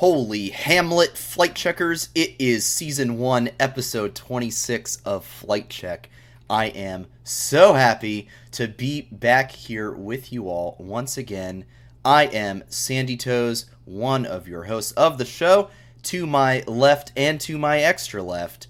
Holy 0.00 0.48
Hamlet 0.48 1.18
Flight 1.18 1.54
Checkers, 1.54 2.08
it 2.14 2.34
is 2.38 2.64
season 2.64 3.18
1, 3.18 3.50
episode 3.60 4.14
26 4.14 4.96
of 5.04 5.26
Flight 5.26 5.68
Check. 5.68 6.08
I 6.48 6.68
am 6.68 7.06
so 7.22 7.74
happy 7.74 8.26
to 8.52 8.66
be 8.66 9.02
back 9.12 9.50
here 9.50 9.92
with 9.92 10.32
you 10.32 10.48
all 10.48 10.74
once 10.78 11.18
again. 11.18 11.66
I 12.02 12.24
am 12.28 12.64
Sandy 12.70 13.18
Toes, 13.18 13.66
one 13.84 14.24
of 14.24 14.48
your 14.48 14.64
hosts 14.64 14.92
of 14.92 15.18
the 15.18 15.26
show. 15.26 15.68
To 16.04 16.26
my 16.26 16.64
left 16.66 17.12
and 17.14 17.38
to 17.42 17.58
my 17.58 17.80
extra 17.80 18.22
left 18.22 18.68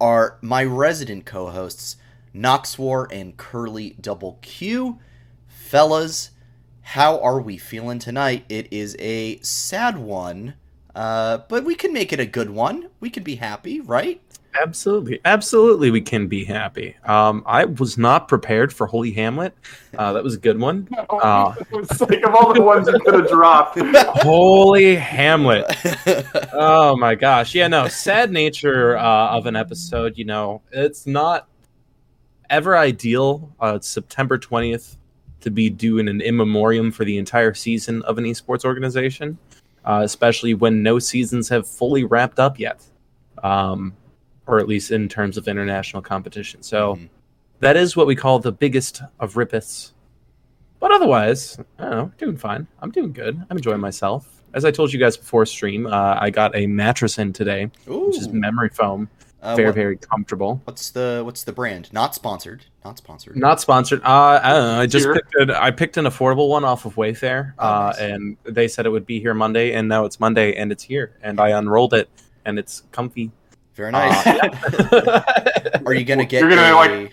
are 0.00 0.38
my 0.40 0.62
resident 0.62 1.26
co 1.26 1.50
hosts, 1.50 1.96
Noxwar 2.32 3.08
and 3.10 3.36
Curly 3.36 3.96
Double 4.00 4.38
Q. 4.40 5.00
Fellas, 5.48 6.30
how 6.82 7.20
are 7.20 7.40
we 7.40 7.56
feeling 7.56 7.98
tonight? 7.98 8.44
It 8.48 8.72
is 8.72 8.96
a 8.98 9.38
sad 9.40 9.98
one, 9.98 10.54
uh, 10.94 11.38
but 11.48 11.64
we 11.64 11.74
can 11.74 11.92
make 11.92 12.12
it 12.12 12.20
a 12.20 12.26
good 12.26 12.50
one. 12.50 12.88
We 13.00 13.10
can 13.10 13.22
be 13.22 13.36
happy, 13.36 13.80
right? 13.80 14.20
Absolutely, 14.60 15.20
absolutely, 15.24 15.92
we 15.92 16.00
can 16.00 16.26
be 16.26 16.44
happy. 16.44 16.96
Um, 17.04 17.44
I 17.46 17.66
was 17.66 17.96
not 17.96 18.26
prepared 18.26 18.72
for 18.72 18.88
Holy 18.88 19.12
Hamlet. 19.12 19.54
Uh, 19.96 20.12
that 20.12 20.24
was 20.24 20.34
a 20.34 20.38
good 20.38 20.58
one. 20.58 20.88
Uh, 21.10 21.52
Think 21.84 22.24
of 22.24 22.34
all 22.34 22.54
the 22.54 22.62
ones 22.62 22.88
you 22.88 22.98
could 23.00 23.14
have 23.14 23.28
dropped. 23.28 23.78
Holy 24.22 24.96
Hamlet! 24.96 25.66
Oh 26.52 26.96
my 26.96 27.14
gosh, 27.14 27.54
yeah, 27.54 27.68
no, 27.68 27.88
sad 27.88 28.30
nature 28.30 28.96
uh, 28.96 29.28
of 29.28 29.46
an 29.46 29.54
episode. 29.54 30.16
You 30.16 30.24
know, 30.24 30.62
it's 30.72 31.06
not 31.06 31.48
ever 32.48 32.76
ideal. 32.76 33.54
Uh, 33.60 33.74
it's 33.76 33.88
September 33.88 34.38
twentieth 34.38 34.96
to 35.40 35.50
be 35.50 35.68
doing 35.68 36.08
an 36.08 36.20
in 36.20 36.36
memoriam 36.36 36.90
for 36.90 37.04
the 37.04 37.18
entire 37.18 37.54
season 37.54 38.02
of 38.02 38.18
an 38.18 38.24
esports 38.24 38.64
organization, 38.64 39.36
uh, 39.84 40.00
especially 40.04 40.54
when 40.54 40.82
no 40.82 40.98
seasons 40.98 41.48
have 41.48 41.66
fully 41.66 42.04
wrapped 42.04 42.38
up 42.38 42.58
yet. 42.58 42.82
Um, 43.42 43.94
or 44.46 44.58
at 44.58 44.66
least 44.66 44.90
in 44.90 45.08
terms 45.08 45.36
of 45.36 45.46
international 45.46 46.02
competition. 46.02 46.60
So 46.62 46.96
Mhm. 46.96 47.08
that 47.60 47.76
is 47.76 47.96
what 47.96 48.06
we 48.08 48.16
call 48.16 48.40
the 48.40 48.50
biggest 48.50 49.00
of 49.20 49.34
rippets. 49.34 49.92
But 50.80 50.90
otherwise, 50.90 51.56
I 51.78 51.82
don't 51.84 51.90
know, 51.92 52.12
doing 52.18 52.36
fine. 52.36 52.66
I'm 52.80 52.90
doing 52.90 53.12
good. 53.12 53.40
I'm 53.48 53.56
enjoying 53.56 53.80
myself. 53.80 54.42
As 54.52 54.64
I 54.64 54.72
told 54.72 54.92
you 54.92 54.98
guys 54.98 55.16
before 55.16 55.46
stream, 55.46 55.86
uh, 55.86 56.16
I 56.20 56.30
got 56.30 56.56
a 56.56 56.66
mattress 56.66 57.18
in 57.18 57.32
today, 57.32 57.70
which 57.86 58.18
is 58.18 58.28
memory 58.30 58.70
foam. 58.70 59.08
Uh, 59.42 59.56
very, 59.56 59.68
what- 59.68 59.74
very 59.74 59.96
comfortable. 59.96 60.60
What's 60.64 60.90
the 60.90 61.22
what's 61.24 61.44
the 61.44 61.52
brand? 61.52 61.90
Not 61.92 62.14
sponsored. 62.14 62.66
Not 62.84 62.98
sponsored. 62.98 63.36
Not 63.36 63.60
sponsored. 63.60 64.02
Uh, 64.02 64.40
I 64.42 64.50
don't 64.52 64.62
know. 64.62 64.80
I 64.80 64.86
just 64.86 65.04
Here. 65.06 65.14
picked 65.14 65.34
an, 65.36 65.50
I 65.50 65.70
picked 65.70 65.96
an 65.96 66.04
affordable 66.04 66.48
one 66.48 66.64
off 66.64 66.84
of 66.84 66.94
Wayfair, 66.96 67.54
Oh, 67.58 67.66
uh, 67.66 67.80
nice. 67.90 67.98
and 68.00 68.36
they 68.44 68.68
said 68.68 68.84
it 68.86 68.90
would 68.90 69.06
be 69.06 69.18
here 69.20 69.32
Monday, 69.34 69.72
and 69.72 69.88
now 69.88 70.04
it's 70.04 70.20
Monday, 70.20 70.54
and 70.56 70.70
it's 70.72 70.82
here. 70.82 71.16
And 71.22 71.40
I 71.40 71.50
unrolled 71.50 71.94
it, 71.94 72.08
and 72.44 72.58
it's 72.58 72.82
comfy. 72.92 73.30
Very 73.74 73.92
nice. 73.92 74.26
are 75.86 75.94
you 75.94 76.04
gonna 76.04 76.24
get 76.26 76.40
You're 76.40 76.50
gonna, 76.50 76.72
a, 76.72 76.74
like- 76.74 77.12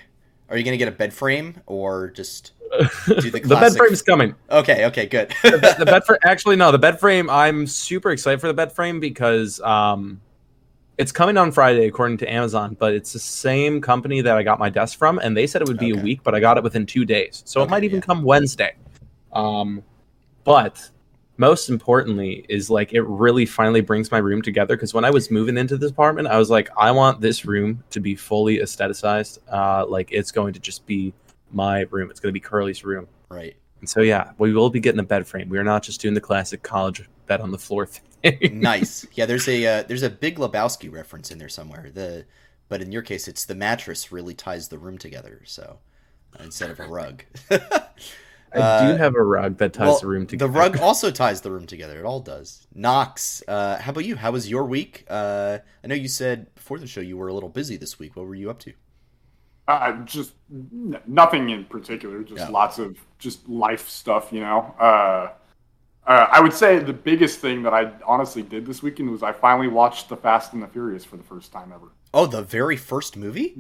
Are 0.50 0.58
you 0.58 0.64
gonna 0.64 0.78
get 0.78 0.88
a 0.88 0.92
bed 0.92 1.14
frame 1.14 1.62
or 1.66 2.10
just 2.10 2.52
do 2.80 2.86
the 3.22 3.32
the 3.32 3.40
bed 3.40 3.48
classic- 3.48 3.78
frame's 3.78 4.02
coming. 4.02 4.36
Okay, 4.50 4.86
okay, 4.88 5.06
good. 5.06 5.34
the, 5.44 5.58
bed- 5.58 5.78
the 5.78 5.86
bed 5.86 6.04
frame 6.06 6.20
actually 6.26 6.56
no 6.58 6.70
the 6.72 6.78
bed 6.80 7.00
frame 7.00 7.30
i'm 7.30 7.66
super 7.66 8.12
excited 8.12 8.42
for 8.42 8.48
the 8.48 8.54
bed 8.54 8.74
frame 8.74 9.00
because 9.00 9.62
um 9.62 10.20
it's 10.98 11.12
coming 11.12 11.38
on 11.38 11.52
friday 11.52 11.88
according 11.88 12.18
to 12.18 12.32
amazon 12.32 12.76
but 12.80 12.94
it's 12.94 13.14
the 13.14 13.20
same 13.20 13.80
company 13.82 14.22
that 14.22 14.38
i 14.38 14.44
got 14.44 14.60
my 14.60 14.70
desk 14.70 14.98
from 14.98 15.20
and 15.20 15.36
they 15.38 15.46
said 15.48 15.62
it 15.62 15.68
would 15.68 15.78
be 15.78 15.92
Okay. 15.92 16.00
a 16.02 16.04
week 16.04 16.24
but 16.24 16.34
i 16.36 16.40
got 16.40 16.58
it 16.58 16.64
within 16.64 16.86
two 16.86 17.06
days 17.06 17.44
so 17.46 17.62
it 17.62 17.70
might 17.70 17.84
even 17.84 17.98
yeah. 17.98 18.06
come 18.06 18.24
wednesday 18.24 18.76
um 19.34 19.84
but 20.44 20.90
most 21.38 21.70
importantly 21.70 22.46
is 22.50 22.70
like 22.70 22.94
it 22.94 23.02
really 23.04 23.46
finally 23.46 23.82
brings 23.82 24.12
my 24.12 24.18
room 24.18 24.42
together 24.42 24.76
because 24.76 24.94
when 24.94 25.06
i 25.06 25.10
was 25.12 25.30
moving 25.30 25.58
into 25.58 25.78
this 25.78 25.92
apartment 25.92 26.28
i 26.28 26.38
was 26.38 26.50
like 26.50 26.70
i 26.78 26.90
want 26.90 27.22
this 27.22 27.46
room 27.46 27.84
to 27.92 28.00
be 28.00 28.16
fully 28.16 28.58
aestheticized 28.58 29.38
uh 29.52 29.86
like 29.88 30.10
it's 30.12 30.32
going 30.32 30.52
to 30.54 30.60
just 30.60 30.86
be 30.88 31.14
my 31.52 31.82
room 31.92 32.10
it's 32.10 32.20
going 32.20 32.30
to 32.30 32.34
be 32.34 32.40
curly's 32.40 32.84
room 32.84 33.08
right. 33.30 33.56
and 33.82 33.88
so 33.90 34.02
yeah, 34.02 34.32
we 34.40 34.52
will 34.54 34.70
be 34.72 34.80
getting 34.80 35.00
a 35.00 35.04
bed 35.04 35.28
frame. 35.28 35.48
We 35.50 35.58
are 35.60 35.64
not 35.64 35.84
just 35.84 36.02
doing 36.02 36.14
the 36.16 36.22
classic 36.22 36.64
college 36.64 37.08
bed 37.28 37.42
on 37.42 37.52
the 37.52 37.58
floor 37.58 37.86
thing. 37.86 38.04
Nice. 38.62 39.06
Yeah, 39.14 39.26
there's 39.26 39.48
a 39.48 39.66
uh, 39.66 39.84
there's 39.84 40.04
a 40.04 40.10
Big 40.10 40.38
Lebowski 40.38 40.92
reference 40.92 41.32
in 41.32 41.38
there 41.38 41.50
somewhere. 41.50 41.92
The 41.94 42.26
but 42.70 42.82
in 42.82 42.92
your 42.92 43.02
case, 43.02 43.28
it's 43.28 43.46
the 43.46 43.56
mattress 43.56 44.12
really 44.12 44.34
ties 44.34 44.68
the 44.70 44.78
room 44.80 44.98
together. 44.98 45.42
So 45.46 45.80
uh, 46.40 46.44
instead 46.44 46.72
of 46.72 46.80
a 46.80 46.88
rug. 46.88 47.24
I 48.54 48.60
Uh, 48.60 48.80
do 48.80 48.98
have 48.98 49.16
a 49.16 49.24
rug 49.24 49.58
that 49.58 49.74
ties 49.74 49.86
well, 49.88 50.00
the 50.00 50.08
room 50.08 50.26
together. 50.26 50.52
The 50.52 50.58
rug 50.60 50.78
also 50.82 51.12
ties 51.12 51.42
the 51.42 51.52
room 51.52 51.66
together. 51.68 52.00
It 52.00 52.06
all 52.06 52.22
does. 52.22 52.66
Knox, 52.74 53.44
uh, 53.48 53.78
how 53.80 53.92
about 53.92 54.06
you? 54.06 54.16
How 54.16 54.32
was 54.32 54.50
your 54.50 54.66
week? 54.66 55.06
Uh, 55.10 55.60
I 55.84 55.88
know 55.88 55.96
you 55.96 56.08
said 56.08 56.54
before 56.56 56.80
the 56.80 56.88
show 56.88 57.02
you 57.02 57.18
were 57.18 57.28
a 57.28 57.34
little 57.34 57.50
busy 57.50 57.78
this 57.78 58.00
week. 58.00 58.16
What 58.16 58.26
were 58.26 58.36
you 58.36 58.50
up 58.50 58.60
to? 58.60 58.74
Uh, 59.68 59.92
just 60.06 60.34
n- 60.50 60.98
nothing 61.06 61.50
in 61.50 61.66
particular. 61.66 62.24
Just 62.24 62.48
Yeah. 62.48 62.48
lots 62.48 62.80
of 62.80 62.98
just 63.20 63.48
life 63.50 63.90
stuff, 63.90 64.32
you 64.32 64.40
know. 64.40 64.74
Uh, 66.08 66.26
I 66.32 66.40
would 66.40 66.54
say 66.54 66.80
the 66.80 66.94
biggest 66.94 67.42
thing 67.42 67.62
that 67.64 67.74
I 67.74 67.92
honestly 68.06 68.42
did 68.42 68.66
this 68.66 68.82
weekend 68.82 69.12
was 69.12 69.24
I 69.24 69.34
finally 69.34 69.68
watched 69.68 70.08
The 70.08 70.16
Fast 70.16 70.54
and 70.54 70.64
the 70.64 70.68
Furious 70.68 71.04
for 71.04 71.18
the 71.18 71.24
first 71.24 71.52
time 71.52 71.74
ever. 71.76 71.88
Oh, 72.14 72.26
the 72.26 72.42
very 72.42 72.78
first 72.78 73.18
movie? 73.18 73.58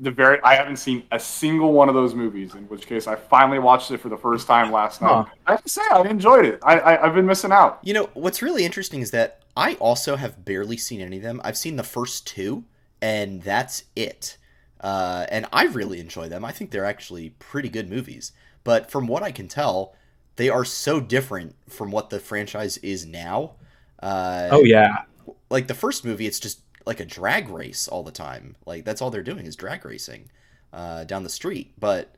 The 0.00 0.10
very 0.10 0.40
I 0.42 0.56
haven't 0.56 0.78
seen 0.78 1.04
a 1.12 1.20
single 1.20 1.72
one 1.72 1.88
of 1.88 1.94
those 1.94 2.12
movies. 2.16 2.56
In 2.56 2.64
which 2.64 2.88
case, 2.88 3.06
I 3.06 3.14
finally 3.14 3.60
watched 3.60 3.92
it 3.92 3.98
for 3.98 4.08
the 4.08 4.16
first 4.16 4.48
time 4.48 4.72
last 4.72 5.00
night. 5.00 5.08
Huh. 5.08 5.24
I 5.46 5.52
have 5.52 5.62
to 5.62 5.68
say, 5.68 5.82
I 5.88 6.02
enjoyed 6.02 6.44
it. 6.46 6.58
I, 6.64 6.80
I 6.80 7.06
I've 7.06 7.14
been 7.14 7.26
missing 7.26 7.52
out. 7.52 7.78
You 7.84 7.94
know, 7.94 8.10
what's 8.14 8.42
really 8.42 8.64
interesting 8.64 9.00
is 9.00 9.12
that 9.12 9.42
I 9.56 9.74
also 9.74 10.16
have 10.16 10.44
barely 10.44 10.76
seen 10.76 11.00
any 11.00 11.18
of 11.18 11.22
them. 11.22 11.40
I've 11.44 11.56
seen 11.56 11.76
the 11.76 11.84
first 11.84 12.26
two, 12.26 12.64
and 13.00 13.40
that's 13.42 13.84
it. 13.94 14.36
Uh, 14.80 15.26
and 15.28 15.46
I 15.52 15.66
really 15.66 16.00
enjoy 16.00 16.28
them. 16.28 16.44
I 16.44 16.50
think 16.50 16.72
they're 16.72 16.84
actually 16.84 17.30
pretty 17.30 17.68
good 17.68 17.88
movies. 17.88 18.32
But 18.64 18.90
from 18.90 19.06
what 19.06 19.22
I 19.22 19.30
can 19.30 19.46
tell, 19.46 19.94
they 20.36 20.48
are 20.48 20.64
so 20.64 21.00
different 21.00 21.54
from 21.68 21.90
what 21.90 22.10
the 22.10 22.20
franchise 22.20 22.76
is 22.78 23.06
now. 23.06 23.52
Uh, 24.00 24.48
oh 24.50 24.64
yeah, 24.64 25.02
like 25.50 25.66
the 25.66 25.74
first 25.74 26.04
movie, 26.04 26.26
it's 26.26 26.40
just 26.40 26.60
like 26.86 27.00
a 27.00 27.04
drag 27.04 27.48
race 27.48 27.88
all 27.88 28.02
the 28.02 28.12
time. 28.12 28.56
Like 28.66 28.84
that's 28.84 29.00
all 29.00 29.10
they're 29.10 29.22
doing 29.22 29.46
is 29.46 29.56
drag 29.56 29.84
racing 29.84 30.30
uh, 30.72 31.04
down 31.04 31.22
the 31.22 31.30
street. 31.30 31.72
But 31.78 32.14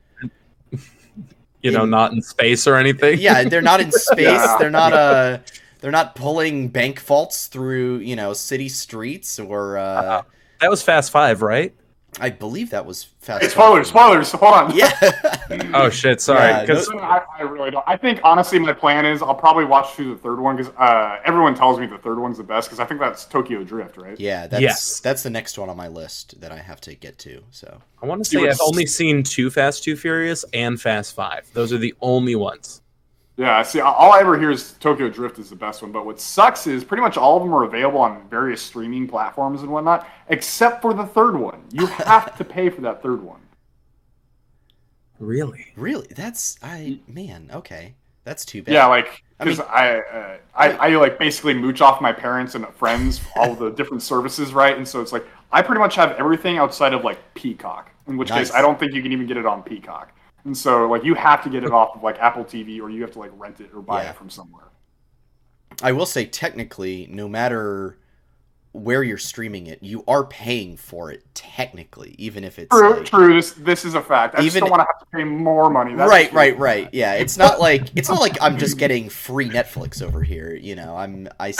you 1.61 1.71
know, 1.71 1.83
in- 1.83 1.89
not 1.89 2.11
in 2.11 2.21
space 2.21 2.67
or 2.67 2.75
anything. 2.75 3.19
yeah, 3.19 3.43
they're 3.43 3.61
not 3.61 3.79
in 3.79 3.91
space. 3.91 4.25
Yeah. 4.25 4.57
They're 4.59 4.69
not 4.69 4.93
uh 4.93 5.39
they're 5.79 5.91
not 5.91 6.15
pulling 6.15 6.69
bank 6.69 6.99
vaults 6.99 7.47
through 7.47 7.97
you 7.97 8.15
know 8.15 8.33
city 8.33 8.69
streets 8.69 9.39
or 9.39 9.77
uh, 9.77 10.23
that 10.59 10.69
was 10.69 10.81
Fast 10.81 11.11
Five, 11.11 11.41
right? 11.41 11.73
I 12.19 12.29
believe 12.29 12.69
that 12.71 12.85
was 12.85 13.03
Fast. 13.19 13.43
Hey, 13.43 13.49
spoilers, 13.49 13.89
spoilers. 13.89 14.31
Hold 14.31 14.53
on. 14.53 14.75
Yeah. 14.75 14.91
Oh 15.73 15.89
shit, 15.89 16.19
sorry. 16.21 16.49
Yeah, 16.49 16.65
'cause- 16.65 16.89
No, 16.89 16.99
I, 16.99 17.21
I 17.37 17.41
really 17.43 17.71
don't. 17.71 17.83
I 17.87 17.95
think 17.97 18.19
honestly, 18.23 18.59
my 18.59 18.73
plan 18.73 19.05
is 19.05 19.21
I'll 19.21 19.35
probably 19.35 19.65
watch 19.65 19.93
through 19.93 20.13
the 20.15 20.19
third 20.21 20.39
one 20.39 20.55
because 20.57 20.73
uh, 20.77 21.19
everyone 21.25 21.55
tells 21.55 21.79
me 21.79 21.85
the 21.85 21.97
third 21.97 22.19
one's 22.19 22.37
the 22.37 22.43
best 22.43 22.67
because 22.67 22.79
I 22.79 22.85
think 22.85 22.99
that's 22.99 23.25
Tokyo 23.25 23.63
Drift, 23.63 23.97
right? 23.97 24.19
yeah, 24.19 24.47
that's 24.47 24.61
Yes. 24.61 24.99
that's 24.99 25.23
the 25.23 25.29
next 25.29 25.57
one 25.57 25.69
on 25.69 25.77
my 25.77 25.87
list 25.87 26.39
that 26.41 26.51
I 26.51 26.57
have 26.57 26.81
to 26.81 26.95
get 26.95 27.17
to. 27.19 27.43
So 27.51 27.79
I 28.01 28.05
want 28.05 28.23
to 28.23 28.29
say 28.29 28.41
I've 28.43 28.49
s- 28.51 28.61
only 28.61 28.85
seen 28.85 29.23
two 29.23 29.49
Fast, 29.49 29.83
Two 29.83 29.95
Furious, 29.95 30.43
and 30.53 30.79
Fast 30.81 31.15
Five. 31.15 31.49
Those 31.53 31.71
are 31.71 31.77
the 31.77 31.93
only 32.01 32.35
ones. 32.35 32.81
Yeah. 33.37 33.61
See, 33.61 33.79
all 33.79 34.11
I 34.11 34.19
ever 34.19 34.37
hear 34.37 34.49
is 34.51 34.73
Tokyo 34.73 35.09
Drift 35.09 35.37
is 35.39 35.49
the 35.49 35.55
best 35.55 35.81
one, 35.83 35.91
but 35.91 36.05
what 36.05 36.19
sucks 36.19 36.65
is 36.67 36.83
pretty 36.83 37.01
much 37.01 37.17
all 37.17 37.37
of 37.37 37.43
them 37.43 37.53
are 37.53 37.63
available 37.63 37.99
on 37.99 38.27
various 38.29 38.61
streaming 38.61 39.07
platforms 39.07 39.61
and 39.61 39.71
whatnot, 39.71 40.07
except 40.29 40.81
for 40.81 40.93
the 40.93 41.05
third 41.05 41.35
one. 41.37 41.63
You 41.71 41.85
have 41.85 42.35
to 42.37 42.43
pay 42.43 42.69
for 42.69 42.81
that 42.81 43.01
third 43.03 43.21
one. 43.21 43.39
Really? 45.19 45.67
really, 45.75 46.07
that's 46.15 46.57
I 46.61 46.99
man. 47.07 47.49
Okay, 47.51 47.95
that's 48.23 48.45
too 48.45 48.61
bad. 48.61 48.73
Yeah, 48.73 48.85
like 48.85 49.23
I 49.39 49.45
mean- 49.45 49.55
because 49.55 49.67
I, 49.67 49.97
uh, 49.99 50.37
I, 50.55 50.71
I 50.71 50.95
like 50.95 51.17
basically 51.17 51.53
mooch 51.55 51.81
off 51.81 52.01
my 52.01 52.13
parents 52.13 52.53
and 52.55 52.67
friends 52.75 53.21
all 53.35 53.55
the 53.55 53.71
different 53.71 54.03
services, 54.03 54.53
right? 54.53 54.77
And 54.77 54.87
so 54.87 55.01
it's 55.01 55.11
like 55.11 55.25
I 55.51 55.61
pretty 55.61 55.79
much 55.79 55.95
have 55.95 56.11
everything 56.13 56.57
outside 56.57 56.93
of 56.93 57.03
like 57.03 57.19
Peacock. 57.33 57.91
In 58.07 58.15
which 58.15 58.29
Nice. 58.29 58.49
case, 58.49 58.55
I 58.55 58.61
don't 58.61 58.79
think 58.79 58.93
you 58.93 59.01
can 59.01 59.11
even 59.11 59.25
get 59.27 59.37
it 59.37 59.45
on 59.45 59.63
Peacock. 59.63 60.13
And 60.47 60.57
so 60.57 60.87
like 60.87 61.03
you 61.03 61.13
have 61.13 61.43
to 61.43 61.49
get 61.49 61.63
it 61.65 61.71
off 61.71 61.95
of 61.95 62.01
like 62.03 62.17
Apple 62.19 62.45
TV 62.45 62.81
or 62.81 62.89
you 62.89 63.01
have 63.01 63.11
to 63.11 63.19
like 63.19 63.31
rent 63.35 63.59
it 63.59 63.69
or 63.75 63.81
buy 63.81 64.03
Yeah. 64.03 64.11
it 64.11 64.15
from 64.15 64.29
somewhere. 64.29 64.63
I 65.83 65.91
will 65.91 66.05
say 66.07 66.25
technically, 66.25 67.05
no 67.11 67.27
matter 67.27 67.97
where 68.71 69.03
you're 69.03 69.17
streaming 69.17 69.67
it, 69.67 69.83
you 69.83 70.03
are 70.07 70.23
paying 70.23 70.77
for 70.77 71.11
it 71.11 71.23
technically, 71.35 72.15
even 72.17 72.43
if 72.45 72.57
it's 72.59 72.69
True, 72.69 72.95
like, 72.95 73.05
true. 73.05 73.33
This 73.35 73.51
this 73.51 73.83
is 73.85 73.93
a 73.93 74.01
fact. 74.01 74.35
I 74.35 74.41
just 74.41 74.55
Even- 74.55 74.61
don't 74.69 74.71
want 74.71 74.81
to 74.81 74.85
have 74.87 74.99
to 74.99 75.05
pay 75.17 75.23
more 75.25 75.69
money. 75.69 75.93
That's 75.95 76.09
right, 76.09 76.29
true. 76.29 76.37
right, 76.37 76.57
right. 76.57 76.89
Yeah, 76.93 77.13
it's 77.15 77.37
not 77.37 77.59
like 77.59 77.89
it's 77.95 78.07
not 78.09 78.21
like 78.21 78.37
I'm 78.41 78.57
just 78.57 78.77
getting 78.83 79.09
free 79.09 79.49
Netflix 79.49 80.01
over 80.01 80.23
here. 80.23 80.55
You 80.55 80.75
know, 80.75 80.95
I'm 80.95 81.27
I. 81.39 81.53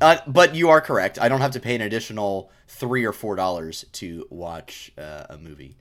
Uh, 0.00 0.16
but 0.26 0.54
you 0.54 0.70
are 0.70 0.80
correct. 0.80 1.18
I 1.20 1.28
don't 1.28 1.40
have 1.40 1.50
to 1.52 1.60
pay 1.60 1.74
an 1.74 1.80
additional 1.80 2.50
three 2.68 3.04
or 3.04 3.12
four 3.12 3.36
dollars 3.36 3.84
to 3.92 4.26
watch 4.30 4.90
uh, 4.98 5.26
a 5.30 5.38
movie. 5.38 5.76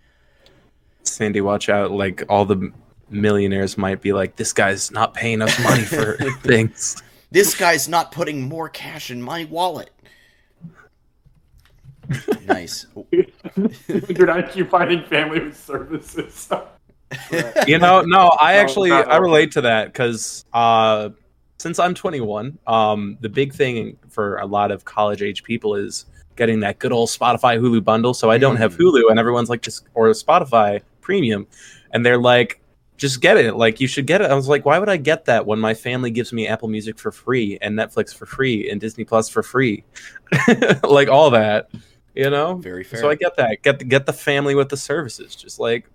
Sandy, 1.13 1.41
watch 1.41 1.69
out! 1.69 1.91
Like 1.91 2.23
all 2.29 2.45
the 2.45 2.71
millionaires 3.09 3.77
might 3.77 4.01
be 4.01 4.13
like, 4.13 4.35
"This 4.35 4.53
guy's 4.53 4.91
not 4.91 5.13
paying 5.13 5.41
us 5.41 5.57
money 5.63 5.83
for 5.83 6.13
things." 6.41 7.01
This 7.31 7.55
guy's 7.55 7.89
not 7.89 8.11
putting 8.11 8.47
more 8.47 8.69
cash 8.69 9.11
in 9.11 9.21
my 9.21 9.45
wallet. 9.45 9.89
nice. 12.45 12.85
You're 13.11 14.27
not 14.27 14.51
keep 14.51 14.69
finding 14.69 15.03
family 15.05 15.41
with 15.41 15.57
services. 15.57 16.49
you 17.67 17.77
know, 17.79 18.01
no, 18.01 18.29
I 18.39 18.53
No, 18.53 18.59
actually 18.59 18.89
not 18.89 19.11
I 19.11 19.17
relate 19.17 19.51
to 19.53 19.61
that 19.61 19.87
because 19.87 20.45
uh, 20.53 21.09
since 21.57 21.79
I'm 21.79 21.93
21, 21.93 22.57
um, 22.67 23.17
the 23.21 23.29
big 23.29 23.53
thing 23.53 23.97
for 24.09 24.37
a 24.37 24.45
lot 24.45 24.71
of 24.71 24.85
college 24.85 25.21
age 25.21 25.43
people 25.43 25.75
is 25.75 26.05
getting 26.35 26.59
that 26.61 26.79
good 26.79 26.91
old 26.93 27.09
Spotify 27.09 27.59
Hulu 27.59 27.83
bundle. 27.83 28.13
So 28.13 28.29
I 28.29 28.37
don't 28.37 28.57
have 28.57 28.75
Mm. 28.75 28.79
Hulu, 28.79 29.09
and 29.09 29.19
everyone's 29.19 29.49
like, 29.49 29.61
just 29.61 29.85
or 29.93 30.07
Spotify 30.09 30.81
Premium, 31.07 31.47
and 31.91 32.05
they're 32.05 32.17
like, 32.19 32.59
just 32.97 33.21
get 33.21 33.37
it. 33.37 33.55
Like 33.55 33.79
you 33.79 33.87
should 33.87 34.05
get 34.07 34.19
it. 34.21 34.29
I 34.29 34.33
was 34.33 34.49
like, 34.49 34.65
why 34.65 34.77
would 34.77 34.89
I 34.89 34.97
get 34.97 35.23
that 35.25 35.45
when 35.45 35.57
my 35.59 35.73
family 35.73 36.11
gives 36.11 36.33
me 36.33 36.47
Apple 36.47 36.67
Music 36.67 36.99
for 36.99 37.11
free 37.13 37.57
and 37.61 37.77
Netflix 37.77 38.13
for 38.13 38.25
free 38.25 38.69
and 38.69 38.81
Disney 38.81 39.05
Plus 39.05 39.29
for 39.29 39.41
free, 39.41 39.85
like 40.83 41.07
all 41.07 41.29
that, 41.31 41.69
you 42.13 42.29
know? 42.29 42.55
Very 42.55 42.83
fair. 42.83 42.99
So 42.99 43.09
I 43.09 43.15
get 43.15 43.37
that. 43.37 43.61
Get 43.63 43.79
the, 43.79 43.85
get 43.85 44.05
the 44.05 44.13
family 44.13 44.53
with 44.53 44.67
the 44.69 44.75
services. 44.77 45.33
Just 45.35 45.59
like 45.59 45.85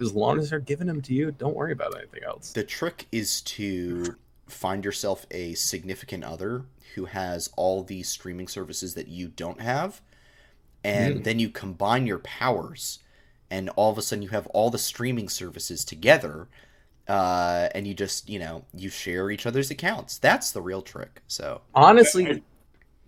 as 0.00 0.12
long 0.12 0.38
as 0.38 0.50
they're 0.50 0.58
giving 0.60 0.86
them 0.86 1.00
to 1.02 1.14
you, 1.14 1.30
don't 1.30 1.54
worry 1.54 1.72
about 1.72 1.96
anything 1.96 2.24
else. 2.24 2.52
The 2.52 2.64
trick 2.64 3.06
is 3.12 3.40
to 3.42 4.16
find 4.48 4.84
yourself 4.84 5.26
a 5.30 5.54
significant 5.54 6.24
other 6.24 6.64
who 6.96 7.04
has 7.06 7.48
all 7.56 7.82
these 7.84 8.08
streaming 8.08 8.48
services 8.48 8.94
that 8.94 9.06
you 9.08 9.28
don't 9.28 9.60
have, 9.60 10.00
and 10.82 11.20
Mm. 11.20 11.24
then 11.24 11.38
you 11.38 11.48
combine 11.48 12.06
your 12.08 12.18
powers, 12.18 12.98
and 13.50 13.68
all 13.70 13.90
of 13.90 13.98
a 13.98 14.02
sudden 14.02 14.22
you 14.22 14.28
have 14.30 14.46
all 14.48 14.70
the 14.70 14.78
streaming 14.78 15.28
services 15.28 15.84
together, 15.84 16.48
uh, 17.08 17.68
and 17.74 17.86
you 17.86 17.94
just 17.94 18.28
you 18.28 18.38
know 18.38 18.64
you 18.74 18.88
share 18.88 19.30
each 19.30 19.46
other's 19.46 19.70
accounts. 19.70 20.18
That's 20.18 20.52
the 20.52 20.62
real 20.62 20.82
trick. 20.82 21.22
So 21.26 21.60
Honestly, 21.74 22.42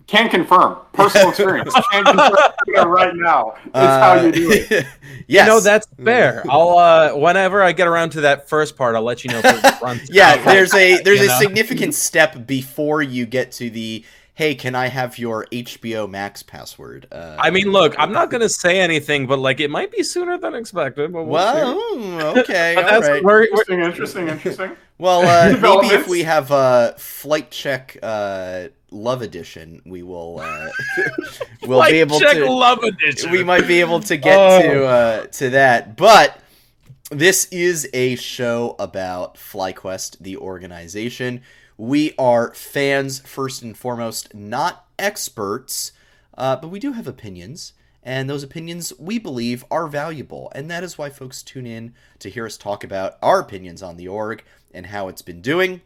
Can 0.08 0.28
confirm. 0.28 0.78
Personal 0.92 1.28
experience. 1.28 1.72
Can 1.92 2.04
confirm 2.04 2.88
right 2.88 3.14
now. 3.14 3.54
It's 3.66 3.74
how 3.74 4.20
you 4.20 4.32
do 4.32 4.50
it. 4.50 4.70
it. 4.72 4.86
yes. 5.28 5.46
you 5.46 5.52
know 5.52 5.60
that's 5.60 5.86
fair. 6.02 6.42
I'll 6.50 6.76
uh 6.78 7.12
whenever 7.16 7.62
I 7.62 7.72
get 7.72 7.86
around 7.86 8.10
to 8.10 8.22
that 8.22 8.48
first 8.48 8.76
part, 8.76 8.96
I'll 8.96 9.02
let 9.02 9.24
you 9.24 9.30
know 9.30 9.40
if 9.44 9.64
it 9.64 9.80
runs. 9.80 10.10
yeah, 10.10 10.42
there's 10.44 10.74
a 10.74 11.00
there's 11.02 11.20
You 11.20 11.26
a 11.26 11.28
know? 11.28 11.38
significant 11.38 11.94
step 11.94 12.46
before 12.46 13.00
you 13.02 13.26
get 13.26 13.52
to 13.52 13.70
the 13.70 14.04
hey, 14.42 14.54
can 14.56 14.74
I 14.74 14.88
have 14.88 15.18
your 15.18 15.46
HBO 15.52 16.10
Max 16.10 16.42
password? 16.42 17.06
Uh, 17.12 17.36
I 17.38 17.50
mean, 17.50 17.70
look, 17.70 17.94
I'm 17.96 18.10
not 18.12 18.28
gonna 18.28 18.48
say 18.48 18.80
anything, 18.80 19.28
but 19.28 19.38
like 19.38 19.60
it 19.60 19.70
might 19.70 19.92
be 19.92 20.02
sooner 20.02 20.36
than 20.36 20.54
expected. 20.56 21.12
But 21.12 21.22
we'll 21.24 21.32
Well, 21.34 21.76
mm, 21.96 22.36
okay, 22.38 22.72
But 22.76 22.86
that's 22.86 23.08
right. 23.08 23.22
we're, 23.22 23.40
we're- 23.42 23.46
Interesting, 23.50 23.80
interesting, 23.80 24.28
interesting. 24.28 24.70
Well, 24.98 25.22
uh, 25.22 25.56
maybe 25.60 25.94
if 25.94 26.06
we 26.08 26.22
have 26.22 26.50
a 26.52 26.94
flight 26.98 27.50
check 27.50 27.96
uh, 28.02 28.68
love 28.92 29.22
edition, 29.22 29.82
we 29.84 30.02
will 30.04 30.38
uh, 30.40 30.68
we'll 31.62 31.78
like 31.78 31.92
be 31.92 32.00
able 32.00 32.20
check 32.20 32.36
to. 32.36 32.48
love 32.52 32.82
edition. 32.84 33.30
we 33.32 33.42
might 33.42 33.66
be 33.66 33.80
able 33.80 33.98
to 34.00 34.16
get 34.16 34.36
Oh. 34.38 34.62
to 34.62 34.84
uh, 34.86 35.26
to 35.38 35.50
that, 35.50 35.96
but 35.96 36.38
this 37.10 37.46
is 37.50 37.88
a 37.92 38.14
show 38.16 38.76
about 38.78 39.34
FlyQuest, 39.36 40.18
the 40.20 40.36
organization. 40.36 41.42
We 41.76 42.14
are 42.18 42.52
fans 42.54 43.20
first 43.20 43.62
and 43.62 43.76
foremost, 43.76 44.34
not 44.34 44.86
experts, 44.98 45.92
uh, 46.36 46.56
but 46.56 46.68
we 46.68 46.78
do 46.78 46.92
have 46.92 47.06
opinions, 47.06 47.72
and 48.02 48.28
those 48.28 48.42
opinions 48.42 48.92
we 48.98 49.18
believe 49.18 49.64
are 49.70 49.86
valuable, 49.86 50.50
and 50.54 50.70
that 50.70 50.84
is 50.84 50.98
why 50.98 51.10
folks 51.10 51.42
tune 51.42 51.66
in 51.66 51.94
to 52.18 52.28
hear 52.28 52.46
us 52.46 52.56
talk 52.56 52.84
about 52.84 53.16
our 53.22 53.40
opinions 53.40 53.82
on 53.82 53.96
the 53.96 54.08
org 54.08 54.44
and 54.72 54.86
how 54.86 55.08
it's 55.08 55.22
been 55.22 55.40
doing. 55.40 55.80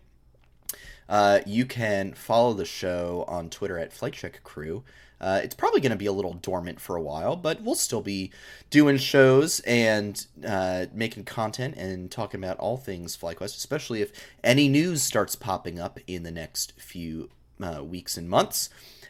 Uh, 1.09 1.41
you 1.47 1.65
can 1.65 2.13
follow 2.15 2.53
the 2.53 2.65
show 2.65 3.25
on 3.29 3.49
Twitter 3.49 3.79
at 3.79 3.93
Flight 3.93 4.15
Check 4.15 4.43
Crew. 4.43 4.83
Uh, 5.21 5.41
it's 5.43 5.55
probably 5.55 5.81
going 5.81 5.91
to 5.91 5.97
be 5.97 6.07
a 6.07 6.13
little 6.13 6.35
dormant 6.35 6.81
for 6.81 6.97
a 6.97 7.03
while, 7.03 7.37
but 7.37 7.63
we'll 7.63 7.75
still 7.75 8.03
be 8.03 8.31
doing 8.71 8.99
shows 8.99 9.61
and 9.61 10.27
uh, 10.47 10.87
making 10.93 11.25
content 11.25 11.75
and 11.77 12.11
talking 12.11 12.43
about 12.43 12.59
all 12.59 12.77
things 12.77 13.17
FlyQuest, 13.17 13.57
especially 13.57 14.03
if 14.03 14.13
any 14.45 14.69
news 14.69 15.03
starts 15.03 15.35
popping 15.35 15.81
up 15.81 15.99
in 16.07 16.23
the 16.23 16.31
next 16.31 16.73
few 16.79 17.31
uh, 17.63 17.83
weeks 17.83 18.17
and 18.17 18.29
months. 18.29 18.69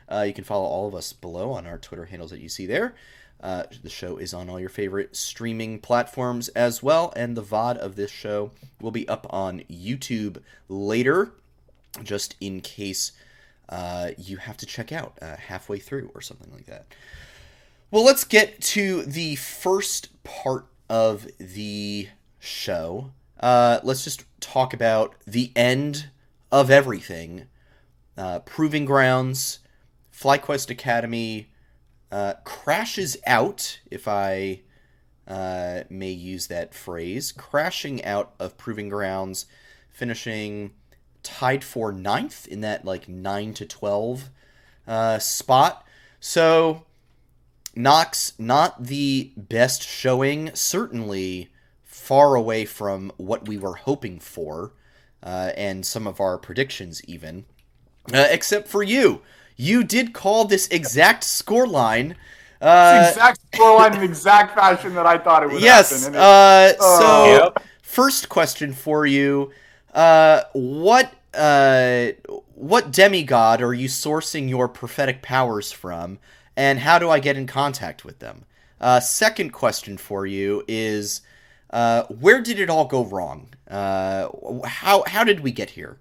Uh, 0.08 0.24
you 0.26 0.32
can 0.32 0.44
follow 0.44 0.64
all 0.64 0.86
of 0.86 0.94
us 0.94 1.12
below 1.12 1.50
on 1.50 1.66
our 1.66 1.78
Twitter 1.78 2.04
handles 2.04 2.30
that 2.30 2.40
you 2.40 2.48
see 2.48 2.66
there. 2.66 2.94
Uh, 3.40 3.64
the 3.82 3.90
show 3.90 4.16
is 4.16 4.32
on 4.32 4.48
all 4.48 4.58
your 4.58 4.68
favorite 4.68 5.14
streaming 5.14 5.78
platforms 5.78 6.48
as 6.48 6.82
well, 6.82 7.12
and 7.16 7.36
the 7.36 7.42
VOD 7.42 7.76
of 7.76 7.96
this 7.96 8.10
show 8.10 8.50
will 8.80 8.90
be 8.90 9.06
up 9.08 9.26
on 9.30 9.60
YouTube 9.70 10.40
later, 10.68 11.32
just 12.02 12.34
in 12.40 12.60
case 12.60 13.12
uh, 13.68 14.10
you 14.16 14.36
have 14.36 14.56
to 14.58 14.66
check 14.66 14.92
out 14.92 15.18
uh, 15.20 15.36
halfway 15.36 15.78
through 15.78 16.10
or 16.14 16.20
something 16.20 16.52
like 16.52 16.66
that. 16.66 16.86
Well, 17.90 18.04
let's 18.04 18.24
get 18.24 18.60
to 18.62 19.02
the 19.02 19.36
first 19.36 20.22
part 20.24 20.66
of 20.88 21.26
the 21.38 22.08
show. 22.38 23.12
Uh, 23.38 23.80
let's 23.82 24.04
just 24.04 24.24
talk 24.40 24.72
about 24.72 25.14
the 25.26 25.52
end 25.54 26.10
of 26.50 26.70
everything. 26.70 27.46
Uh, 28.16 28.40
Proving 28.40 28.84
Grounds, 28.84 29.60
FlyQuest 30.12 30.70
Academy 30.70 31.50
uh, 32.10 32.34
crashes 32.44 33.16
out, 33.26 33.80
if 33.90 34.08
I 34.08 34.62
may 35.28 36.10
use 36.10 36.46
that 36.46 36.72
phrase, 36.72 37.32
crashing 37.32 38.04
out 38.04 38.32
of 38.38 38.56
Proving 38.56 38.88
Grounds, 38.88 39.46
finishing 39.90 40.72
tied 41.26 41.64
for 41.64 41.92
ninth 41.92 42.46
in 42.46 42.60
that 42.60 42.84
like 42.84 43.08
9 43.08 43.52
to 43.54 43.66
12 43.66 44.30
uh, 44.86 45.18
spot. 45.18 45.84
So, 46.20 46.84
Knox, 47.74 48.32
not 48.38 48.84
the 48.84 49.32
best 49.36 49.82
showing, 49.82 50.50
certainly 50.54 51.50
far 51.84 52.34
away 52.34 52.64
from 52.64 53.12
what 53.16 53.48
we 53.48 53.58
were 53.58 53.74
hoping 53.74 54.18
for, 54.20 54.72
uh, 55.22 55.50
and 55.56 55.84
some 55.84 56.06
of 56.06 56.20
our 56.20 56.38
predictions, 56.38 57.02
even. 57.06 57.44
Uh, 58.12 58.26
except 58.30 58.68
for 58.68 58.82
you. 58.82 59.22
You 59.56 59.82
did 59.82 60.12
call 60.12 60.44
this 60.44 60.68
exact 60.68 61.24
scoreline. 61.24 62.14
Uh, 62.60 63.06
exact 63.10 63.40
scoreline 63.50 63.96
in 63.96 64.02
exact 64.02 64.54
fashion 64.54 64.94
that 64.94 65.06
I 65.06 65.18
thought 65.18 65.42
it 65.42 65.50
would 65.50 65.60
yes. 65.62 66.04
happen. 66.04 66.14
it- 66.14 66.20
Uh, 66.20 66.78
so, 66.78 67.24
Yep. 67.26 67.64
first 67.82 68.28
question 68.28 68.72
for 68.72 69.04
you: 69.06 69.50
uh, 69.96 70.42
What 70.54 71.12
uh, 71.34 72.12
what 72.54 72.92
demigod 72.92 73.62
are 73.62 73.74
you 73.74 73.88
sourcing 73.88 74.48
your 74.48 74.68
prophetic 74.68 75.22
powers 75.22 75.72
from, 75.72 76.18
and 76.56 76.80
how 76.80 76.98
do 76.98 77.10
I 77.10 77.20
get 77.20 77.36
in 77.36 77.46
contact 77.46 78.04
with 78.04 78.20
them? 78.20 78.44
Uh, 78.80 79.00
second 79.00 79.52
question 79.52 79.98
for 79.98 80.26
you 80.26 80.64
is: 80.68 81.22
uh, 81.70 82.04
Where 82.04 82.42
did 82.42 82.60
it 82.60 82.70
all 82.70 82.86
go 82.86 83.04
wrong? 83.04 83.50
Uh, 83.70 84.28
how 84.66 85.04
how 85.08 85.24
did 85.24 85.40
we 85.40 85.52
get 85.52 85.70
here? 85.70 85.98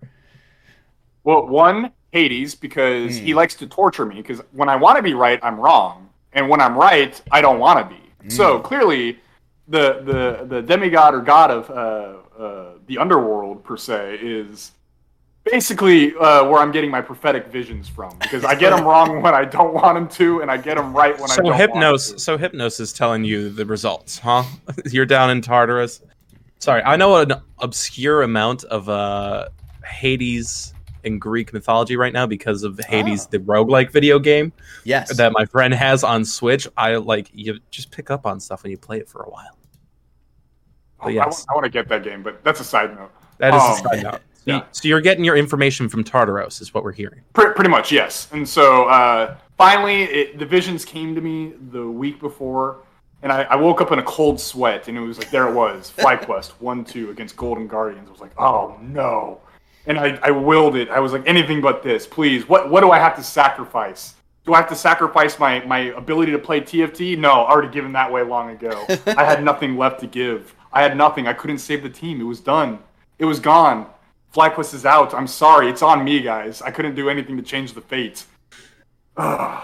Well, 1.24 1.48
one, 1.48 1.92
Hades, 2.12 2.56
because 2.56 3.20
Hmm. 3.20 3.26
he 3.26 3.34
likes 3.34 3.56
to 3.56 3.68
torture 3.68 4.06
me, 4.06 4.16
because 4.18 4.42
when 4.52 4.70
I 4.70 4.76
want 4.76 4.98
to 4.98 5.04
be 5.04 5.14
right, 5.14 5.40
I'm 5.44 5.60
wrong. 5.60 6.10
And 6.34 6.50
when 6.50 6.62
I'm 6.62 6.78
right, 6.78 7.20
I 7.32 7.42
don't 7.42 7.60
want 7.60 7.80
to 7.80 7.96
be. 7.96 8.02
Hmm. 8.22 8.30
So 8.30 8.60
clearly, 8.60 9.20
the, 9.68 10.02
the, 10.04 10.46
the 10.48 10.62
demigod 10.62 11.16
or 11.16 11.22
god 11.22 11.50
of 11.52 11.70
uh, 12.38 12.74
the 12.88 12.98
underworld, 12.98 13.64
per 13.64 13.78
se, 13.78 14.20
is 14.22 14.72
basically 15.44 16.16
uh, 16.16 16.44
where 16.50 16.60
I'm 16.60 16.72
getting 16.72 16.90
my 16.90 17.02
prophetic 17.02 17.48
visions 17.48 17.88
from. 17.88 18.18
Because 18.20 18.44
I 18.44 18.56
get 18.56 18.72
them 18.76 18.84
wrong 18.86 19.22
when 19.22 19.34
I 19.36 19.46
don't 19.46 19.74
want 19.74 19.96
them 19.96 20.08
to, 20.10 20.42
and 20.42 20.50
I 20.50 20.58
get 20.58 20.76
them 20.76 20.94
right 20.94 21.14
when 21.20 21.30
I 21.30 21.36
so 21.36 21.44
don't 21.44 21.54
hypnos 21.54 22.10
want 22.10 22.22
so 22.22 22.38
hypnos 22.38 22.80
is 22.80 22.92
telling 22.94 23.24
you 23.24 23.50
the 23.50 23.66
results 23.66 24.18
huh 24.20 24.44
you're 24.92 25.06
down 25.06 25.30
in 25.30 25.42
tartarus 25.42 26.02
sorry 26.60 26.82
i 26.84 26.96
know 26.96 27.18
an 27.18 27.34
obscure 27.60 28.24
amount 28.24 28.64
of 28.66 28.88
uh 28.90 29.48
hades 29.86 30.74
in 31.04 31.20
greek 31.20 31.54
mythology 31.54 31.96
right 31.98 32.14
now 32.14 32.26
because 32.26 32.64
of 32.64 32.80
hades 32.88 33.26
Ah. 33.26 33.30
the 33.32 33.40
roguelike 33.40 33.92
video 33.92 34.18
game 34.20 34.52
Yes. 34.84 35.16
that 35.18 35.32
my 35.34 35.46
friend 35.46 35.74
has 35.74 36.04
on 36.04 36.26
switch 36.26 36.68
i 36.78 36.96
like 36.96 37.30
you 37.34 37.60
just 37.70 37.92
pick 37.92 38.10
up 38.10 38.26
on 38.26 38.40
stuff 38.40 38.64
when 38.64 38.72
you 38.72 38.78
play 38.78 38.98
it 39.00 39.08
for 39.08 39.22
a 39.24 39.30
while 39.30 39.52
to. 39.62 39.65
But 41.00 41.08
I, 41.08 41.12
yes. 41.12 41.46
want 41.54 41.64
to 41.66 41.70
get 41.70 41.88
that 41.90 42.04
game, 42.04 42.24
but 42.24 42.44
that's 42.44 42.60
a 42.60 42.64
side 42.64 42.96
note. 42.96 43.12
that 43.38 43.54
is 43.54 43.62
Um, 43.62 43.72
a 43.72 43.76
side 43.76 44.04
note 44.04 44.22
so, 44.46 44.52
yeah. 44.52 44.64
so 44.72 44.88
you're 44.88 45.02
getting 45.02 45.24
your 45.24 45.36
information 45.36 45.90
from 45.90 46.04
tartarus 46.04 46.62
is 46.62 46.74
what 46.74 46.84
we're 46.84 46.92
hearing 46.92 47.22
Pre- 47.34 47.54
pretty 47.54 47.70
much, 47.70 47.92
yes. 47.92 48.28
And 48.32 48.48
so 48.48 48.86
uh, 48.86 49.38
finally, 49.58 50.04
it, 50.04 50.40
the 50.40 50.46
visions 50.46 50.86
came 50.86 51.16
to 51.16 51.22
me 51.22 51.54
the 51.72 51.90
week 51.90 52.20
before, 52.20 52.84
and 53.24 53.32
I, 53.32 53.44
I 53.44 53.56
woke 53.56 53.82
up 53.82 53.92
in 53.92 53.98
a 53.98 54.04
cold 54.04 54.40
sweat, 54.40 54.88
and 54.88 54.98
it 54.98 55.02
was 55.02 55.18
like, 55.18 55.32
there 55.32 55.48
it 55.48 55.54
was 55.54 55.92
FlyQuest 55.98 56.52
1 56.60 56.86
2 56.86 57.10
against 57.10 57.36
Golden 57.36 57.68
Guardians. 57.68 58.08
I 58.08 58.12
was 58.12 58.22
like, 58.22 58.40
oh 58.40 58.78
no. 58.82 59.42
And 59.88 60.00
I, 60.00 60.20
I 60.24 60.32
willed 60.32 60.76
it. 60.76 60.90
I 60.90 61.00
was 61.00 61.12
like, 61.12 61.24
anything 61.28 61.62
but 61.62 61.84
this, 61.84 62.08
please. 62.08 62.48
What, 62.50 62.72
what 62.72 62.82
do 62.82 62.92
I 62.92 62.98
have 62.98 63.16
to 63.18 63.24
sacrifice? 63.24 64.16
Do 64.44 64.54
I 64.54 64.58
have 64.58 64.70
to 64.70 64.76
sacrifice 64.76 65.38
my, 65.40 65.64
my 65.66 65.80
ability 65.96 66.32
to 66.32 66.40
play 66.40 66.62
TFT? 66.62 67.18
No, 67.18 67.32
already 67.32 67.70
given 67.72 67.92
that 67.94 68.12
way 68.12 68.22
long 68.24 68.52
ago. 68.52 68.86
I 69.08 69.24
had 69.24 69.44
nothing 69.44 69.76
left 69.78 70.00
to 70.02 70.08
give. 70.08 70.56
I 70.76 70.82
had 70.82 70.98
nothing. 70.98 71.26
I 71.26 71.34
couldn't 71.34 71.60
save 71.60 71.82
the 71.82 71.90
team. 71.90 72.20
It 72.20 72.26
was 72.26 72.42
done. 72.42 72.80
It 73.18 73.26
was 73.26 73.40
gone. 73.40 73.88
FlyQuest 74.36 74.74
is 74.74 74.86
out. 74.86 75.14
I'm 75.14 75.26
sorry. 75.26 75.70
It's 75.70 75.82
on 75.82 76.04
me, 76.04 76.22
guys. 76.22 76.62
I 76.62 76.70
couldn't 76.70 76.96
do 76.96 77.10
anything 77.10 77.38
to 77.38 77.44
change 77.44 77.72
the 77.72 77.82
fate. 77.82 78.26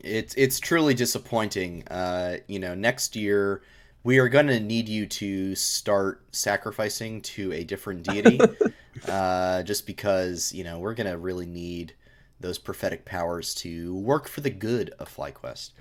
it's 0.00 0.34
it's 0.34 0.58
truly 0.58 0.94
disappointing. 0.94 1.86
Uh, 1.88 2.38
you 2.48 2.58
know, 2.58 2.74
next 2.74 3.14
year 3.14 3.60
we 4.02 4.18
are 4.18 4.30
going 4.30 4.46
to 4.46 4.58
need 4.58 4.88
you 4.88 5.04
to 5.04 5.54
start 5.54 6.22
sacrificing 6.32 7.20
to 7.20 7.52
a 7.52 7.62
different 7.62 8.02
deity, 8.02 8.40
uh, 9.08 9.62
just 9.62 9.86
because 9.86 10.54
you 10.54 10.64
know 10.64 10.78
we're 10.78 10.94
going 10.94 11.10
to 11.10 11.18
really 11.18 11.44
need 11.44 11.92
those 12.40 12.56
prophetic 12.56 13.04
powers 13.04 13.54
to 13.54 13.94
work 13.96 14.26
for 14.26 14.40
the 14.40 14.48
good 14.48 14.88
of 14.98 15.14
FlyQuest. 15.14 15.72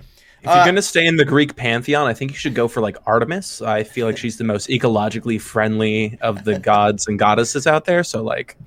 If 0.41 0.45
you're 0.45 0.53
uh, 0.53 0.65
gonna 0.65 0.81
stay 0.81 1.05
in 1.05 1.17
the 1.17 1.25
Greek 1.25 1.55
pantheon, 1.55 2.07
I 2.07 2.13
think 2.13 2.31
you 2.31 2.37
should 2.37 2.55
go 2.55 2.67
for 2.67 2.79
like 2.81 2.97
Artemis. 3.05 3.61
I 3.61 3.83
feel 3.83 4.07
like 4.07 4.17
she's 4.17 4.37
the 4.37 4.45
most 4.45 4.69
ecologically 4.69 5.39
friendly 5.39 6.17
of 6.21 6.45
the 6.45 6.57
gods 6.71 7.07
and 7.07 7.19
goddesses 7.19 7.67
out 7.67 7.85
there. 7.85 8.03
So 8.03 8.23
like 8.23 8.57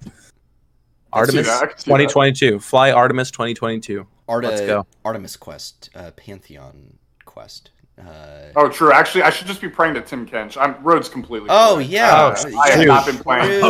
Artemis 1.12 1.46
2022, 1.46 2.60
fly 2.60 2.92
Artemis 2.92 3.30
2022. 3.30 4.06
Arta- 4.28 4.48
Let's 4.48 4.60
go. 4.62 4.86
Artemis 5.04 5.36
Quest, 5.36 5.90
uh, 5.94 6.10
Pantheon 6.12 6.98
Quest. 7.24 7.70
Uh, 7.98 8.50
oh, 8.56 8.68
true. 8.68 8.90
Actually, 8.90 9.22
I 9.22 9.30
should 9.30 9.46
just 9.46 9.60
be 9.60 9.68
praying 9.68 9.94
to 9.94 10.00
Tahm 10.00 10.26
Kench. 10.26 10.56
I'm 10.56 10.82
Rhodes 10.82 11.08
completely. 11.08 11.48
Oh 11.50 11.78
yeah, 11.78 12.14
uh, 12.14 12.50
I 12.58 12.70
have 12.70 12.86
not 12.86 13.06
been 13.06 13.18
playing. 13.18 13.62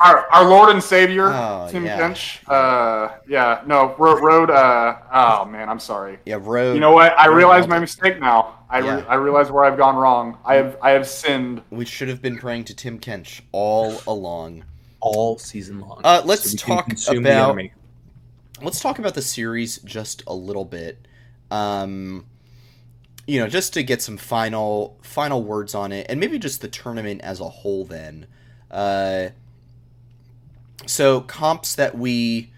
Our, 0.00 0.26
our 0.32 0.48
Lord 0.48 0.70
and 0.70 0.82
Savior, 0.82 1.28
oh, 1.28 1.68
Tahm 1.70 1.84
yeah. 1.84 1.98
Kench. 2.00 2.40
Uh, 2.48 3.16
yeah, 3.28 3.62
no, 3.66 3.94
Road. 3.96 4.50
Uh, 4.50 4.96
oh 5.12 5.44
man, 5.44 5.68
I'm 5.68 5.78
sorry. 5.78 6.18
Yeah, 6.24 6.38
Road. 6.40 6.74
You 6.74 6.80
know 6.80 6.92
what? 6.92 7.16
I 7.18 7.26
realize 7.26 7.68
my 7.68 7.78
mistake 7.78 8.18
now. 8.18 8.58
I, 8.70 8.80
yeah. 8.80 8.96
re- 8.96 9.06
I 9.06 9.14
realize 9.16 9.50
where 9.50 9.64
I've 9.64 9.76
gone 9.76 9.96
wrong. 9.96 10.38
I 10.44 10.54
have 10.54 10.78
I 10.80 10.90
have 10.90 11.06
sinned. 11.06 11.62
We 11.70 11.84
should 11.84 12.08
have 12.08 12.22
been 12.22 12.38
praying 12.38 12.64
to 12.64 12.74
Tahm 12.74 12.98
Kench 12.98 13.42
all 13.52 14.00
along, 14.06 14.64
all 15.00 15.38
season 15.38 15.80
long. 15.80 16.00
Uh, 16.04 16.22
let's 16.24 16.50
so 16.52 16.56
talk 16.56 16.90
about. 17.10 17.58
Let's 18.60 18.80
talk 18.80 18.98
about 18.98 19.14
the 19.14 19.22
series 19.22 19.78
just 19.78 20.22
a 20.26 20.34
little 20.34 20.64
bit. 20.64 21.06
Um, 21.50 22.26
you 23.28 23.38
know, 23.38 23.46
just 23.46 23.74
to 23.74 23.82
get 23.82 24.00
some 24.00 24.16
final 24.16 24.96
final 25.02 25.44
words 25.44 25.74
on 25.74 25.92
it, 25.92 26.06
and 26.08 26.18
maybe 26.18 26.38
just 26.38 26.62
the 26.62 26.68
tournament 26.68 27.20
as 27.20 27.40
a 27.40 27.48
whole. 27.48 27.84
Then, 27.84 28.26
uh, 28.70 29.28
so 30.86 31.20
comps 31.20 31.74
that 31.74 31.96
we 31.96 32.50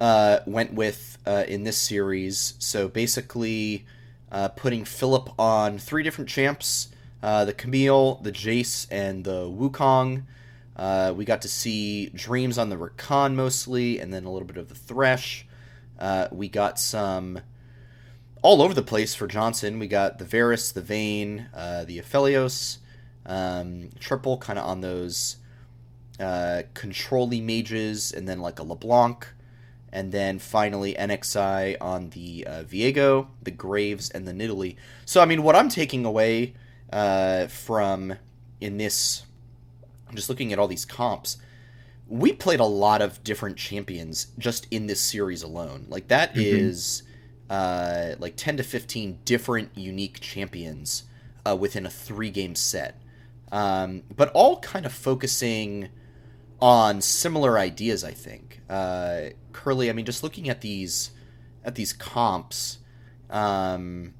uh, 0.00 0.38
went 0.46 0.72
with 0.72 1.18
uh, 1.26 1.44
in 1.46 1.64
this 1.64 1.76
series. 1.76 2.54
So 2.58 2.88
basically, 2.88 3.84
uh, 4.32 4.48
putting 4.48 4.86
Philip 4.86 5.38
on 5.38 5.78
three 5.78 6.02
different 6.02 6.30
champs: 6.30 6.88
uh, 7.22 7.44
the 7.44 7.52
Camille, 7.52 8.14
the 8.22 8.32
Jace, 8.32 8.86
and 8.90 9.22
the 9.22 9.44
Wukong. 9.50 10.22
Uh, 10.76 11.12
we 11.14 11.26
got 11.26 11.42
to 11.42 11.48
see 11.48 12.06
Dreams 12.14 12.56
on 12.56 12.70
the 12.70 12.76
Rakan 12.76 13.34
mostly, 13.34 13.98
and 13.98 14.14
then 14.14 14.24
a 14.24 14.32
little 14.32 14.48
bit 14.48 14.56
of 14.56 14.70
the 14.70 14.74
Thresh. 14.74 15.46
Uh, 15.98 16.28
we 16.32 16.48
got 16.48 16.78
some 16.78 17.40
all 18.42 18.62
over 18.62 18.74
the 18.74 18.82
place 18.82 19.14
for 19.14 19.26
Johnson. 19.26 19.78
We 19.78 19.86
got 19.86 20.18
the 20.18 20.24
Varus, 20.24 20.72
the 20.72 20.80
Vayne, 20.80 21.48
uh, 21.54 21.84
the 21.84 21.98
Aphelios, 21.98 22.78
um, 23.26 23.90
triple 23.98 24.38
kind 24.38 24.58
of 24.58 24.66
on 24.66 24.80
those 24.80 25.36
uh, 26.18 26.62
controlly 26.74 27.40
mages, 27.40 28.12
and 28.12 28.28
then 28.28 28.40
like 28.40 28.58
a 28.58 28.62
LeBlanc, 28.62 29.26
and 29.92 30.12
then 30.12 30.38
finally 30.38 30.94
NXI 30.94 31.76
on 31.80 32.10
the 32.10 32.46
uh, 32.46 32.62
Viego, 32.64 33.28
the 33.42 33.50
Graves, 33.50 34.10
and 34.10 34.26
the 34.26 34.32
Nidalee. 34.32 34.76
So 35.04 35.20
I 35.20 35.26
mean, 35.26 35.42
what 35.42 35.56
I'm 35.56 35.68
taking 35.68 36.04
away 36.04 36.54
uh, 36.92 37.46
from 37.46 38.14
in 38.60 38.76
this, 38.76 39.24
just 40.14 40.28
looking 40.28 40.52
at 40.52 40.58
all 40.58 40.68
these 40.68 40.84
comps. 40.84 41.38
We 42.08 42.32
played 42.32 42.58
a 42.58 42.64
lot 42.64 43.02
of 43.02 43.22
different 43.22 43.56
champions 43.56 44.28
just 44.36 44.66
in 44.72 44.88
this 44.88 45.00
series 45.00 45.44
alone. 45.44 45.86
Like 45.88 46.08
that 46.08 46.30
mm-hmm. 46.30 46.40
is 46.40 47.04
uh, 47.50 48.14
like 48.20 48.36
10 48.36 48.58
to 48.58 48.62
15 48.62 49.18
different 49.24 49.76
unique 49.76 50.20
champions 50.20 51.02
uh, 51.44 51.56
within 51.56 51.84
a 51.84 51.90
three 51.90 52.30
game 52.30 52.54
set. 52.54 52.98
Um, 53.50 54.04
but 54.14 54.30
all 54.32 54.60
kind 54.60 54.86
of 54.86 54.92
focusing 54.92 55.88
on 56.60 57.00
similar 57.00 57.58
ideas, 57.58 58.04
I 58.04 58.12
think. 58.12 58.60
Uh, 58.70 59.30
Curly, 59.52 59.90
I 59.90 59.92
mean, 59.92 60.06
just 60.06 60.22
looking 60.22 60.48
at 60.48 60.60
these 60.60 61.10
at 61.64 61.74
these 61.74 61.92
comps, 61.92 62.78
um, 63.28 64.14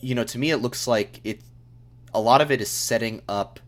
you 0.00 0.14
know, 0.14 0.24
to 0.24 0.38
me 0.38 0.50
it 0.50 0.58
looks 0.58 0.86
like 0.86 1.20
it. 1.24 1.40
A 2.12 2.20
lot 2.20 2.40
of 2.40 2.50
it 2.50 2.60
is 2.60 2.70
setting 2.70 3.22
up 3.28 3.60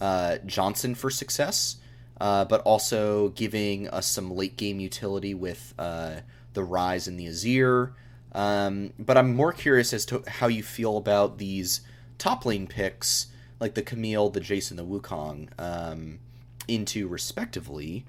uh, 0.00 0.38
Johnson 0.44 0.94
for 0.94 1.10
success, 1.10 1.76
uh, 2.20 2.44
but 2.44 2.60
also 2.62 3.30
giving 3.30 3.88
us 3.88 4.06
some 4.06 4.30
late 4.30 4.56
game 4.56 4.80
utility 4.80 5.34
with 5.34 5.74
uh, 5.78 6.16
the 6.54 6.62
Ryze 6.62 7.06
in 7.08 7.16
the 7.16 7.26
Azir. 7.26 7.92
Um, 8.32 8.92
but 8.98 9.16
I'm 9.16 9.34
more 9.34 9.52
curious 9.52 9.92
as 9.92 10.04
to 10.06 10.24
how 10.26 10.48
you 10.48 10.62
feel 10.62 10.96
about 10.96 11.38
these 11.38 11.82
top 12.18 12.44
lane 12.44 12.66
picks, 12.66 13.28
like 13.60 13.74
the 13.74 13.82
Camille, 13.82 14.30
the 14.30 14.40
Jason, 14.40 14.76
the 14.76 14.84
Wukong, 14.84 15.48
um, 15.58 16.18
into 16.66 17.06
respectively 17.06 18.04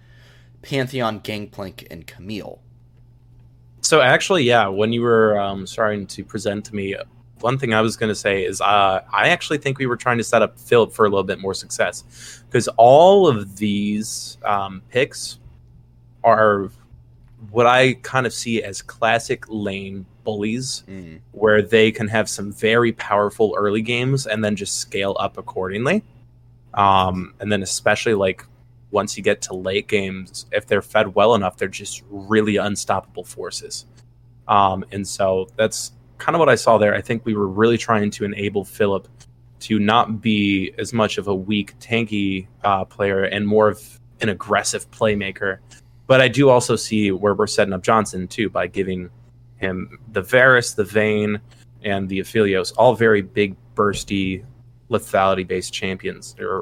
Pantheon, 0.61 1.19
Gangplank, 1.19 1.85
and 1.91 2.07
Camille. 2.07 2.59
So 3.81 4.01
actually, 4.01 4.43
yeah, 4.43 4.67
when 4.67 4.91
you 4.91 5.03
were 5.03 5.39
um, 5.39 5.67
starting 5.67 6.07
to 6.07 6.25
present 6.25 6.65
to 6.65 6.75
me, 6.75 6.95
one 7.41 7.59
thing 7.59 7.73
I 7.73 7.81
was 7.81 7.95
going 7.95 8.09
to 8.09 8.15
say 8.15 8.43
is 8.43 8.61
uh, 8.61 9.01
I 9.13 9.29
actually 9.29 9.59
think 9.59 9.77
we 9.77 9.85
were 9.85 9.97
trying 9.97 10.17
to 10.17 10.23
set 10.23 10.41
up 10.41 10.57
Philip 10.57 10.91
for 10.91 11.05
a 11.05 11.09
little 11.09 11.23
bit 11.23 11.39
more 11.39 11.53
success 11.53 12.41
because 12.47 12.67
all 12.77 13.27
of 13.27 13.57
these 13.57 14.39
um, 14.43 14.81
picks 14.89 15.37
are 16.23 16.71
what 17.51 17.65
I 17.65 17.93
kind 17.95 18.25
of 18.25 18.33
see 18.33 18.63
as 18.63 18.81
classic 18.81 19.45
lane 19.47 20.05
bullies, 20.23 20.83
mm. 20.87 21.19
where 21.31 21.61
they 21.61 21.91
can 21.91 22.07
have 22.07 22.29
some 22.29 22.51
very 22.51 22.91
powerful 22.91 23.55
early 23.57 23.81
games 23.81 24.27
and 24.27 24.43
then 24.43 24.55
just 24.55 24.77
scale 24.77 25.15
up 25.19 25.37
accordingly. 25.37 26.03
Um, 26.73 27.33
and 27.39 27.51
then 27.51 27.63
especially 27.63 28.13
like 28.13 28.45
once 28.91 29.17
you 29.17 29.23
get 29.23 29.41
to 29.43 29.53
late 29.53 29.87
games, 29.87 30.45
if 30.51 30.67
they're 30.67 30.81
fed 30.81 31.15
well 31.15 31.35
enough, 31.35 31.57
they're 31.57 31.67
just 31.67 32.03
really 32.09 32.57
unstoppable 32.57 33.23
forces. 33.23 33.85
Um, 34.47 34.85
and 34.91 35.07
so 35.07 35.49
that's 35.55 35.91
kind 36.17 36.35
of 36.35 36.39
what 36.39 36.49
I 36.49 36.55
saw 36.55 36.77
there. 36.77 36.93
I 36.93 37.01
think 37.01 37.25
we 37.25 37.35
were 37.35 37.47
really 37.47 37.77
trying 37.77 38.11
to 38.11 38.25
enable 38.25 38.63
Philip 38.63 39.07
to 39.61 39.79
not 39.79 40.21
be 40.21 40.73
as 40.77 40.93
much 40.93 41.17
of 41.17 41.27
a 41.27 41.35
weak, 41.35 41.77
tanky 41.79 42.47
uh, 42.63 42.85
player 42.85 43.23
and 43.23 43.47
more 43.47 43.69
of 43.69 43.99
an 44.21 44.29
aggressive 44.29 44.89
playmaker 44.91 45.59
but 46.07 46.21
I 46.21 46.27
do 46.27 46.49
also 46.49 46.75
see 46.75 47.11
where 47.11 47.33
we're 47.33 47.47
setting 47.47 47.73
up 47.73 47.83
Johnson 47.83 48.27
too 48.27 48.49
by 48.49 48.67
giving 48.67 49.09
him 49.57 49.99
the 50.11 50.21
Varus, 50.21 50.73
the 50.73 50.83
Vayne, 50.83 51.39
and 51.83 52.07
the 52.09 52.19
Aphelios, 52.19 52.73
all 52.77 52.95
very 52.95 53.21
big, 53.21 53.55
bursty, 53.75 54.43
lethality 54.89 55.47
based 55.47 55.73
champions. 55.73 56.33
They're 56.33 56.61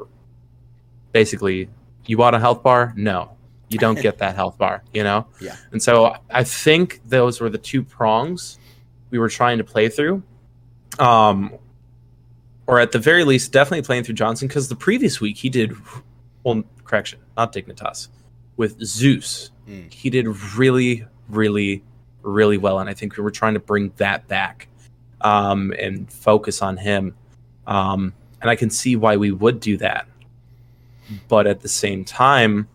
basically, 1.12 1.68
you 2.06 2.18
want 2.18 2.36
a 2.36 2.38
health 2.38 2.62
bar? 2.62 2.92
No, 2.96 3.36
you 3.68 3.78
don't 3.78 4.00
get 4.00 4.18
that 4.18 4.34
health 4.34 4.58
bar, 4.58 4.82
you 4.92 5.02
know? 5.02 5.26
Yeah. 5.40 5.56
And 5.72 5.82
so 5.82 6.16
I 6.30 6.44
think 6.44 7.00
those 7.06 7.40
were 7.40 7.50
the 7.50 7.58
two 7.58 7.82
prongs 7.82 8.58
we 9.10 9.18
were 9.18 9.28
trying 9.28 9.58
to 9.58 9.64
play 9.64 9.88
through. 9.88 10.22
Um, 10.98 11.58
or 12.66 12.80
at 12.80 12.92
the 12.92 12.98
very 12.98 13.24
least, 13.24 13.52
definitely 13.52 13.82
playing 13.82 14.04
through 14.04 14.14
Johnson 14.14 14.48
because 14.48 14.68
the 14.68 14.76
previous 14.76 15.20
week 15.20 15.36
he 15.36 15.50
did, 15.50 15.76
well, 16.44 16.62
correction, 16.84 17.18
not 17.36 17.52
Dignitas 17.52 18.08
with 18.56 18.80
Zeus. 18.84 19.50
Mm. 19.68 19.92
He 19.92 20.10
did 20.10 20.26
really, 20.56 21.06
really, 21.28 21.82
really 22.22 22.58
well, 22.58 22.78
and 22.78 22.88
I 22.88 22.94
think 22.94 23.16
we 23.16 23.22
were 23.22 23.30
trying 23.30 23.54
to 23.54 23.60
bring 23.60 23.92
that 23.96 24.26
back 24.28 24.68
um, 25.20 25.72
and 25.78 26.10
focus 26.12 26.62
on 26.62 26.76
him. 26.76 27.14
Um, 27.66 28.12
and 28.40 28.50
I 28.50 28.56
can 28.56 28.70
see 28.70 28.96
why 28.96 29.16
we 29.16 29.32
would 29.32 29.60
do 29.60 29.76
that, 29.78 30.06
but 31.28 31.46
at 31.46 31.60
the 31.60 31.68
same 31.68 32.04
time, 32.04 32.68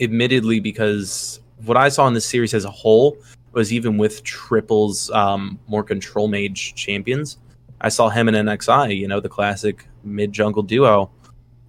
admittedly, 0.00 0.60
because 0.60 1.40
what 1.64 1.76
I 1.76 1.88
saw 1.88 2.06
in 2.06 2.14
the 2.14 2.20
series 2.20 2.54
as 2.54 2.64
a 2.64 2.70
whole 2.70 3.16
was 3.52 3.72
even 3.72 3.98
with 3.98 4.22
triples, 4.22 5.10
um, 5.10 5.58
more 5.66 5.82
control 5.82 6.28
mage 6.28 6.74
champions. 6.74 7.38
I 7.80 7.88
saw 7.88 8.08
him 8.08 8.28
in 8.28 8.34
NXI, 8.34 8.96
you 8.96 9.08
know, 9.08 9.20
the 9.20 9.28
classic 9.28 9.86
mid 10.04 10.32
jungle 10.32 10.62
duo 10.62 11.10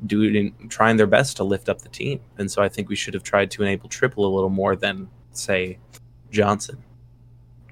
doing 0.05 0.53
trying 0.69 0.97
their 0.97 1.07
best 1.07 1.37
to 1.37 1.43
lift 1.43 1.69
up 1.69 1.81
the 1.81 1.89
team. 1.89 2.19
And 2.37 2.49
so 2.49 2.61
I 2.61 2.69
think 2.69 2.89
we 2.89 2.95
should 2.95 3.13
have 3.13 3.23
tried 3.23 3.51
to 3.51 3.61
enable 3.61 3.89
triple 3.89 4.25
a 4.25 4.33
little 4.33 4.49
more 4.49 4.75
than 4.75 5.09
say 5.31 5.77
Johnson. 6.31 6.83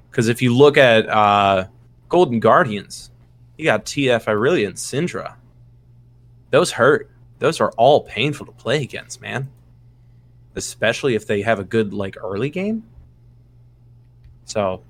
Because 0.09 0.27
if 0.27 0.41
you 0.41 0.55
look 0.55 0.77
at 0.77 1.07
uh, 1.09 1.67
Golden 2.07 2.39
Guardians, 2.39 3.11
you 3.57 3.65
got 3.65 3.85
TF 3.85 4.25
Irelia 4.25 4.67
and 4.67 4.75
Syndra. 4.75 5.35
Those 6.51 6.71
hurt. 6.71 7.11
Those 7.39 7.61
are 7.61 7.71
all 7.77 8.01
painful 8.01 8.45
to 8.47 8.51
play 8.51 8.81
against, 8.81 9.21
man. 9.21 9.49
Especially 10.55 11.15
if 11.15 11.27
they 11.27 11.41
have 11.41 11.59
a 11.59 11.63
good 11.63 11.93
like 11.93 12.17
early 12.21 12.49
game. 12.49 12.83
So 14.45 14.81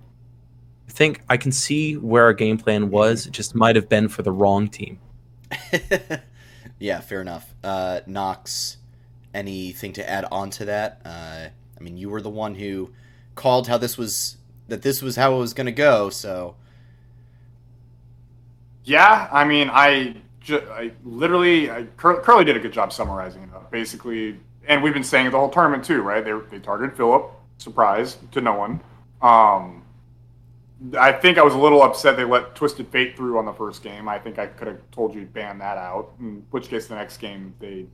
I 0.88 0.92
think 0.92 1.22
I 1.30 1.38
can 1.38 1.52
see 1.52 1.98
where 1.98 2.24
our 2.24 2.34
game 2.34 2.58
plan 2.58 2.90
was. 2.90 3.28
It 3.28 3.32
just 3.32 3.54
might 3.54 3.76
have 3.76 3.90
been 3.90 4.08
for 4.08 4.24
the 4.24 4.32
wrong 4.32 4.70
team. 4.70 5.00
Yeah, 6.80 7.00
fair 7.02 7.22
enough. 7.22 7.54
Uh, 7.64 8.02
Knox, 8.08 8.78
anything 9.34 9.94
to 9.94 10.10
add 10.10 10.26
on 10.32 10.50
to 10.52 10.66
that? 10.66 11.02
Uh, 11.06 11.50
I 11.78 11.84
mean, 11.84 11.98
you 11.98 12.10
were 12.10 12.22
the 12.22 12.30
one 12.30 12.56
who 12.56 12.92
called 13.36 13.68
how 13.68 13.78
this 13.78 13.98
was 13.98 14.38
that 14.68 14.82
this 14.82 15.02
was 15.02 15.16
how 15.16 15.36
it 15.36 15.40
was 15.40 15.54
going 15.54 15.66
to 15.66 15.72
go. 15.72 16.10
So 16.10 16.56
yeah, 18.84 19.28
I 19.32 19.46
mean, 19.46 19.70
I, 19.72 20.16
ju- 20.42 20.68
I 20.72 20.92
literally 21.04 21.70
I, 21.70 21.84
Cur- 21.98 22.22
Curly 22.22 22.46
did 22.46 22.56
a 22.58 22.60
good 22.60 22.74
job 22.74 22.92
summarizing 22.92 23.44
it 23.44 23.54
up. 23.54 23.72
Basically, 23.72 24.40
and 24.68 24.82
we've 24.84 24.94
been 24.94 25.04
saying 25.04 25.28
it 25.28 25.32
the 25.32 25.38
whole 25.38 25.50
tournament 25.50 25.84
too, 25.84 26.02
right? 26.02 26.24
They 26.24 26.34
they 26.50 26.60
targeted 26.60 26.96
Philip, 26.98 27.32
surprise 27.58 28.18
to 28.32 28.42
no 28.42 28.54
one. 28.54 28.82
Um, 29.22 29.79
I 30.98 31.12
think 31.12 31.38
I 31.38 31.44
was 31.44 31.54
a 31.54 31.58
little 31.58 31.84
upset 31.84 32.16
they 32.16 32.24
let 32.24 32.56
Twisted 32.56 32.88
Fate 32.88 33.18
through 33.18 33.38
on 33.38 33.46
the 33.46 33.54
first 33.54 33.84
game. 33.84 34.08
I 34.08 34.18
think 34.18 34.40
I 34.40 34.48
could 34.48 34.68
have 34.68 34.80
told 34.92 35.14
you 35.14 35.22
to 35.22 35.28
ban 35.28 35.58
that 35.60 35.78
out. 35.78 36.14
In 36.20 36.46
which 36.52 36.70
case, 36.70 36.88
the 36.88 36.96
next 36.96 37.18
game 37.18 37.54
they 37.60 37.86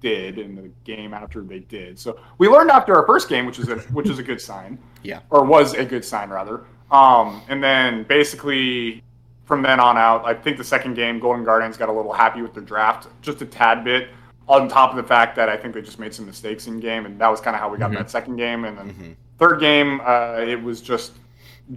did, 0.00 0.38
and 0.38 0.56
the 0.56 0.70
game 0.84 1.12
after 1.12 1.42
they 1.42 1.58
did. 1.60 1.98
So 1.98 2.18
we 2.38 2.48
learned 2.48 2.70
after 2.70 2.94
our 2.94 3.06
first 3.06 3.28
game, 3.28 3.44
which 3.46 3.58
is 3.58 3.68
a 3.68 3.76
which 3.92 4.08
is 4.08 4.18
a 4.18 4.22
good 4.22 4.40
sign. 4.40 4.78
Yeah. 5.02 5.20
Or 5.30 5.44
was 5.44 5.74
a 5.74 5.84
good 5.84 6.04
sign 6.04 6.30
rather. 6.30 6.64
Um, 6.90 7.40
and 7.48 7.62
then 7.62 8.02
basically 8.08 9.04
from 9.44 9.62
then 9.62 9.78
on 9.78 9.96
out, 9.96 10.24
I 10.24 10.34
think 10.34 10.56
the 10.56 10.64
second 10.64 10.94
game, 10.94 11.20
Golden 11.20 11.44
Guardians 11.44 11.76
got 11.76 11.88
a 11.88 11.92
little 11.92 12.12
happy 12.12 12.42
with 12.42 12.54
their 12.54 12.64
draft, 12.64 13.06
just 13.22 13.40
a 13.40 13.46
tad 13.46 13.84
bit. 13.84 14.08
On 14.48 14.68
top 14.68 14.90
of 14.90 14.96
the 14.96 15.04
fact 15.04 15.36
that 15.36 15.48
I 15.48 15.56
think 15.56 15.74
they 15.74 15.80
just 15.82 16.00
made 16.00 16.12
some 16.12 16.26
mistakes 16.26 16.66
in 16.66 16.80
game, 16.80 17.06
and 17.06 17.20
that 17.20 17.28
was 17.28 17.40
kind 17.40 17.54
of 17.54 17.60
how 17.60 17.68
we 17.68 17.78
got 17.78 17.92
Mhm. 17.92 17.98
that 17.98 18.10
second 18.10 18.34
game. 18.34 18.64
And 18.64 18.76
then 18.76 18.90
mhm. 18.94 19.16
third 19.38 19.60
game, 19.60 20.00
uh, 20.04 20.38
it 20.40 20.60
was 20.60 20.80
just 20.80 21.12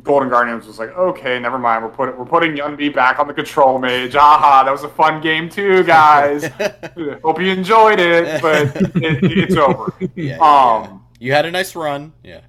Golden 0.04 0.30
Guardians 0.30 0.68
was 0.68 0.78
like, 0.78 0.90
okay, 0.96 1.40
never 1.40 1.58
mind. 1.58 1.84
We're 1.84 1.90
putting 1.90 2.16
we're 2.18 2.26
putting 2.26 2.52
Yunbi 2.56 2.94
back 2.94 3.18
on 3.18 3.28
the 3.28 3.34
control 3.34 3.80
mage. 3.80 4.16
Aha, 4.16 4.64
that 4.64 4.72
was 4.72 4.84
a 4.84 4.90
fun 4.90 5.20
game 5.22 5.50
too, 5.50 5.84
guys. 5.84 6.46
Hope 7.24 7.42
you 7.42 7.48
enjoyed 7.52 8.00
it, 8.00 8.42
but 8.42 8.76
it, 9.02 9.20
it's 9.24 9.56
over. 9.58 9.92
yeah, 10.16 10.36
Um, 10.36 10.84
yeah. 10.84 10.98
you 11.20 11.34
had 11.34 11.46
a 11.46 11.52
nice 11.52 11.76
run. 11.76 12.14
Yeah. 12.24 12.42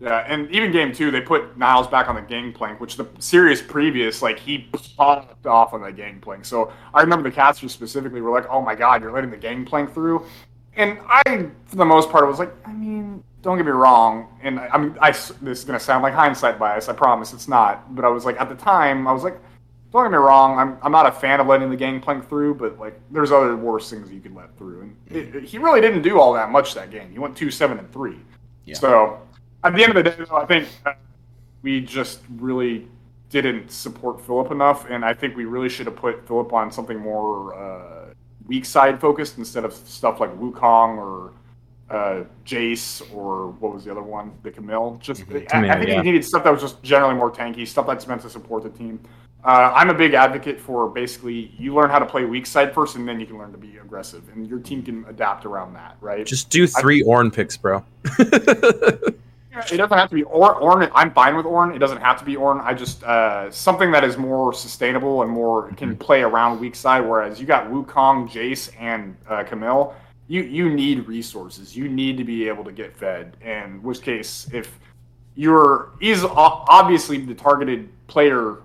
Yeah, 0.00 0.24
and 0.26 0.50
even 0.50 0.72
game 0.72 0.94
two, 0.94 1.10
they 1.10 1.20
put 1.20 1.58
Niles 1.58 1.86
back 1.86 2.08
on 2.08 2.14
the 2.14 2.22
gangplank, 2.22 2.80
which 2.80 2.96
the 2.96 3.06
series 3.18 3.60
previous, 3.60 4.22
like 4.22 4.38
he 4.38 4.66
popped 4.96 5.44
off 5.46 5.74
on 5.74 5.82
the 5.82 5.92
gangplank. 5.92 6.46
So 6.46 6.72
I 6.94 7.02
remember 7.02 7.28
the 7.28 7.34
casters 7.34 7.72
specifically 7.72 8.22
were 8.22 8.30
like, 8.30 8.46
"Oh 8.48 8.62
my 8.62 8.74
god, 8.74 9.02
you're 9.02 9.12
letting 9.12 9.30
the 9.30 9.36
gangplank 9.36 9.92
through," 9.92 10.24
and 10.76 10.98
I, 11.06 11.50
for 11.66 11.76
the 11.76 11.84
most 11.84 12.08
part, 12.10 12.26
was 12.26 12.38
like, 12.38 12.50
I 12.64 12.72
mean, 12.72 13.22
don't 13.42 13.56
get 13.56 13.64
me 13.66 13.72
wrong, 13.72 14.28
and 14.42 14.58
I, 14.60 14.68
I 14.68 14.78
mean, 14.78 14.96
I 15.00 15.10
this 15.12 15.40
is 15.60 15.64
gonna 15.64 15.80
sound 15.80 16.02
like 16.02 16.14
hindsight 16.14 16.58
bias. 16.58 16.88
I 16.88 16.92
promise 16.92 17.32
it's 17.32 17.48
not, 17.48 17.94
but 17.94 18.04
I 18.04 18.08
was 18.08 18.24
like, 18.24 18.40
at 18.40 18.48
the 18.48 18.54
time, 18.54 19.06
I 19.08 19.12
was 19.12 19.24
like, 19.24 19.38
don't 19.92 20.04
get 20.04 20.10
me 20.12 20.18
wrong, 20.18 20.58
I'm 20.58 20.78
I'm 20.82 20.92
not 20.92 21.06
a 21.06 21.12
fan 21.12 21.40
of 21.40 21.46
letting 21.46 21.70
the 21.70 21.76
gangplank 21.76 22.28
through, 22.28 22.54
but 22.56 22.78
like, 22.78 23.00
there's 23.10 23.32
other 23.32 23.56
worse 23.56 23.90
things 23.90 24.10
you 24.12 24.20
could 24.20 24.34
let 24.34 24.56
through, 24.58 24.82
and 24.82 24.96
it, 25.16 25.34
it- 25.36 25.44
he 25.44 25.58
really 25.58 25.80
didn't 25.80 26.02
do 26.02 26.20
all 26.20 26.32
that 26.34 26.50
much 26.50 26.74
that 26.74 26.90
game. 26.90 27.10
He 27.10 27.18
went 27.18 27.36
two 27.36 27.50
seven 27.50 27.78
and 27.78 27.90
three. 27.92 28.18
Yeah. 28.66 28.74
So 28.76 29.20
at 29.64 29.74
the 29.74 29.82
end 29.84 29.96
of 29.96 30.04
the 30.04 30.10
day, 30.10 30.24
though, 30.28 30.36
I 30.36 30.46
think 30.46 30.68
uh, 30.86 30.92
we 31.62 31.80
just 31.80 32.20
really 32.36 32.88
didn't 33.30 33.70
support 33.70 34.20
Philip 34.24 34.50
enough, 34.50 34.86
and 34.90 35.04
I 35.04 35.14
think 35.14 35.36
we 35.36 35.44
really 35.44 35.68
should 35.68 35.86
have 35.86 35.96
put 35.96 36.26
Philip 36.26 36.52
on 36.52 36.70
something 36.70 36.98
more 36.98 37.54
uh, 37.54 38.14
weak 38.46 38.64
side 38.64 39.00
focused 39.00 39.38
instead 39.38 39.64
of 39.64 39.72
stuff 39.72 40.18
like 40.20 40.30
Wukong 40.38 40.98
or 40.98 41.32
uh, 41.90 42.22
Jace 42.46 43.02
or 43.14 43.48
what 43.58 43.74
was 43.74 43.84
the 43.84 43.90
other 43.90 44.02
one, 44.02 44.32
the 44.42 44.50
Camille. 44.50 44.98
Just 45.02 45.22
Mhm. 45.22 45.52
I, 45.52 45.70
I 45.70 45.76
think 45.76 45.88
yeah. 45.88 45.96
he 45.96 46.02
needed 46.02 46.24
stuff 46.24 46.44
that 46.44 46.50
was 46.50 46.60
just 46.60 46.82
generally 46.82 47.14
more 47.14 47.30
tanky, 47.30 47.66
stuff 47.66 47.86
that's 47.86 48.06
meant 48.06 48.22
to 48.22 48.30
support 48.30 48.62
the 48.62 48.70
team. 48.70 49.00
Uh, 49.42 49.72
I'm 49.74 49.88
a 49.88 49.94
big 49.94 50.14
advocate 50.14 50.60
for 50.60 50.88
basically 50.88 51.52
you 51.58 51.74
learn 51.74 51.90
how 51.90 51.98
to 51.98 52.06
play 52.06 52.24
weak 52.24 52.46
side 52.46 52.74
first, 52.74 52.96
and 52.96 53.08
then 53.08 53.18
you 53.18 53.26
can 53.26 53.38
learn 53.38 53.52
to 53.52 53.58
be 53.58 53.78
aggressive, 53.78 54.22
and 54.32 54.46
your 54.46 54.58
team 54.58 54.82
can 54.82 55.04
adapt 55.08 55.46
around 55.46 55.72
that, 55.74 55.96
right? 56.00 56.26
Just 56.26 56.50
do 56.50 56.66
three 56.66 57.02
Ornn 57.02 57.32
picks, 57.32 57.56
bro. 57.56 57.82
It 59.72 59.76
doesn't 59.76 59.98
have 59.98 60.08
to 60.08 60.14
be 60.14 60.22
or 60.22 60.58
Ornn. 60.60 60.90
I'm 60.94 61.12
fine 61.12 61.36
with 61.36 61.44
Ornn. 61.44 61.74
It 61.74 61.80
doesn't 61.80 62.00
have 62.00 62.18
to 62.20 62.24
be 62.24 62.36
Ornn. 62.36 62.62
I 62.64 62.72
just 62.72 63.02
uh, 63.02 63.50
something 63.50 63.90
that 63.90 64.04
is 64.04 64.16
more 64.16 64.52
sustainable 64.52 65.22
and 65.22 65.30
more 65.30 65.70
can 65.72 65.96
play 65.96 66.22
around 66.22 66.60
weak 66.60 66.74
side. 66.74 67.00
Whereas 67.00 67.40
you 67.40 67.46
got 67.46 67.70
Wukong, 67.70 68.30
Jace, 68.30 68.70
and 68.78 69.16
uh, 69.28 69.42
Camille. 69.42 69.94
You 70.30 70.42
you 70.42 70.70
need 70.70 71.08
resources. 71.08 71.76
You 71.76 71.88
need 71.88 72.16
to 72.18 72.22
be 72.22 72.46
able 72.46 72.62
to 72.62 72.70
get 72.70 72.96
fed. 72.96 73.36
And 73.42 73.74
in 73.74 73.82
which 73.82 74.00
case, 74.00 74.48
if 74.52 74.78
you're 75.34 75.90
is 76.00 76.24
obviously 76.24 77.18
the 77.18 77.34
targeted 77.34 77.88
player 78.06 78.58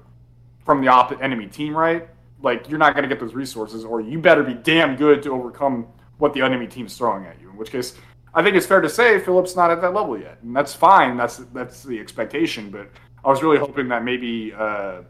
from 0.63 0.79
the 0.79 0.89
op- 0.89 1.19
enemy 1.23 1.47
team, 1.47 1.75
right? 1.75 2.07
Like 2.43 2.69
you're 2.69 2.77
not 2.77 2.93
going 2.93 3.01
to 3.01 3.09
get 3.09 3.19
those 3.19 3.33
resources, 3.33 3.83
or 3.83 3.99
you 3.99 4.19
better 4.19 4.43
be 4.43 4.53
damn 4.53 4.95
good 4.95 5.23
to 5.23 5.31
overcome 5.31 5.87
what 6.19 6.35
the 6.35 6.41
enemy 6.43 6.67
team's 6.67 6.95
throwing 6.95 7.25
at 7.25 7.41
you. 7.41 7.49
In 7.49 7.57
which 7.57 7.71
case, 7.71 7.95
I 8.35 8.43
think 8.43 8.55
it's 8.55 8.67
fair 8.67 8.79
to 8.81 8.89
say 8.89 9.17
Philip's 9.17 9.55
not 9.55 9.71
at 9.71 9.81
that 9.81 9.95
level 9.95 10.19
yet, 10.19 10.37
and 10.43 10.55
that's 10.55 10.75
fine. 10.75 11.17
That's 11.17 11.37
that's 11.51 11.81
the 11.81 11.99
expectation. 11.99 12.69
But 12.69 12.91
I 13.23 13.29
was 13.29 13.41
really 13.41 13.57
hoping 13.57 13.87
that 13.87 14.03
maybe 14.03 14.53
uh, 14.53 15.01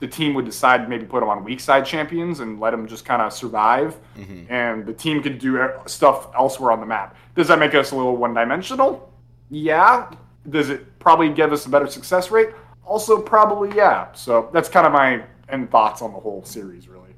the 0.00 0.06
team 0.08 0.34
would 0.34 0.44
decide 0.44 0.82
to 0.82 0.88
maybe 0.88 1.06
put 1.06 1.22
him 1.22 1.28
on 1.28 1.44
weak 1.44 1.60
side 1.60 1.86
champions 1.86 2.40
and 2.40 2.60
let 2.60 2.74
him 2.74 2.86
just 2.86 3.04
kind 3.04 3.22
of 3.22 3.32
survive, 3.32 3.96
Mhm. 4.16 4.46
and 4.50 4.86
the 4.86 4.92
team 4.92 5.22
could 5.22 5.38
do 5.38 5.68
stuff 5.86 6.28
elsewhere 6.34 6.72
on 6.72 6.80
the 6.80 6.86
map. 6.86 7.16
Does 7.34 7.48
that 7.48 7.58
make 7.58 7.74
us 7.74 7.92
a 7.92 7.96
little 7.96 8.16
one 8.16 8.34
dimensional? 8.34 9.10
Yeah. 9.50 10.10
Does 10.50 10.68
it 10.68 10.98
probably 10.98 11.30
give 11.30 11.52
us 11.52 11.64
a 11.66 11.68
better 11.70 11.86
success 11.86 12.30
rate? 12.30 12.50
Also, 12.84 13.20
probably 13.20 13.74
yeah. 13.74 14.08
So 14.12 14.50
that's 14.52 14.68
kind 14.68 14.86
of 14.86 14.92
my 14.92 15.22
end 15.48 15.70
thoughts 15.70 16.02
on 16.02 16.12
the 16.12 16.18
whole 16.20 16.44
series, 16.44 16.86
really. 16.88 17.14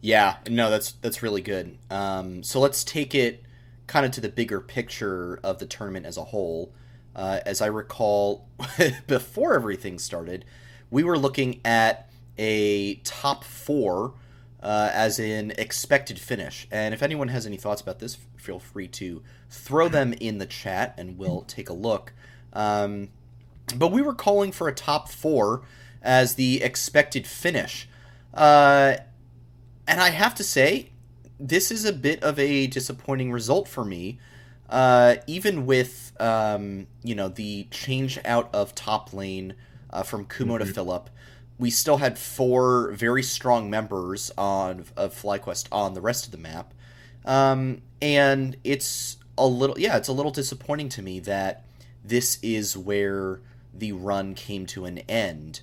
Yeah, 0.00 0.36
no, 0.48 0.70
that's 0.70 0.92
that's 0.92 1.22
really 1.22 1.42
good. 1.42 1.76
Um, 1.90 2.42
so 2.42 2.58
let's 2.60 2.82
take 2.84 3.14
it 3.14 3.42
kind 3.86 4.06
of 4.06 4.12
to 4.12 4.20
the 4.20 4.28
bigger 4.28 4.60
picture 4.60 5.38
of 5.42 5.58
the 5.58 5.66
tournament 5.66 6.06
as 6.06 6.16
a 6.16 6.24
whole. 6.24 6.72
Uh, 7.14 7.40
as 7.44 7.60
I 7.60 7.66
recall, 7.66 8.48
before 9.06 9.54
everything 9.54 9.98
started, 9.98 10.44
we 10.90 11.02
were 11.02 11.18
looking 11.18 11.60
at 11.64 12.10
a 12.38 12.94
top 12.96 13.44
four 13.44 14.14
uh, 14.62 14.90
as 14.92 15.18
in 15.18 15.52
expected 15.58 16.18
finish. 16.18 16.66
And 16.70 16.92
if 16.94 17.02
anyone 17.02 17.28
has 17.28 17.46
any 17.46 17.56
thoughts 17.56 17.80
about 17.80 17.98
this, 17.98 18.18
feel 18.36 18.58
free 18.58 18.88
to 18.88 19.22
throw 19.48 19.88
them 19.88 20.12
in 20.14 20.38
the 20.38 20.46
chat, 20.46 20.94
and 20.98 21.18
we'll 21.18 21.42
take 21.42 21.68
a 21.68 21.72
look. 21.72 22.12
Um, 22.52 23.08
but 23.76 23.92
we 23.92 24.02
were 24.02 24.14
calling 24.14 24.52
for 24.52 24.68
a 24.68 24.74
top 24.74 25.08
four 25.08 25.62
as 26.02 26.34
the 26.34 26.62
expected 26.62 27.26
finish. 27.26 27.88
Uh, 28.34 28.96
and 29.86 30.00
I 30.00 30.10
have 30.10 30.34
to 30.36 30.44
say, 30.44 30.90
this 31.38 31.70
is 31.70 31.84
a 31.84 31.92
bit 31.92 32.22
of 32.22 32.38
a 32.38 32.66
disappointing 32.66 33.32
result 33.32 33.68
for 33.68 33.84
me. 33.84 34.18
Uh, 34.68 35.16
even 35.26 35.66
with 35.66 36.12
um, 36.20 36.86
you 37.02 37.14
know 37.14 37.28
the 37.28 37.66
change 37.72 38.20
out 38.24 38.48
of 38.54 38.72
top 38.72 39.12
lane 39.12 39.54
uh, 39.92 40.02
from 40.02 40.24
Kumo 40.26 40.58
to 40.58 40.64
Mhm. 40.64 40.74
Philip, 40.74 41.10
we 41.58 41.70
still 41.70 41.98
had 41.98 42.18
four 42.18 42.92
very 42.92 43.22
strong 43.22 43.68
members 43.68 44.30
on 44.38 44.86
of 44.96 45.14
FlyQuest 45.14 45.66
on 45.70 45.94
the 45.94 46.00
rest 46.00 46.24
of 46.26 46.32
the 46.32 46.38
map, 46.38 46.72
um, 47.24 47.82
and 48.00 48.56
it's 48.64 49.18
a 49.36 49.46
little 49.46 49.78
yeah, 49.78 49.96
it's 49.96 50.08
a 50.08 50.12
little 50.12 50.32
disappointing 50.32 50.88
to 50.90 51.02
me 51.02 51.20
that 51.20 51.64
this 52.04 52.38
is 52.42 52.76
where 52.76 53.40
the 53.74 53.92
run 53.92 54.34
came 54.34 54.66
to 54.66 54.84
an 54.86 54.98
end. 55.08 55.60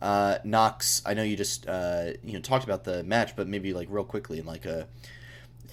Uh, 0.00 0.38
Knox, 0.44 1.02
I 1.04 1.14
know 1.14 1.22
you 1.22 1.36
just 1.36 1.66
uh, 1.66 2.12
you 2.22 2.34
know 2.34 2.40
talked 2.40 2.64
about 2.64 2.84
the 2.84 3.02
match, 3.02 3.34
but 3.34 3.48
maybe 3.48 3.72
like 3.72 3.88
real 3.90 4.04
quickly 4.04 4.38
in 4.38 4.46
like 4.46 4.64
a 4.66 4.86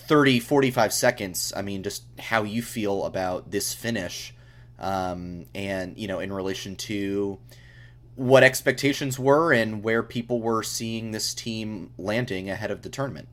30, 0.07 0.39
45 0.39 0.93
seconds. 0.93 1.53
I 1.55 1.61
mean, 1.61 1.83
just 1.83 2.03
how 2.19 2.43
you 2.43 2.61
feel 2.61 3.05
about 3.05 3.51
this 3.51 3.73
finish, 3.73 4.33
um, 4.79 5.45
and 5.53 5.97
you 5.97 6.07
know, 6.07 6.19
in 6.19 6.31
relation 6.31 6.75
to 6.77 7.39
what 8.15 8.43
expectations 8.43 9.19
were 9.19 9.51
and 9.53 9.83
where 9.83 10.01
people 10.01 10.41
were 10.41 10.63
seeing 10.63 11.11
this 11.11 11.33
team 11.33 11.91
landing 11.97 12.49
ahead 12.49 12.71
of 12.71 12.81
the 12.81 12.89
tournament. 12.89 13.27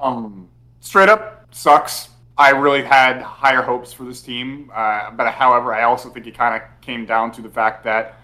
Um, 0.00 0.48
straight 0.80 1.08
up 1.08 1.46
sucks. 1.54 2.08
I 2.38 2.50
really 2.50 2.82
had 2.82 3.22
higher 3.22 3.62
hopes 3.62 3.92
for 3.92 4.04
this 4.04 4.20
team, 4.20 4.70
uh, 4.74 5.10
but 5.12 5.32
however, 5.32 5.74
I 5.74 5.84
also 5.84 6.10
think 6.10 6.26
it 6.26 6.36
kind 6.36 6.60
of 6.60 6.68
came 6.82 7.06
down 7.06 7.32
to 7.32 7.42
the 7.42 7.48
fact 7.48 7.82
that 7.84 8.16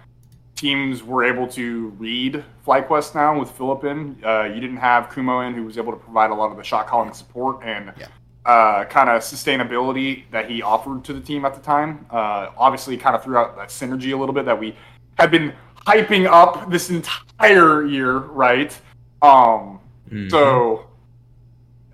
teams 0.54 1.02
were 1.02 1.24
able 1.24 1.46
to 1.48 1.88
read 1.98 2.44
FlyQuest 2.66 3.14
now 3.14 3.38
with 3.38 3.50
Philip 3.50 3.84
in. 3.84 4.16
Uh, 4.22 4.44
you 4.44 4.60
didn't 4.60 4.76
have 4.76 5.10
Kumo 5.10 5.40
in, 5.40 5.54
who 5.54 5.64
was 5.64 5.78
able 5.78 5.92
to 5.92 5.98
provide 5.98 6.30
a 6.30 6.34
lot 6.34 6.50
of 6.50 6.56
the 6.58 6.62
shot 6.62 6.86
calling 6.86 7.12
support 7.14 7.62
and 7.64 7.92
Yeah. 7.98 8.06
uh, 8.44 8.84
kind 8.84 9.08
of 9.08 9.22
sustainability 9.22 10.24
that 10.30 10.48
he 10.50 10.60
offered 10.60 11.04
to 11.04 11.14
the 11.14 11.20
team 11.20 11.44
at 11.46 11.54
the 11.54 11.60
time. 11.60 12.04
Uh, 12.10 12.48
obviously, 12.58 12.98
kind 12.98 13.16
of 13.16 13.24
threw 13.24 13.38
out 13.38 13.56
that 13.56 13.70
synergy 13.70 14.12
a 14.12 14.16
little 14.16 14.34
bit 14.34 14.44
that 14.44 14.58
we 14.60 14.76
had 15.22 15.30
been 15.30 15.52
hyping 15.86 16.26
up 16.26 16.70
this 16.70 16.90
entire 16.90 17.84
year, 17.86 18.18
right? 18.18 18.78
Um, 19.22 19.78
Mhm. 20.10 20.30
so, 20.30 20.86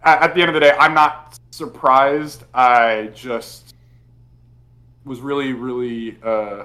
at, 0.02 0.22
at 0.22 0.34
the 0.34 0.40
end 0.40 0.48
of 0.50 0.54
the 0.54 0.60
day, 0.60 0.72
I'm 0.78 0.94
not 0.94 1.38
surprised. 1.50 2.44
I 2.54 3.10
just 3.14 3.74
was 5.04 5.20
really, 5.20 5.52
really, 5.52 6.18
uh, 6.22 6.64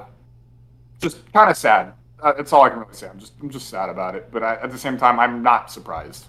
just 1.02 1.32
kind 1.34 1.50
of 1.50 1.58
sad. 1.58 1.94
Uh, 2.22 2.32
that's 2.34 2.54
all 2.54 2.64
I 2.64 2.70
can 2.70 2.80
really 2.80 2.94
say. 2.94 3.08
I'm 3.10 3.20
just, 3.20 3.34
I'm 3.42 3.50
just 3.50 3.70
sad 3.70 3.90
about 3.90 4.16
it. 4.16 4.30
But 4.32 4.44
I, 4.44 4.56
at 4.56 4.72
the 4.72 4.78
same 4.78 4.98
time, 4.98 5.20
I'm 5.20 5.44
not 5.44 5.70
surprised. 5.70 6.26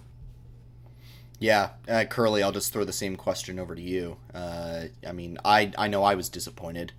Yeah, 1.39 1.71
uh, 1.89 2.05
Curly, 2.09 2.43
I'll 2.43 2.53
just 2.53 2.73
throw 2.73 2.85
the 2.85 2.93
same 2.93 3.17
question 3.17 3.59
over 3.59 3.75
to 3.75 3.83
you. 3.83 4.17
Uh, 4.33 4.85
I 5.07 5.13
mean, 5.13 5.39
I 5.45 5.73
I 5.77 5.89
know 5.89 6.03
I 6.03 6.15
was 6.15 6.29
disappointed 6.29 6.93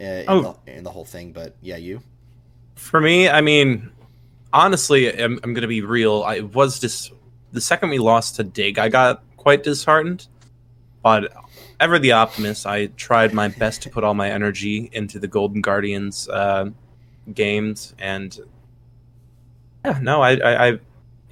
uh, 0.00 0.04
in, 0.04 0.24
Oh. 0.28 0.58
the, 0.64 0.72
in 0.76 0.84
the 0.84 0.90
whole 0.90 1.04
thing, 1.04 1.32
but 1.32 1.56
yeah, 1.60 1.76
you. 1.76 2.02
For 2.78 3.00
me, 3.00 3.28
I 3.28 3.40
mean, 3.40 3.90
honestly, 4.52 5.12
I'm, 5.12 5.38
I'm 5.42 5.52
going 5.52 5.62
to 5.62 5.68
be 5.68 5.82
real. 5.82 6.22
I 6.22 6.40
was 6.40 6.78
just 6.78 7.12
the 7.52 7.60
second 7.60 7.90
we 7.90 7.98
lost 7.98 8.36
to 8.36 8.44
Dig, 8.44 8.78
I 8.78 8.88
got 8.88 9.22
quite 9.36 9.62
disheartened. 9.62 10.28
But 11.02 11.32
ever 11.80 11.98
the 11.98 12.12
optimist, 12.12 12.66
I 12.66 12.86
tried 12.86 13.34
my 13.34 13.48
best 13.48 13.82
to 13.82 13.90
put 13.90 14.04
all 14.04 14.14
my 14.14 14.30
energy 14.30 14.90
into 14.92 15.18
the 15.18 15.28
Golden 15.28 15.60
Guardians 15.60 16.28
uh, 16.28 16.70
games, 17.34 17.94
and 17.98 18.38
yeah, 19.84 19.98
no, 20.00 20.22
I, 20.22 20.32
I, 20.36 20.68
I 20.68 20.78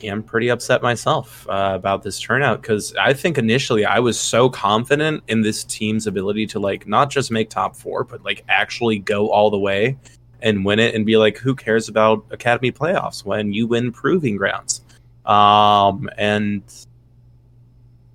am 0.03 0.23
pretty 0.23 0.49
upset 0.49 0.83
myself 0.83 1.47
uh, 1.49 1.73
about 1.75 2.03
this 2.03 2.19
turnout 2.21 2.61
because 2.61 2.95
I 2.97 3.13
think 3.13 3.39
initially 3.39 3.85
I 3.85 4.01
was 4.01 4.19
so 4.19 4.49
confident 4.49 5.23
in 5.29 5.43
this 5.43 5.65
team's 5.65 6.07
ability 6.07 6.47
to 6.49 6.61
like 6.61 6.87
not 6.87 7.11
just 7.11 7.31
make 7.31 7.51
top 7.51 7.77
four, 7.77 8.05
but 8.05 8.25
like 8.25 8.45
actually 8.49 8.99
go 8.99 9.31
all 9.31 9.51
the 9.51 9.59
way 9.59 9.97
and 10.43 10.65
win 10.65 10.79
it 10.79 10.95
and 10.95 11.07
be 11.07 11.17
like, 11.17 11.39
who 11.39 11.55
cares 11.55 11.89
about 11.89 12.25
Academy 12.31 12.73
playoffs 12.73 13.25
when 13.25 13.53
you 13.53 13.67
win 13.67 13.93
proving 13.93 14.37
grounds? 14.37 14.83
Um, 15.25 16.09
and 16.17 16.63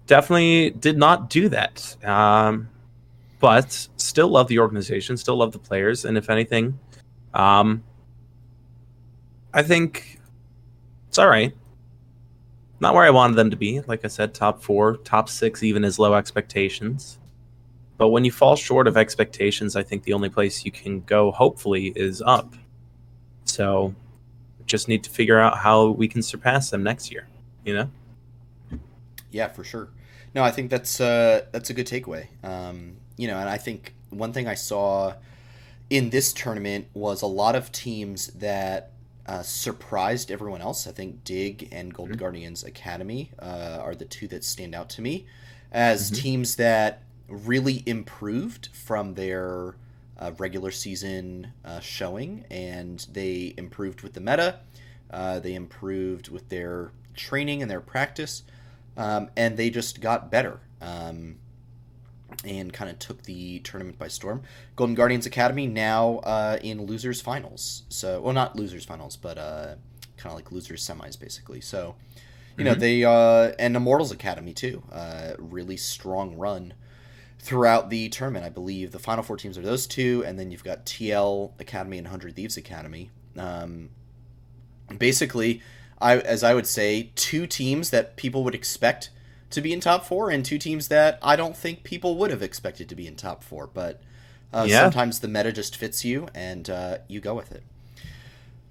definitely 0.07 0.71
did 0.71 0.97
not 0.97 1.29
do 1.29 1.49
that. 1.49 1.95
Um, 2.05 2.69
but 3.39 3.87
still 3.97 4.27
love 4.27 4.47
the 4.47 4.59
organization, 4.59 5.17
still 5.17 5.37
love 5.37 5.51
the 5.51 5.59
players, 5.59 6.05
and 6.05 6.17
if 6.17 6.29
anything, 6.29 6.77
um, 7.33 7.83
I 9.53 9.63
think 9.63 10.19
it's 11.09 11.17
all 11.17 11.27
right. 11.27 11.53
Not 12.79 12.93
where 12.93 13.05
I 13.05 13.09
wanted 13.09 13.35
them 13.35 13.49
to 13.49 13.55
be. 13.55 13.81
Like 13.81 14.05
I 14.05 14.07
said, 14.07 14.33
top 14.33 14.61
four, 14.61 14.97
top 14.97 15.29
six, 15.29 15.63
even 15.63 15.83
as 15.83 15.99
low 15.99 16.13
expectations. 16.13 17.19
But 18.01 18.09
when 18.09 18.25
you 18.25 18.31
fall 18.31 18.55
short 18.55 18.87
of 18.87 18.97
expectations, 18.97 19.75
I 19.75 19.83
think 19.83 20.05
the 20.05 20.13
only 20.13 20.29
place 20.29 20.65
you 20.65 20.71
can 20.71 21.01
go, 21.01 21.29
hopefully, 21.29 21.93
is 21.95 22.19
up. 22.25 22.55
So, 23.45 23.93
just 24.65 24.87
need 24.87 25.03
to 25.03 25.11
figure 25.11 25.39
out 25.39 25.59
how 25.59 25.89
we 25.89 26.07
can 26.07 26.23
surpass 26.23 26.71
them 26.71 26.81
next 26.81 27.11
year. 27.11 27.27
You 27.63 27.75
know? 27.75 27.91
Yeah, 29.29 29.49
for 29.49 29.63
sure. 29.63 29.89
No, 30.33 30.41
I 30.41 30.49
think 30.49 30.71
that's 30.71 30.99
uh, 30.99 31.45
that's 31.51 31.69
a 31.69 31.75
good 31.75 31.85
takeaway. 31.85 32.25
Um, 32.43 32.93
you 33.17 33.27
know, 33.27 33.37
and 33.37 33.47
I 33.47 33.59
think 33.59 33.93
one 34.09 34.33
thing 34.33 34.47
I 34.47 34.55
saw 34.55 35.13
in 35.91 36.09
this 36.09 36.33
tournament 36.33 36.87
was 36.95 37.21
a 37.21 37.27
lot 37.27 37.55
of 37.55 37.71
teams 37.71 38.29
that 38.39 38.93
uh, 39.27 39.43
surprised 39.43 40.31
everyone 40.31 40.61
else. 40.61 40.87
I 40.87 40.91
think 40.91 41.23
Dig 41.23 41.69
and 41.71 41.93
Golden 41.93 42.17
Guardians 42.17 42.63
Academy 42.63 43.29
uh, 43.37 43.77
are 43.79 43.93
the 43.93 44.05
two 44.05 44.27
that 44.29 44.43
stand 44.43 44.73
out 44.73 44.89
to 44.89 45.03
me 45.03 45.27
as 45.71 46.09
Mhm. 46.09 46.15
teams 46.15 46.55
that 46.55 47.03
really 47.31 47.83
improved 47.85 48.69
from 48.73 49.13
their 49.15 49.75
uh, 50.19 50.31
regular 50.37 50.71
season 50.71 51.51
uh, 51.65 51.79
showing, 51.79 52.45
and 52.51 53.07
they 53.11 53.53
improved 53.57 54.01
with 54.01 54.13
the 54.13 54.21
meta. 54.21 54.59
Uh, 55.09 55.39
they 55.39 55.55
improved 55.55 56.29
with 56.29 56.49
their 56.49 56.91
training 57.15 57.61
and 57.61 57.71
their 57.71 57.81
practice, 57.81 58.43
um, 58.97 59.29
and 59.35 59.57
they 59.57 59.69
just 59.69 59.99
got 60.01 60.29
better 60.29 60.59
um, 60.81 61.37
and 62.45 62.71
kind 62.71 62.89
of 62.89 62.99
took 62.99 63.23
the 63.23 63.59
tournament 63.59 63.97
by 63.97 64.07
storm. 64.07 64.41
Golden 64.75 64.95
Guardians 64.95 65.25
Academy 65.25 65.67
now 65.67 66.17
uh, 66.19 66.57
in 66.61 66.85
losers 66.85 67.21
finals. 67.21 67.83
So, 67.89 68.21
well, 68.21 68.33
not 68.33 68.55
losers 68.55 68.85
finals, 68.85 69.15
but 69.17 69.37
uh, 69.37 69.75
kind 70.17 70.31
of 70.31 70.35
like 70.35 70.51
losers 70.51 70.83
semis, 70.87 71.19
basically. 71.19 71.61
So, 71.61 71.95
you 72.57 72.63
know, 72.63 72.75
Mhm. 72.75 72.79
they 72.79 73.03
uh, 73.03 73.53
and 73.59 73.75
Immortals 73.75 74.11
Academy 74.11 74.53
too. 74.53 74.83
Uh, 74.91 75.33
really 75.39 75.77
strong 75.77 76.35
run 76.37 76.73
throughout 77.41 77.89
the 77.89 78.07
tournament. 78.09 78.45
I 78.45 78.49
believe 78.49 78.91
the 78.91 78.99
final 78.99 79.23
four 79.23 79.35
teams 79.35 79.57
are 79.57 79.61
those 79.61 79.87
two, 79.87 80.23
and 80.25 80.37
then 80.39 80.51
you've 80.51 80.63
got 80.63 80.85
TL 80.85 81.51
Academy 81.59 81.97
and 81.97 82.07
Hundred 82.07 82.35
Thieves 82.35 82.55
Academy. 82.55 83.09
Um, 83.37 83.89
basically, 84.97 85.61
I 85.99 86.17
as 86.19 86.43
I 86.43 86.53
would 86.53 86.67
say, 86.67 87.11
two 87.15 87.47
teams 87.47 87.89
that 87.89 88.15
people 88.15 88.43
would 88.43 88.55
expect 88.55 89.09
to 89.51 89.61
be 89.61 89.73
in 89.73 89.79
top 89.81 90.05
four, 90.05 90.29
and 90.29 90.45
two 90.45 90.57
teams 90.57 90.87
that 90.87 91.19
I 91.21 91.35
don't 91.35 91.57
think 91.57 91.83
people 91.83 92.15
would 92.17 92.31
have 92.31 92.41
expected 92.41 92.87
to 92.89 92.95
be 92.95 93.07
in 93.07 93.15
top 93.15 93.43
four. 93.43 93.67
But 93.67 94.01
uh, 94.53 94.65
Yeah. 94.67 94.81
sometimes 94.81 95.19
the 95.19 95.27
meta 95.27 95.51
just 95.51 95.75
fits 95.75 96.05
you, 96.05 96.27
and 96.33 96.69
uh, 96.69 96.99
you 97.07 97.19
go 97.19 97.33
with 97.33 97.51
it. 97.51 97.63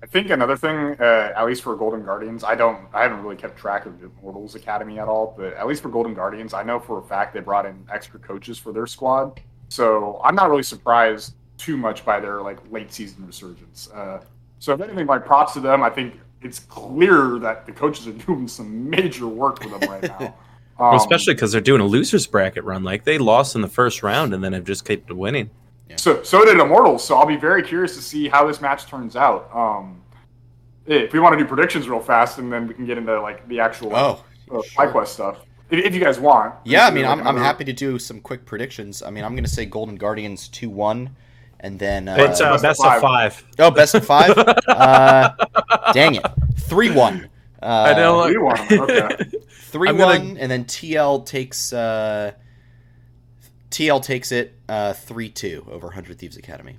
I 0.03 0.07
think 0.07 0.31
another 0.31 0.57
thing, 0.57 0.97
uh, 0.99 1.33
at 1.37 1.45
least 1.45 1.63
for 1.63 1.77
Golden 1.77 2.03
Guardians, 2.05 2.43
I 2.43 2.55
don't, 2.55 2.87
I 2.95 3.03
haven't 3.03 3.23
really 3.23 3.37
kept 3.37 3.59
track 3.59 3.85
of 3.85 4.01
the 4.01 4.07
Immortals 4.07 4.55
Academy 4.55 4.99
at 4.99 5.09
all, 5.09 5.35
but 5.37 5.53
at 5.55 5.67
least 5.67 5.83
for 5.83 5.91
Golden 5.91 6.15
Guardians, 6.15 6.55
I 6.55 6.63
know 6.63 6.81
for 6.81 6.99
a 6.99 7.03
fact 7.03 7.35
they 7.35 7.41
brought 7.41 7.67
in 7.67 7.85
extra 7.93 8.19
coaches 8.19 8.59
for 8.59 8.73
their 8.73 8.87
squad, 8.87 9.41
so 9.69 10.21
I'm 10.25 10.35
not 10.35 10.49
really 10.49 10.63
surprised 10.63 11.35
too 11.59 11.77
much 11.77 12.05
by 12.05 12.19
their 12.19 12.41
like 12.41 12.59
late 12.71 12.93
season 12.93 13.27
resurgence. 13.27 13.91
Uh, 13.91 14.23
so 14.59 14.73
if 14.73 14.81
anything, 14.81 15.07
like 15.07 15.27
props 15.27 15.53
to 15.55 15.61
them. 15.61 15.83
I 15.83 15.91
think 15.91 16.19
it's 16.41 16.59
clear 16.61 17.39
that 17.41 17.67
the 17.67 17.73
coaches 17.73 18.07
are 18.09 18.13
doing 18.27 18.49
some 18.49 18.89
major 18.89 19.27
work 19.27 19.61
with 19.61 19.79
them 19.79 19.91
right 19.91 20.03
now. 20.03 20.35
Well, 20.79 20.93
Um, 20.93 20.97
especially 20.97 21.35
because 21.35 21.53
they're 21.53 21.61
doing 21.61 21.83
a 21.83 21.87
losers 21.87 22.27
bracket 22.27 22.65
run. 22.65 22.85
Like 22.85 23.05
they 23.05 23.19
lost 23.19 23.55
in 23.55 23.61
the 23.61 23.69
first 23.69 24.03
round 24.03 24.33
and 24.33 24.43
then 24.43 24.55
have 24.55 24.65
just 24.65 24.87
kept 24.87 25.13
winning. 25.13 25.51
So 25.97 26.23
so 26.23 26.45
did 26.45 26.59
Immortals. 26.59 27.05
So 27.05 27.17
I'll 27.17 27.27
be 27.27 27.37
very 27.37 27.63
curious 27.63 27.95
to 27.97 28.03
see 28.03 28.29
how 28.29 28.47
this 28.47 28.61
match 28.61 28.87
turns 28.87 29.17
out. 29.17 29.51
Um, 29.55 30.03
if 30.87 31.13
we 31.13 31.21
want 31.21 31.35
to 31.35 31.39
do 31.39 31.47
predictions 31.47 31.89
real 31.89 32.01
fast, 32.01 32.39
and 32.39 32.53
then 32.53 32.67
we 32.67 32.75
can 32.75 32.87
get 32.87 32.99
into 32.99 33.21
like 33.21 33.47
the 33.49 33.61
actual 33.61 33.95
Oh, 33.95 34.25
uh, 34.51 34.63
sure. 34.63 34.87
FlyQuest 34.87 35.09
stuff, 35.09 35.39
if, 35.71 35.85
if 35.85 35.95
you 35.95 36.01
guys 36.01 36.19
want. 36.19 36.55
Yeah, 36.65 36.87
I 36.87 36.91
mean, 36.91 37.05
I'm, 37.07 37.25
I'm 37.27 37.37
happy 37.37 37.65
to 37.65 37.73
do 37.73 37.99
some 37.99 38.21
quick 38.21 38.45
predictions. 38.47 39.03
I 39.03 39.11
mean, 39.11 39.23
I'm 39.25 39.33
going 39.35 39.45
to 39.45 39.51
say 39.51 39.67
Golden 39.67 39.97
Guardians 39.97 40.49
2 40.49 40.69
1, 40.71 41.11
and 41.61 41.79
then. 41.79 42.09
Uh, 42.09 42.17
It's 42.19 42.41
uh, 42.41 42.53
best 42.53 42.63
best, 42.63 42.81
of 42.81 42.87
of 42.87 43.01
five. 43.01 43.35
five. 43.35 43.45
oh, 43.61 43.71
best 43.71 43.95
of 43.95 44.05
five? 44.07 44.37
uh, 44.69 45.31
dang 45.93 46.17
it. 46.17 46.27
3 46.61 46.91
1. 46.91 47.29
Uh, 47.63 47.67
I 47.67 47.93
know. 47.95 48.25
Three 48.27 48.39
one, 48.39 48.59
okay. 48.91 49.31
3 49.51 49.89
I'm 49.91 49.99
1, 49.99 50.19
gonna- 50.29 50.41
and 50.41 50.51
then 50.51 50.65
TL 50.65 51.27
takes. 51.27 51.73
Uh, 51.73 52.33
TL 53.71 54.03
takes 54.03 54.33
it 54.33 54.55
uh, 54.69 54.93
3 54.93 55.29
2 55.31 55.67
over 55.71 55.87
100 55.89 56.19
Thieves 56.19 56.37
Academy. 56.37 56.79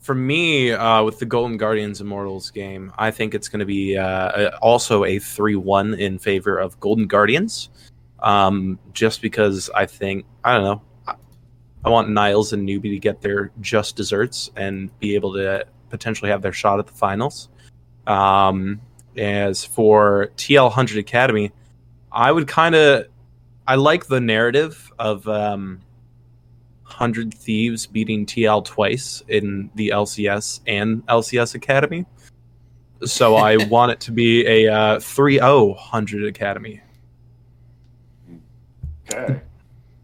For 0.00 0.14
me, 0.14 0.70
uh, 0.72 1.02
with 1.02 1.18
the 1.18 1.24
Golden 1.24 1.56
Guardians 1.56 2.00
Immortals 2.00 2.50
game, 2.50 2.92
I 2.98 3.10
think 3.10 3.34
it's 3.34 3.48
going 3.48 3.60
to 3.60 3.66
be 3.66 3.96
uh, 3.96 4.50
also 4.58 5.04
a 5.04 5.18
3 5.18 5.56
1 5.56 5.94
in 5.94 6.18
favor 6.18 6.58
of 6.58 6.78
Golden 6.78 7.06
Guardians. 7.06 7.70
Um, 8.20 8.78
just 8.92 9.20
because 9.22 9.70
I 9.74 9.86
think, 9.86 10.24
I 10.44 10.54
don't 10.54 10.64
know, 10.64 10.82
I- 11.06 11.88
want 11.90 12.08
Niles 12.08 12.52
and 12.54 12.66
Newbie 12.66 12.90
to 12.90 12.98
get 12.98 13.20
their 13.20 13.50
just 13.60 13.96
desserts 13.96 14.50
and 14.56 14.96
be 15.00 15.14
able 15.14 15.34
to 15.34 15.66
potentially 15.90 16.30
have 16.30 16.40
their 16.40 16.52
shot 16.52 16.78
at 16.78 16.86
the 16.86 16.94
finals. 16.94 17.48
Um, 18.06 18.80
as 19.16 19.64
for 19.64 20.30
TL 20.36 20.64
100 20.64 20.98
Academy, 20.98 21.52
I 22.10 22.32
would 22.32 22.48
kind 22.48 22.74
of, 22.74 23.06
I 23.66 23.76
like 23.76 24.06
the 24.06 24.20
narrative 24.20 24.92
of. 24.98 25.26
Um, 25.28 25.80
100 26.86 27.34
Thieves 27.34 27.86
beating 27.86 28.24
TL 28.24 28.64
twice 28.64 29.22
in 29.26 29.70
the 29.74 29.88
LCS 29.88 30.60
and 30.66 31.04
LCS 31.06 31.54
Academy. 31.54 32.06
So 33.04 33.36
I 33.36 33.56
want 33.66 33.90
it 33.90 34.00
to 34.00 34.12
be 34.12 34.46
a 34.46 34.72
uh, 34.72 35.00
3 35.00 35.38
0 35.38 35.64
100 35.66 36.24
Academy. 36.24 36.80
Okay. 39.10 39.40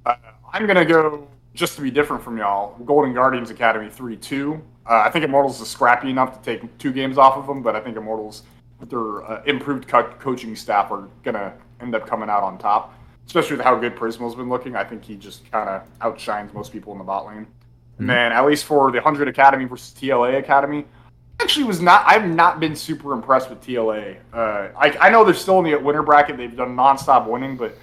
Uh, 0.05 0.15
I'm 0.53 0.67
gonna 0.67 0.85
go 0.85 1.29
just 1.55 1.77
to 1.77 1.83
be 1.83 1.91
different 1.91 2.23
from 2.23 2.39
y'all. 2.39 2.77
Golden 2.85 3.15
Guardians 3.15 3.51
Academy 3.51 3.89
three 3.89 4.17
two. 4.17 4.61
Uh, 4.87 5.03
I 5.05 5.11
think 5.11 5.25
Immortals 5.25 5.61
is 5.61 5.69
scrappy 5.69 6.11
enough 6.11 6.39
to 6.39 6.45
take 6.45 6.79
two 6.79 6.93
games 6.93 7.19
off 7.19 7.37
of 7.37 7.47
them, 7.47 7.63
but 7.63 7.77
I 7.77 7.81
think 7.81 7.97
Immortals 7.97 8.43
with 8.79 8.91
their 8.91 9.23
uh, 9.25 9.43
improved 9.45 9.87
co- 9.87 10.13
coaching 10.19 10.57
staff 10.57 10.91
are 10.91 11.09
gonna 11.23 11.55
end 11.81 11.95
up 11.95 12.07
coming 12.07 12.29
out 12.29 12.43
on 12.43 12.59
top. 12.59 12.95
Especially 13.27 13.57
with 13.57 13.65
how 13.65 13.77
good 13.77 13.95
Prismo's 13.95 14.35
been 14.35 14.49
looking, 14.49 14.75
I 14.75 14.85
think 14.85 15.05
he 15.05 15.17
just 15.17 15.51
kind 15.51 15.69
of 15.69 15.83
outshines 16.01 16.53
most 16.53 16.73
people 16.73 16.93
in 16.93 16.99
the 16.99 17.05
bot 17.05 17.27
lane. 17.27 17.47
Mhm. 17.47 18.01
And 18.01 18.11
then 18.11 18.33
at 18.33 18.45
least 18.45 18.65
for 18.65 18.91
the 18.91 19.01
hundred 19.01 19.29
Academy 19.29 19.65
versus 19.67 19.95
TLA 19.95 20.39
Academy, 20.39 20.85
actually 21.41 21.65
was 21.65 21.81
not. 21.81 22.05
I've 22.07 22.27
not 22.27 22.61
been 22.61 22.77
super 22.77 23.13
impressed 23.13 23.51
with 23.51 23.61
TLA. 23.63 24.17
Uh, 24.33 24.69
I, 24.77 24.97
I 25.01 25.11
know 25.11 25.25
they're 25.25 25.35
still 25.35 25.59
in 25.59 25.65
the 25.65 25.77
winter 25.77 26.03
bracket. 26.03 26.37
They've 26.37 26.55
done 26.55 26.77
nonstop 26.77 27.27
winning, 27.27 27.57
but 27.57 27.77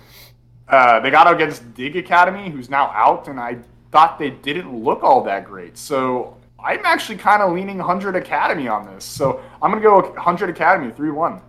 uh, 0.67 1.00
they 1.00 1.10
got 1.10 1.32
against 1.34 1.73
Dig 1.73 1.95
Academy, 1.95 2.50
who's 2.50 2.69
now 2.69 2.91
out, 2.93 3.28
and 3.28 3.39
I 3.39 3.58
thought 3.91 4.19
they 4.19 4.32
didn't 4.32 4.84
look 4.84 5.04
all 5.04 5.23
that 5.23 5.45
great. 5.45 5.78
So 5.78 6.38
I'm 6.60 6.82
actually 6.86 7.17
kind 7.17 7.41
of 7.41 7.54
leaning 7.54 7.78
100 7.78 8.15
Academy 8.15 8.67
on 8.67 8.86
this. 8.86 9.06
So 9.06 9.41
I'm 9.62 9.71
going 9.71 9.82
to 9.82 9.88
go 9.88 10.02
100 10.02 10.50
Academy 10.50 10.91
3 10.91 11.12
1. 11.12 11.41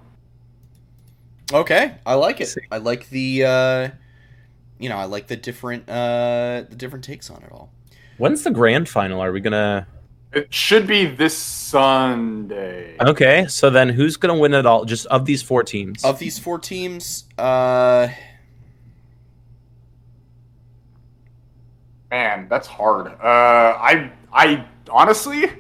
Okay, 1.53 1.95
I 2.05 2.15
like 2.15 2.41
it. 2.41 2.55
I 2.71 2.79
like 2.79 3.09
the. 3.11 3.45
Uh, 3.45 3.89
you 4.79 4.89
know, 4.89 4.97
I 4.97 5.05
like 5.05 5.27
the 5.27 5.37
different 5.37 5.89
uh, 5.89 6.65
the 6.69 6.77
different 6.77 7.05
takes 7.05 7.31
on 7.31 7.43
it 7.43 7.51
all. 7.51 7.71
When's 8.19 8.43
the 8.45 8.51
grand 8.51 8.89
final? 8.89 9.21
Are 9.21 9.33
we 9.33 9.41
going 9.41 9.53
to 9.53 9.87
It 10.33 10.53
should 10.53 10.87
be 10.87 11.07
this 11.07 11.37
Sunday. 11.37 12.97
Okay, 13.01 13.47
so 13.49 13.71
then 13.71 13.89
who's 13.89 14.17
going 14.17 14.35
to 14.35 14.41
win 14.41 14.55
it 14.55 14.67
all? 14.67 14.85
Just 14.85 15.07
of 15.07 15.25
these 15.25 15.43
four 15.43 15.63
teams. 15.63 16.05
Of 16.05 16.19
these 16.19 16.39
four 16.39 16.59
teams, 16.59 17.25
uh, 17.39 18.09
Man, 22.11 22.47
that's 22.49 22.67
hard. 22.67 23.09
Uh, 23.09 23.77
I 23.79 24.11
I 24.33 24.65
honestly, 24.91 25.51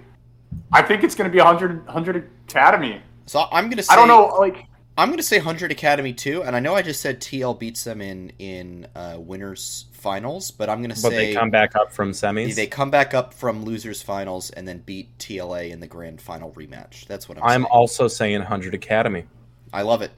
I 0.72 0.82
think 0.82 1.04
it's 1.04 1.14
going 1.14 1.28
to 1.30 1.32
be 1.32 1.38
100, 1.38 1.84
100 1.84 2.30
Academy. 2.48 3.02
so 3.26 3.46
I'm 3.52 3.68
gonna 3.68 3.82
say 3.82 3.92
I 3.92 3.96
don't 3.96 4.08
know, 4.08 4.34
like 4.38 4.64
I'm 4.98 5.10
gonna 5.10 5.22
say 5.22 5.38
Hundred 5.38 5.70
Academy 5.70 6.12
too, 6.12 6.42
and 6.42 6.56
I 6.56 6.58
know 6.58 6.74
I 6.74 6.82
just 6.82 7.00
said 7.00 7.20
TL 7.20 7.56
beats 7.56 7.84
them 7.84 8.00
in 8.00 8.32
in 8.40 8.84
uh, 8.96 9.16
winners 9.16 9.86
finals, 9.92 10.50
but 10.50 10.68
I'm 10.68 10.82
gonna 10.82 10.94
but 10.94 11.10
say 11.10 11.26
they 11.28 11.34
come 11.34 11.50
back 11.50 11.76
up 11.76 11.92
from 11.92 12.10
semis. 12.10 12.56
they 12.56 12.66
come 12.66 12.90
back 12.90 13.14
up 13.14 13.32
from 13.32 13.64
losers 13.64 14.02
finals 14.02 14.50
and 14.50 14.66
then 14.66 14.78
beat 14.80 15.16
TLA 15.18 15.70
in 15.70 15.78
the 15.78 15.86
grand 15.86 16.20
final 16.20 16.50
rematch. 16.50 17.06
That's 17.06 17.28
what 17.28 17.38
I'm. 17.38 17.44
I'm 17.44 17.62
saying. 17.62 17.64
also 17.66 18.08
saying 18.08 18.38
100 18.40 18.74
Academy. 18.74 19.24
I 19.72 19.82
love 19.82 20.02
it. 20.02 20.10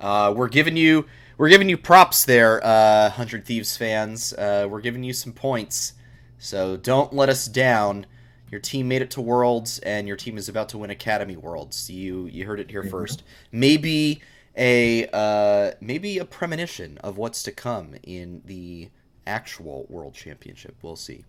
Uh, 0.00 0.34
we're 0.36 0.48
giving 0.48 0.76
you 0.76 1.06
we're 1.38 1.50
giving 1.50 1.68
you 1.68 1.78
props 1.78 2.24
there, 2.24 2.60
uh, 2.66 3.10
Hundred 3.10 3.46
Thieves 3.46 3.76
fans. 3.76 4.32
Uh, 4.32 4.66
we're 4.68 4.80
giving 4.80 5.04
you 5.04 5.12
some 5.12 5.32
points, 5.32 5.92
so 6.38 6.76
don't 6.76 7.12
let 7.12 7.28
us 7.28 7.46
down. 7.46 8.06
Your 8.50 8.60
team 8.60 8.88
made 8.88 9.02
it 9.02 9.10
to 9.12 9.20
Worlds, 9.20 9.78
and 9.80 10.08
your 10.08 10.16
team 10.16 10.36
is 10.36 10.48
about 10.48 10.68
to 10.70 10.78
win 10.78 10.90
Academy 10.90 11.36
Worlds. 11.36 11.88
You 11.88 12.26
you 12.26 12.46
heard 12.46 12.60
it 12.60 12.70
here 12.70 12.82
Mhm. 12.82 12.90
first. 12.90 13.22
Maybe 13.52 14.20
a 14.56 15.06
uh, 15.12 15.72
maybe 15.80 16.18
a 16.18 16.24
premonition 16.24 16.98
of 16.98 17.16
what's 17.16 17.42
to 17.44 17.52
come 17.52 17.94
in 18.02 18.42
the 18.44 18.88
actual 19.26 19.86
World 19.88 20.14
Championship. 20.14 20.76
We'll 20.82 20.96
see. 20.96 21.24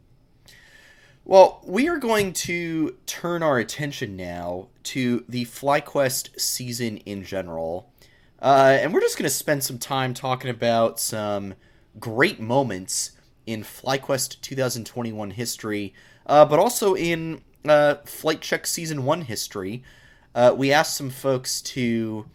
Well, 1.24 1.62
we 1.64 1.88
are 1.88 2.00
going 2.00 2.34
to 2.34 2.98
turn 3.06 3.44
our 3.44 3.60
attention 3.60 4.16
now 4.18 4.70
to 4.84 5.24
the 5.30 5.46
FlyQuest 5.46 6.40
season 6.40 6.98
in 6.98 7.24
general. 7.24 7.92
Uh, 8.42 8.80
and 8.82 8.92
we're 8.92 9.02
just 9.02 9.18
going 9.20 9.30
to 9.30 9.36
spend 9.36 9.64
some 9.64 9.78
time 9.78 10.16
talking 10.16 10.50
about 10.50 11.00
some 11.00 11.54
great 12.00 12.40
moments 12.40 13.12
in 13.46 13.62
FlyQuest 13.62 14.42
2021 14.42 15.30
history, 15.32 15.94
uh, 16.32 16.46
but 16.46 16.60
also 16.60 16.96
in 16.96 17.42
uh, 17.68 17.96
Flight 18.06 18.40
Check 18.40 18.66
Season 18.66 19.04
1 19.04 19.24
history. 19.24 19.84
Uh, 20.34 20.56
we 20.58 20.72
asked 20.72 20.96
some 20.96 21.10
folks 21.10 21.62
to 21.62 22.26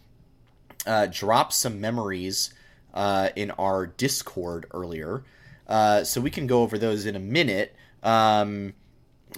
uh, 0.86 1.06
drop 1.10 1.50
some 1.50 1.80
memories 1.80 2.52
uh, 2.92 3.30
in 3.36 3.50
our 3.52 3.86
Discord 3.86 4.66
earlier, 4.74 5.24
uh, 5.66 6.04
so 6.04 6.20
we 6.20 6.30
can 6.30 6.46
go 6.46 6.60
over 6.60 6.76
those 6.76 7.06
in 7.06 7.16
a 7.16 7.18
minute. 7.18 7.74
Um, 8.02 8.74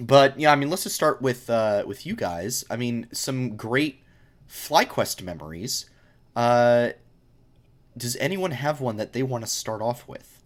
but 0.01 0.38
yeah, 0.40 0.51
I 0.51 0.57
mean, 0.57 0.71
let's 0.71 0.83
just 0.83 0.97
start 0.97 1.23
with 1.23 1.49
with 1.87 2.05
you 2.05 2.16
guys. 2.16 2.64
I 2.68 2.75
mean, 2.77 3.07
some 3.12 3.57
great 3.57 4.03
FlyQuest 4.51 5.23
memories. 5.23 5.88
Does 6.35 8.16
anyone 8.16 8.51
have 8.51 8.81
one 8.81 8.97
that 8.97 9.12
they 9.12 9.23
want 9.23 9.44
to 9.44 9.51
start 9.51 9.83
off 9.83 10.09
with? 10.09 10.42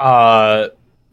Uh, 0.00 0.68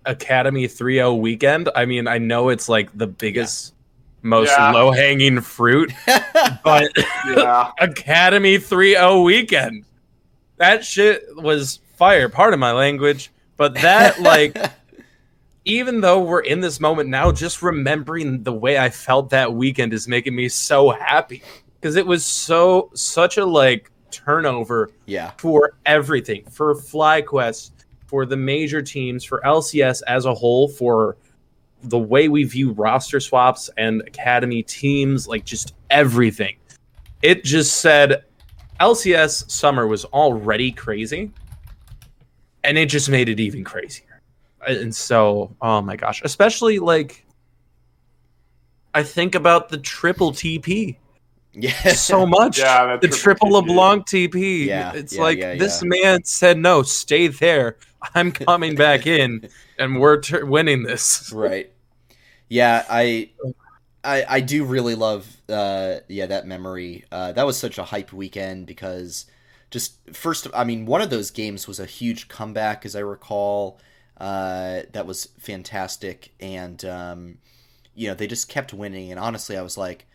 Academy 0.05 0.67
3-0 0.67 1.19
weekend. 1.19 1.69
I 1.75 1.85
mean, 1.85 2.07
I 2.07 2.17
know 2.17 2.49
it's 2.49 2.69
like 2.69 2.95
the 2.97 3.07
biggest, 3.07 3.73
most 4.21 4.49
Yeah. 4.49 4.71
low-hanging 4.71 5.41
fruit, 5.41 5.91
but 6.63 6.91
yeah, 7.27 7.71
Academy 7.79 8.57
3-0 8.57 9.23
weekend. 9.23 9.85
That 10.57 10.83
shit 10.83 11.23
was 11.35 11.79
fire. 11.95 12.27
Part 12.29 12.53
of 12.53 12.59
my 12.59 12.71
language, 12.71 13.31
but 13.57 13.73
that 13.75 14.19
like 14.21 14.57
even 15.65 16.01
though 16.01 16.21
we're 16.21 16.39
in 16.41 16.61
this 16.61 16.79
moment 16.79 17.09
now, 17.09 17.31
just 17.31 17.61
remembering 17.61 18.43
the 18.43 18.53
way 18.53 18.77
I 18.77 18.89
felt 18.89 19.29
that 19.29 19.53
weekend 19.53 19.93
is 19.93 20.07
making 20.07 20.35
me 20.35 20.49
so 20.49 20.89
happy 20.89 21.43
because 21.79 21.95
it 21.95 22.05
was 22.07 22.25
so 22.25 22.89
such 22.95 23.37
a 23.37 23.45
like 23.45 23.91
turnover 24.11 24.89
yeah, 25.05 25.31
for 25.37 25.73
everything 25.85 26.43
for 26.49 26.73
FlyQuest, 26.75 27.71
for 28.09 28.25
the 28.25 28.35
major 28.35 28.81
teams, 28.81 29.23
for 29.23 29.39
LCS 29.45 30.01
as 30.07 30.25
a 30.25 30.33
whole, 30.33 30.67
for 30.67 31.15
the 31.83 31.99
way 31.99 32.27
we 32.27 32.43
view 32.43 32.71
roster 32.71 33.19
swaps 33.19 33.69
and 33.77 34.01
academy 34.01 34.63
teams, 34.63 35.27
like 35.27 35.45
just 35.45 35.75
everything. 35.91 36.57
It 37.21 37.43
just 37.43 37.81
said 37.81 38.23
LCS 38.79 39.51
summer 39.51 39.85
was 39.85 40.05
already 40.05 40.71
crazy, 40.71 41.31
and 42.63 42.79
it 42.79 42.87
just 42.87 43.09
made 43.09 43.29
it 43.29 43.39
even 43.39 43.63
crazier. 43.63 44.23
And 44.67 44.93
so, 44.93 45.55
oh 45.61 45.83
my 45.83 45.95
gosh, 45.95 46.23
especially 46.23 46.79
like 46.79 47.23
I 48.95 49.03
think 49.03 49.35
about 49.35 49.69
the 49.69 49.77
triple 49.77 50.31
TP 50.31 50.97
yeah. 51.53 51.71
so 51.93 52.25
much. 52.25 52.59
Yeah, 52.59 52.97
the 52.97 53.07
triple 53.07 53.49
triple 53.49 53.49
LeBlanc 53.51 54.05
TP. 54.05 54.65
Yeah, 54.65 54.93
it's 54.93 55.15
yeah, 55.15 55.21
like 55.21 55.37
yeah, 55.37 55.55
this 55.55 55.81
yeah. 55.81 55.89
man 56.03 56.23
said, 56.23 56.57
"No, 56.57 56.83
stay 56.83 57.27
there. 57.27 57.77
I'm 58.15 58.31
coming 58.31 58.75
back 58.75 59.05
in, 59.07 59.49
and 59.77 59.99
we're 59.99 60.17
t- 60.17 60.43
winning 60.43 60.83
this." 60.83 61.31
right. 61.33 61.71
Yeah, 62.47 62.85
I, 62.89 63.29
I, 64.03 64.25
I 64.27 64.39
do 64.41 64.65
really 64.65 64.95
love, 64.95 65.37
uh, 65.49 65.97
yeah, 66.07 66.25
that 66.27 66.47
memory. 66.47 67.05
Uh, 67.11 67.31
that 67.33 67.45
was 67.45 67.57
such 67.57 67.77
a 67.77 67.83
hype 67.83 68.11
weekend 68.11 68.65
because 68.65 69.25
just 69.71 69.95
first, 70.13 70.47
I 70.53 70.63
mean, 70.63 70.85
one 70.85 71.01
of 71.01 71.09
those 71.09 71.31
games 71.31 71.67
was 71.67 71.79
a 71.79 71.85
huge 71.85 72.27
comeback, 72.27 72.85
as 72.85 72.95
I 72.95 73.01
recall. 73.01 73.79
Uh, 74.17 74.81
that 74.93 75.05
was 75.05 75.29
fantastic, 75.39 76.33
and 76.39 76.83
um, 76.85 77.37
you 77.95 78.07
know 78.07 78.15
they 78.15 78.27
just 78.27 78.49
kept 78.49 78.73
winning. 78.73 79.11
And 79.11 79.19
honestly, 79.19 79.57
I 79.57 79.61
was 79.61 79.77
like, 79.77 80.07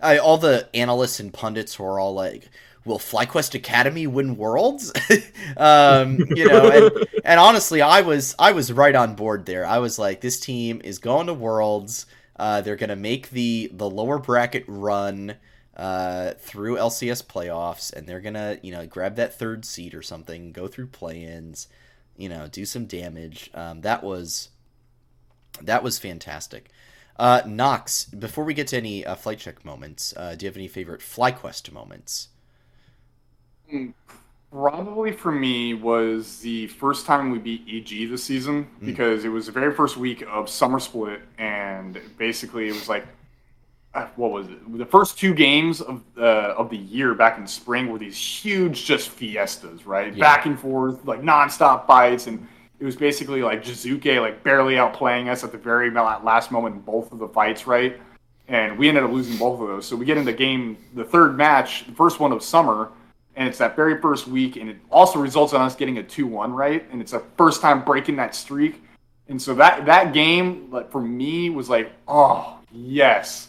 I, 0.00 0.18
all 0.18 0.38
the 0.38 0.68
analysts 0.74 1.20
and 1.20 1.32
pundits 1.32 1.78
were 1.78 1.98
all 2.00 2.14
like, 2.14 2.50
"Will 2.84 2.98
FlyQuest 2.98 3.54
Academy 3.54 4.06
win 4.06 4.36
Worlds?" 4.36 4.92
um, 5.56 6.18
you 6.30 6.48
know, 6.48 6.70
and, 6.70 7.06
and 7.24 7.40
honestly, 7.40 7.82
I 7.82 8.02
was 8.02 8.34
I 8.38 8.52
was 8.52 8.72
right 8.72 8.94
on 8.94 9.14
board 9.14 9.46
there. 9.46 9.66
I 9.66 9.78
was 9.78 9.98
like, 9.98 10.20
this 10.20 10.40
team 10.40 10.80
is 10.84 10.98
going 10.98 11.26
to 11.26 11.34
Worlds. 11.34 12.06
Uh, 12.36 12.60
they're 12.60 12.76
gonna 12.76 12.96
make 12.96 13.30
the 13.30 13.70
the 13.72 13.88
lower 13.88 14.18
bracket 14.18 14.64
run 14.66 15.36
uh, 15.76 16.32
through 16.38 16.76
LCS 16.76 17.24
playoffs, 17.24 17.92
and 17.92 18.06
they're 18.06 18.20
gonna 18.20 18.58
you 18.62 18.72
know 18.72 18.86
grab 18.86 19.16
that 19.16 19.38
third 19.38 19.64
seed 19.64 19.94
or 19.94 20.02
something, 20.02 20.52
go 20.52 20.66
through 20.66 20.88
play-ins, 20.88 21.68
you 22.16 22.28
know, 22.28 22.48
do 22.48 22.64
some 22.64 22.86
damage. 22.86 23.50
Um, 23.54 23.80
that 23.82 24.02
was 24.02 24.50
that 25.62 25.82
was 25.82 25.98
fantastic. 25.98 26.70
Uh, 27.16 27.42
Knox, 27.46 28.06
before 28.06 28.44
we 28.44 28.54
get 28.54 28.66
to 28.68 28.76
any 28.76 29.06
uh, 29.06 29.14
flight 29.14 29.38
check 29.38 29.64
moments, 29.64 30.12
uh, 30.16 30.34
do 30.34 30.44
you 30.44 30.48
have 30.48 30.56
any 30.56 30.66
favorite 30.66 31.00
FlyQuest 31.00 31.70
moments? 31.72 32.28
Probably 34.52 35.10
for 35.10 35.32
me 35.32 35.74
was 35.74 36.38
the 36.40 36.68
first 36.68 37.06
time 37.06 37.30
we 37.32 37.38
beat 37.38 37.64
EG 37.68 38.06
this 38.08 38.22
season 38.22 38.68
Mm. 38.80 38.86
because 38.86 39.24
it 39.24 39.28
was 39.28 39.46
the 39.46 39.52
very 39.52 39.74
first 39.74 39.96
week 39.96 40.22
of 40.30 40.48
summer 40.48 40.78
split, 40.78 41.22
and 41.38 42.00
basically 42.18 42.68
it 42.68 42.72
was 42.74 42.88
like. 42.88 43.04
uh, 43.94 44.06
What 44.16 44.30
was 44.32 44.48
it? 44.48 44.78
The 44.78 44.86
first 44.86 45.18
two 45.18 45.34
games 45.34 45.80
of 45.80 46.02
uh, 46.16 46.54
of 46.56 46.70
the 46.70 46.76
year 46.76 47.14
back 47.14 47.38
in 47.38 47.46
spring 47.46 47.90
were 47.90 47.98
these 47.98 48.16
huge, 48.16 48.84
just 48.84 49.08
fiestas, 49.08 49.86
right? 49.86 50.12
Yeah. 50.14 50.20
Back 50.20 50.46
and 50.46 50.58
forth, 50.58 51.04
like 51.04 51.20
nonstop 51.22 51.86
fights, 51.86 52.26
and 52.28 52.46
it 52.80 52.84
was 52.84 52.96
basically 52.96 53.42
like 53.42 53.62
Jiizuke 53.64 54.20
like 54.20 54.42
barely 54.44 54.74
outplaying 54.74 55.28
us 55.30 55.42
at 55.44 55.50
the 55.52 55.58
very 55.58 55.90
la- 55.90 56.20
last 56.22 56.50
moment 56.52 56.74
in 56.76 56.80
both 56.82 57.10
of 57.12 57.18
the 57.18 57.28
fights, 57.28 57.66
right? 57.66 58.00
And 58.48 58.76
we 58.78 58.88
ended 58.88 59.02
up 59.04 59.10
losing 59.12 59.36
both 59.36 59.60
of 59.60 59.66
those. 59.68 59.86
So 59.86 59.96
we 59.96 60.04
get 60.04 60.16
into 60.18 60.32
game, 60.32 60.76
the 60.94 61.04
third 61.04 61.36
match, 61.36 61.86
the 61.86 61.92
first 61.94 62.20
one 62.20 62.30
of 62.32 62.42
summer, 62.42 62.90
and 63.36 63.48
it's 63.48 63.58
that 63.58 63.76
very 63.76 64.00
first 64.00 64.26
week, 64.28 64.56
and 64.56 64.68
it 64.70 64.76
also 64.90 65.18
results 65.18 65.52
in 65.52 65.60
us 65.60 65.74
getting 65.74 65.98
a 65.98 66.02
two-one, 66.02 66.52
right? 66.52 66.86
And 66.92 67.00
it's 67.00 67.12
our 67.12 67.22
first 67.36 67.60
time 67.60 67.84
breaking 67.84 68.16
that 68.16 68.34
streak, 68.34 68.82
and 69.28 69.40
so 69.40 69.54
that 69.54 69.86
that 69.86 70.12
game, 70.12 70.68
like 70.70 70.90
for 70.90 71.00
me, 71.00 71.50
was 71.50 71.68
like, 71.68 71.92
oh 72.08 72.58
yes, 72.72 73.48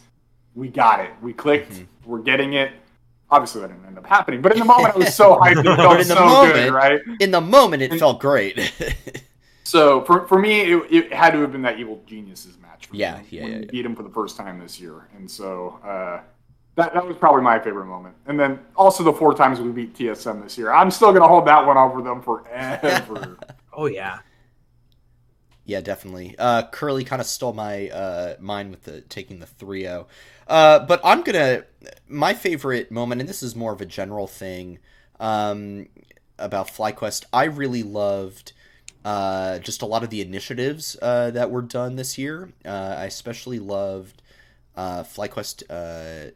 we 0.55 0.67
got 0.69 0.99
it, 1.01 1.11
we 1.21 1.33
clicked, 1.33 1.73
Mhm. 1.73 1.87
we're 2.05 2.19
getting 2.19 2.53
it. 2.53 2.71
Obviously, 3.31 3.61
that 3.61 3.67
didn't 3.69 3.85
end 3.85 3.97
up 3.97 4.05
happening, 4.05 4.41
but 4.41 4.51
in 4.53 4.59
the 4.59 4.65
moment, 4.65 4.95
I 4.95 4.97
was 4.97 5.13
so 5.15 5.35
hyped, 5.37 5.59
it 5.59 5.63
felt 5.75 5.99
in 5.99 6.07
the 6.07 6.15
so 6.15 6.25
moment- 6.25 6.53
good, 6.53 6.73
right? 6.73 6.99
In 7.19 7.31
the 7.31 7.41
moment, 7.41 7.81
it 7.83 7.93
felt 7.99 8.19
great. 8.19 8.71
So 9.67 10.03
for, 10.05 10.27
for 10.27 10.37
me, 10.37 10.61
it, 10.73 10.83
it 10.91 11.11
had 11.13 11.31
to 11.31 11.39
have 11.41 11.51
been 11.51 11.63
that 11.63 11.79
Evil 11.79 11.99
Geniuses 12.05 12.55
match. 12.61 12.85
For 12.85 12.95
Yeah, 12.95 13.17
me, 13.17 13.23
yeah, 13.31 13.45
yeah, 13.47 13.57
yeah. 13.57 13.65
beat 13.71 13.83
him 13.83 13.95
for 13.95 14.03
the 14.03 14.11
first 14.11 14.37
time 14.37 14.59
this 14.59 14.79
year, 14.79 15.07
and 15.17 15.29
so 15.29 15.79
uh, 15.83 16.19
that 16.75 16.93
that 16.93 17.05
was 17.07 17.17
probably 17.17 17.41
my 17.41 17.59
favorite 17.59 17.85
moment. 17.85 18.15
And 18.25 18.39
then 18.39 18.59
also 18.75 19.03
the 19.03 19.13
four 19.13 19.33
times 19.33 19.59
we 19.61 19.71
beat 19.71 19.95
TSM 19.95 20.43
this 20.43 20.57
year, 20.57 20.71
I'm 20.73 20.91
still 20.91 21.13
gonna 21.13 21.27
hold 21.27 21.47
that 21.47 21.65
one 21.65 21.77
over 21.77 22.01
them 22.01 22.21
forever. 22.21 23.37
Oh 23.77 23.87
yeah, 23.87 24.19
Yeah, 25.63 25.81
definitely. 25.81 26.35
Uh, 26.37 26.63
Curly 26.71 27.03
kind 27.03 27.19
of 27.21 27.25
stole 27.27 27.53
my 27.53 27.89
uh, 27.89 28.35
mine 28.39 28.69
with 28.69 28.83
the 28.83 29.01
taking 29.01 29.39
the 29.39 29.47
3-0. 29.47 30.05
Uh, 30.47 30.79
but 30.85 31.01
I'm 31.03 31.23
gonna 31.23 31.63
my 32.07 32.33
favorite 32.35 32.91
moment, 32.91 33.21
and 33.21 33.29
this 33.29 33.41
is 33.41 33.55
more 33.55 33.73
of 33.73 33.81
a 33.81 33.85
general 33.85 34.27
thing 34.27 34.77
um, 35.19 35.87
about 36.37 36.67
FlyQuest. 36.67 37.25
I 37.33 37.45
really 37.45 37.81
loved 37.81 38.53
uh, 39.03 39.59
just 39.59 39.81
a 39.81 39.85
lot 39.87 40.03
of 40.03 40.09
the 40.11 40.21
initiatives 40.21 40.97
uh, 41.01 41.31
that 41.31 41.49
were 41.49 41.63
done 41.63 41.95
this 41.95 42.17
year. 42.17 42.53
Uh, 42.63 42.95
I 42.99 43.05
especially 43.05 43.59
loved 43.59 44.21
uh, 44.75 45.03
FlyQuest 45.03 45.63
uh, 45.69 46.31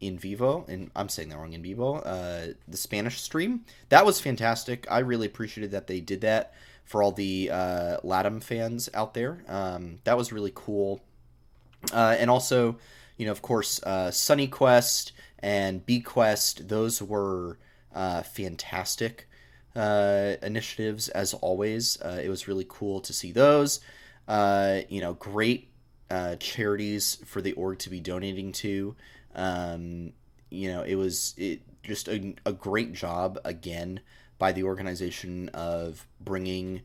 in 0.00 0.18
vivo, 0.18 0.64
and 0.68 0.90
I'm 0.94 1.08
saying 1.08 1.30
that 1.30 1.38
wrong 1.38 1.52
in 1.52 1.62
vivo. 1.62 1.96
Uh, 1.96 2.48
the 2.68 2.76
Spanish 2.76 3.20
stream 3.20 3.64
that 3.88 4.04
was 4.04 4.20
fantastic. 4.20 4.86
I 4.90 5.00
really 5.00 5.26
appreciated 5.26 5.70
that 5.72 5.86
they 5.86 6.00
did 6.00 6.20
that 6.22 6.52
for 6.84 7.02
all 7.02 7.12
the 7.12 7.50
uh, 7.50 7.96
Latam 8.04 8.42
fans 8.42 8.88
out 8.94 9.14
there. 9.14 9.44
Um, 9.48 9.98
that 10.04 10.16
was 10.16 10.32
really 10.32 10.52
cool, 10.54 11.00
uh, 11.92 12.16
and 12.18 12.30
also, 12.30 12.78
you 13.16 13.26
know, 13.26 13.32
of 13.32 13.42
course, 13.42 13.82
uh, 13.82 14.10
Sunny 14.10 14.46
Quest 14.46 15.12
and 15.38 15.84
B 15.84 16.00
Quest. 16.00 16.68
Those 16.68 17.02
were 17.02 17.58
uh, 17.94 18.22
fantastic 18.22 19.28
uh, 19.76 20.36
initiatives 20.42 21.08
as 21.08 21.34
always. 21.34 22.00
Uh, 22.00 22.20
it 22.22 22.28
was 22.28 22.48
really 22.48 22.66
cool 22.68 23.00
to 23.00 23.12
see 23.12 23.32
those. 23.32 23.80
Uh, 24.26 24.80
you 24.88 25.00
know, 25.00 25.14
great 25.14 25.68
uh, 26.10 26.36
charities 26.36 27.18
for 27.26 27.40
the 27.40 27.52
org 27.52 27.78
to 27.80 27.90
be 27.90 28.00
donating 28.00 28.52
to. 28.52 28.96
Um, 29.36 30.12
you 30.50 30.72
know, 30.72 30.82
it 30.82 30.96
was 30.96 31.34
it 31.36 31.60
just 31.82 32.08
a, 32.08 32.34
a 32.44 32.52
great 32.52 32.92
job 32.92 33.38
again 33.44 34.00
by 34.38 34.52
the 34.52 34.64
organization 34.64 35.48
of 35.50 36.06
bringing. 36.20 36.82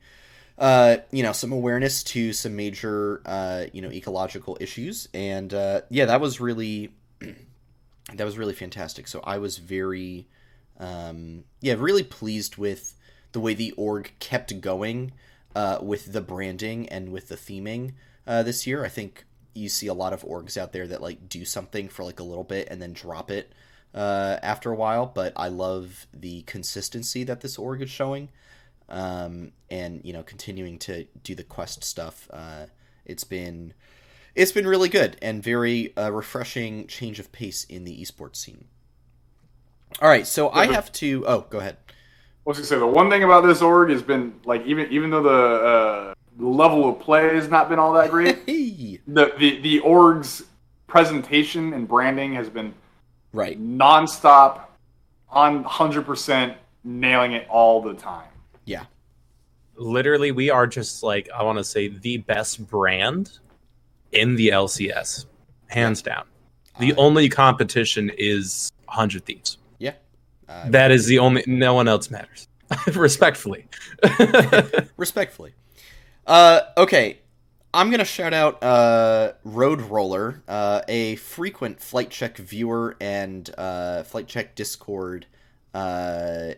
Uh, 0.57 0.97
you 1.11 1.23
know, 1.23 1.31
some 1.31 1.51
awareness 1.51 2.03
to 2.03 2.33
some 2.33 2.55
major, 2.55 3.21
uh, 3.25 3.63
you 3.73 3.81
know, 3.81 3.89
ecological 3.89 4.55
issues, 4.59 5.07
and 5.11 5.55
uh, 5.55 5.81
yeah, 5.89 6.05
that 6.05 6.21
was 6.21 6.39
really, 6.39 6.93
that 8.13 8.23
was 8.23 8.37
really 8.37 8.53
fantastic. 8.53 9.07
So 9.07 9.21
I 9.23 9.39
was 9.39 9.57
very, 9.57 10.27
um, 10.79 11.45
yeah, 11.61 11.73
really 11.79 12.03
pleased 12.03 12.57
with 12.57 12.93
the 13.31 13.39
way 13.39 13.55
the 13.55 13.71
org 13.71 14.11
kept 14.19 14.61
going 14.61 15.13
uh, 15.55 15.79
with 15.81 16.13
the 16.13 16.21
branding 16.21 16.87
and 16.89 17.11
with 17.11 17.29
the 17.29 17.35
theming 17.35 17.93
uh, 18.27 18.43
this 18.43 18.67
year. 18.67 18.85
I 18.85 18.89
think 18.89 19.25
you 19.53 19.69
see 19.69 19.87
a 19.87 19.93
lot 19.93 20.13
of 20.13 20.23
orgs 20.23 20.57
out 20.57 20.73
there 20.73 20.87
that 20.87 21.01
like 21.01 21.29
do 21.29 21.45
something 21.45 21.89
for 21.89 22.03
like 22.03 22.19
a 22.19 22.23
little 22.23 22.43
bit 22.43 22.67
and 22.71 22.81
then 22.81 22.93
drop 22.93 23.31
it 23.31 23.51
uh, 23.93 24.37
after 24.41 24.71
a 24.71 24.75
while. 24.75 25.05
But 25.05 25.33
I 25.35 25.49
love 25.49 26.07
the 26.13 26.41
consistency 26.43 27.23
that 27.23 27.41
this 27.41 27.57
org 27.57 27.81
is 27.81 27.89
showing, 27.89 28.29
um, 28.89 29.51
and 29.69 30.01
you 30.03 30.13
know, 30.13 30.23
continuing 30.23 30.77
to 30.79 31.05
do 31.23 31.35
the 31.35 31.43
quest 31.43 31.83
stuff. 31.83 32.29
Uh, 32.31 32.67
it's 33.05 33.23
been 33.23 33.73
it's 34.35 34.51
been 34.51 34.67
really 34.67 34.89
good 34.89 35.17
and 35.21 35.43
very 35.43 35.95
uh, 35.97 36.11
refreshing 36.11 36.87
change 36.87 37.19
of 37.19 37.31
pace 37.31 37.63
in 37.65 37.83
the 37.83 38.01
esports 38.01 38.37
scene. 38.37 38.65
All 40.01 40.07
right, 40.07 40.25
so 40.25 40.49
I 40.49 40.67
have 40.67 40.91
to. 40.93 41.25
Oh, 41.27 41.45
go 41.49 41.59
ahead. 41.59 41.77
I 41.87 42.49
was 42.49 42.57
gonna 42.57 42.65
say 42.65 42.79
the 42.79 42.87
one 42.87 43.09
thing 43.09 43.23
about 43.23 43.41
this 43.41 43.61
org 43.61 43.89
has 43.89 44.01
been 44.01 44.39
like 44.45 44.65
even 44.65 44.91
even 44.91 45.09
though 45.09 45.21
the 45.21 45.29
uh, 45.29 46.10
the 46.37 46.47
level 46.47 46.87
of 46.89 46.99
play 46.99 47.35
has 47.35 47.49
not 47.49 47.69
been 47.69 47.79
all 47.79 47.93
that 47.93 48.09
great, 48.11 48.39
Hey. 48.45 48.99
the, 49.07 49.33
the 49.37 49.59
the 49.61 49.79
org's 49.79 50.43
presentation 50.87 51.73
and 51.73 51.87
branding 51.87 52.33
has 52.33 52.49
been 52.49 52.73
Right. 53.33 53.57
nonstop, 53.61 54.61
on 55.29 55.63
hundred 55.63 56.05
percent 56.05 56.57
nailing 56.83 57.33
it 57.33 57.47
all 57.49 57.81
the 57.81 57.93
time. 57.93 58.27
Yeah. 58.65 58.85
Literally, 59.75 60.31
we 60.31 60.49
are 60.49 60.67
just 60.67 61.01
like 61.03 61.29
I 61.33 61.43
want 61.43 61.57
to 61.57 61.63
say 61.63 61.87
the 61.87 62.17
best 62.17 62.67
brand 62.69 63.39
in 64.11 64.35
the 64.35 64.49
LCS, 64.49 65.25
hands 65.67 66.01
down. 66.01 66.25
The 66.79 66.91
Uh, 66.93 66.97
only 66.97 67.29
competition 67.29 68.11
is 68.17 68.71
Hundred 68.87 69.25
Thieves. 69.25 69.57
Yeah. 69.79 69.93
Uh, 70.49 70.69
That 70.69 70.91
is 70.91 71.05
the 71.05 71.19
only. 71.19 71.43
No 71.47 71.73
one 71.73 71.87
else 71.87 72.09
matters. 72.11 72.47
Respectfully. 72.95 73.67
respectfully. 74.97 75.53
Uh, 76.31 76.61
okay, 76.77 77.19
I'm 77.73 77.91
gonna 77.91 78.05
shout 78.05 78.33
out 78.33 78.63
uh, 78.63 79.33
Road 79.43 79.81
Roller, 79.81 80.41
uh, 80.47 80.79
a 80.87 81.17
frequent 81.17 81.81
Flight 81.81 82.09
Check 82.09 82.37
viewer 82.37 82.95
and 83.01 83.53
uh, 83.57 84.03
Flight 84.03 84.27
Check 84.27 84.55
Discord 84.55 85.25
uh, 85.73 86.51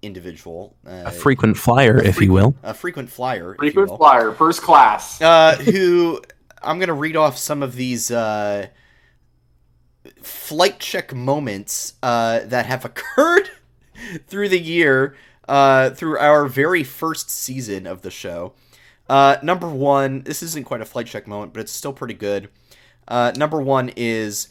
individual. 0.00 0.74
Uh, 0.86 1.02
a 1.04 1.10
frequent 1.10 1.58
flyer, 1.58 1.98
a 1.98 2.06
if 2.06 2.22
you 2.22 2.32
will. 2.32 2.56
a 2.62 2.72
frequent 2.72 3.10
flyer, 3.10 3.52
if 3.52 3.62
you 3.62 3.72
Frequent 3.72 3.90
will, 3.90 3.98
flyer, 3.98 4.32
first 4.32 4.62
class. 4.62 5.20
uh, 5.20 5.56
who 5.56 6.22
I'm 6.62 6.78
gonna 6.78 6.94
read 6.94 7.14
off 7.14 7.36
some 7.36 7.62
of 7.62 7.74
these. 7.76 8.10
Uh, 8.10 8.68
flight 10.22 10.78
check 10.78 11.14
moments 11.14 11.94
uh, 12.02 12.40
that 12.46 12.64
have 12.64 12.86
occurred 12.86 13.50
through 14.26 14.48
the 14.48 14.58
year 14.58 15.14
uh, 15.48 15.90
through 15.90 16.16
our 16.18 16.46
very 16.46 16.82
first 16.82 17.28
season 17.30 17.86
of 17.86 18.00
the 18.00 18.10
show. 18.10 18.54
Uh, 19.08 19.36
number 19.42 19.68
one, 19.68 20.22
this 20.22 20.42
isn't 20.42 20.64
quite 20.64 20.80
a 20.80 20.84
flight 20.84 21.06
check 21.06 21.26
moment, 21.26 21.52
but 21.52 21.60
it's 21.60 21.72
still 21.72 21.92
pretty 21.92 22.14
good. 22.14 22.48
Uh, 23.08 23.32
number 23.36 23.60
one 23.60 23.90
is 23.96 24.48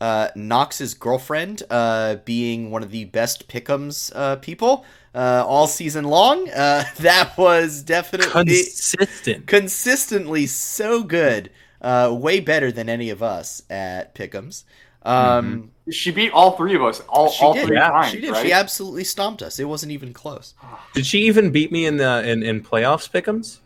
uh, 0.00 0.28
Knox's 0.34 0.94
girlfriend 0.94 1.62
uh, 1.70 2.16
being 2.24 2.70
one 2.70 2.82
of 2.82 2.90
the 2.90 3.04
best 3.04 3.48
pickums 3.48 4.10
uh, 4.16 4.36
people 4.36 4.84
uh, 5.14 5.44
all 5.46 5.66
season 5.66 6.04
long. 6.04 6.48
Uh, 6.50 6.84
that 6.98 7.38
was 7.38 7.82
definitely 7.82 8.32
Consistent. 8.32 9.46
consistently 9.46 10.46
so 10.46 11.02
good. 11.04 11.50
Uh, 11.80 12.16
way 12.16 12.38
better 12.38 12.70
than 12.70 12.88
any 12.88 13.10
of 13.10 13.24
us 13.24 13.62
at 13.68 14.14
pickums. 14.14 14.62
Um, 15.04 15.72
she 15.90 16.12
beat 16.12 16.30
all 16.30 16.56
three 16.56 16.76
of 16.76 16.82
us 16.82 17.00
all, 17.08 17.28
she 17.28 17.44
all 17.44 17.54
did. 17.54 17.66
three 17.66 17.76
yeah, 17.76 17.90
times. 17.90 18.12
she 18.12 18.20
did. 18.20 18.30
Right? 18.30 18.46
She 18.46 18.52
absolutely 18.52 19.02
stomped 19.02 19.42
us. 19.42 19.58
It 19.58 19.64
wasn't 19.64 19.90
even 19.90 20.12
close. 20.12 20.54
Did 20.94 21.06
she 21.06 21.22
even 21.22 21.50
beat 21.50 21.72
me 21.72 21.86
in 21.86 21.96
the 21.96 22.28
in, 22.28 22.44
in 22.44 22.62
playoffs 22.62 23.10
pickums? 23.10 23.58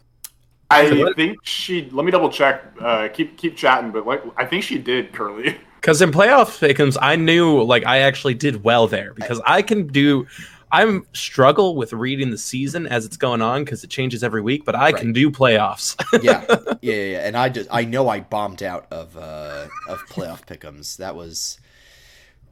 I 0.71 1.13
think 1.15 1.39
she. 1.45 1.89
Let 1.91 2.05
me 2.05 2.11
double 2.11 2.31
check. 2.31 2.65
Uh, 2.81 3.09
keep 3.09 3.37
keep 3.37 3.57
chatting, 3.57 3.93
but 3.93 4.07
like 4.07 4.23
I 4.37 4.45
think 4.45 4.65
she 4.65 4.79
did, 4.79 5.13
Curly. 5.13 5.57
Because 5.81 6.03
in 6.03 6.11
playoff 6.11 6.59
pickums, 6.59 6.97
I 7.01 7.17
knew 7.17 7.63
like 7.63 7.85
I 7.87 7.99
actually 7.99 8.35
did 8.35 8.65
well 8.65 8.89
there 8.89 9.15
because 9.15 9.41
I 9.47 9.63
can 9.63 9.87
do. 9.87 10.27
I'm 10.73 11.07
struggle 11.13 11.77
with 11.77 11.93
reading 11.93 12.31
the 12.31 12.39
season 12.39 12.89
as 12.89 13.07
it's 13.07 13.17
going 13.17 13.41
on 13.41 13.65
because 13.65 13.85
it 13.85 13.91
changes 13.91 14.25
every 14.25 14.43
week, 14.43 14.65
but 14.65 14.75
I 14.75 14.91
can 14.91 15.13
do 15.13 15.31
playoffs. 15.31 15.95
yeah, 16.23 16.45
yeah, 16.49 16.75
yeah, 16.83 17.05
yeah. 17.05 17.19
And 17.27 17.37
I 17.37 17.49
just, 17.49 17.69
I 17.71 17.85
know 17.85 18.09
I 18.09 18.19
bombed 18.21 18.65
out 18.65 18.87
of 18.91 19.17
uh, 19.17 19.69
of 19.89 20.01
playoff 20.09 20.45
pickums. 20.45 20.97
That 20.97 21.15
was, 21.15 21.61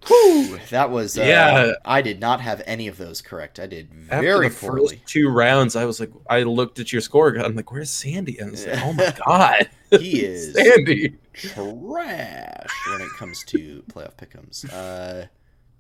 whew, 0.06 0.58
that 0.70 0.90
was. 0.90 1.18
Uh, 1.18 1.22
Yeah. 1.22 1.72
I 1.84 2.02
did 2.02 2.20
not 2.20 2.40
have 2.40 2.62
any 2.66 2.88
of 2.88 2.96
those 2.98 3.20
correct. 3.22 3.58
I 3.60 3.66
did 3.66 3.88
After 4.10 4.22
very 4.26 4.48
the 4.48 4.54
poorly. 4.54 4.96
first 4.96 5.06
two 5.06 5.28
rounds, 5.28 5.76
I 5.76 5.84
was 5.84 6.00
like, 6.00 6.10
I 6.28 6.42
looked 6.42 6.78
at 6.78 6.92
your 6.92 7.00
score. 7.00 7.34
I'm 7.36 7.54
like, 7.56 7.70
where's 7.72 7.90
Sandy? 7.90 8.38
And 8.38 8.48
I 8.48 8.50
was 8.52 8.66
like, 8.66 8.80
oh 8.84 8.92
my 8.92 9.14
god, 9.26 9.70
He 10.00 10.20
is 10.24 10.54
Sandy. 10.54 11.16
trash 11.32 12.70
when 12.90 13.00
it 13.00 13.10
comes 13.18 13.44
to 13.44 13.82
playoff 13.90 14.14
pickums. 14.16 14.70
Uh, 14.72 15.26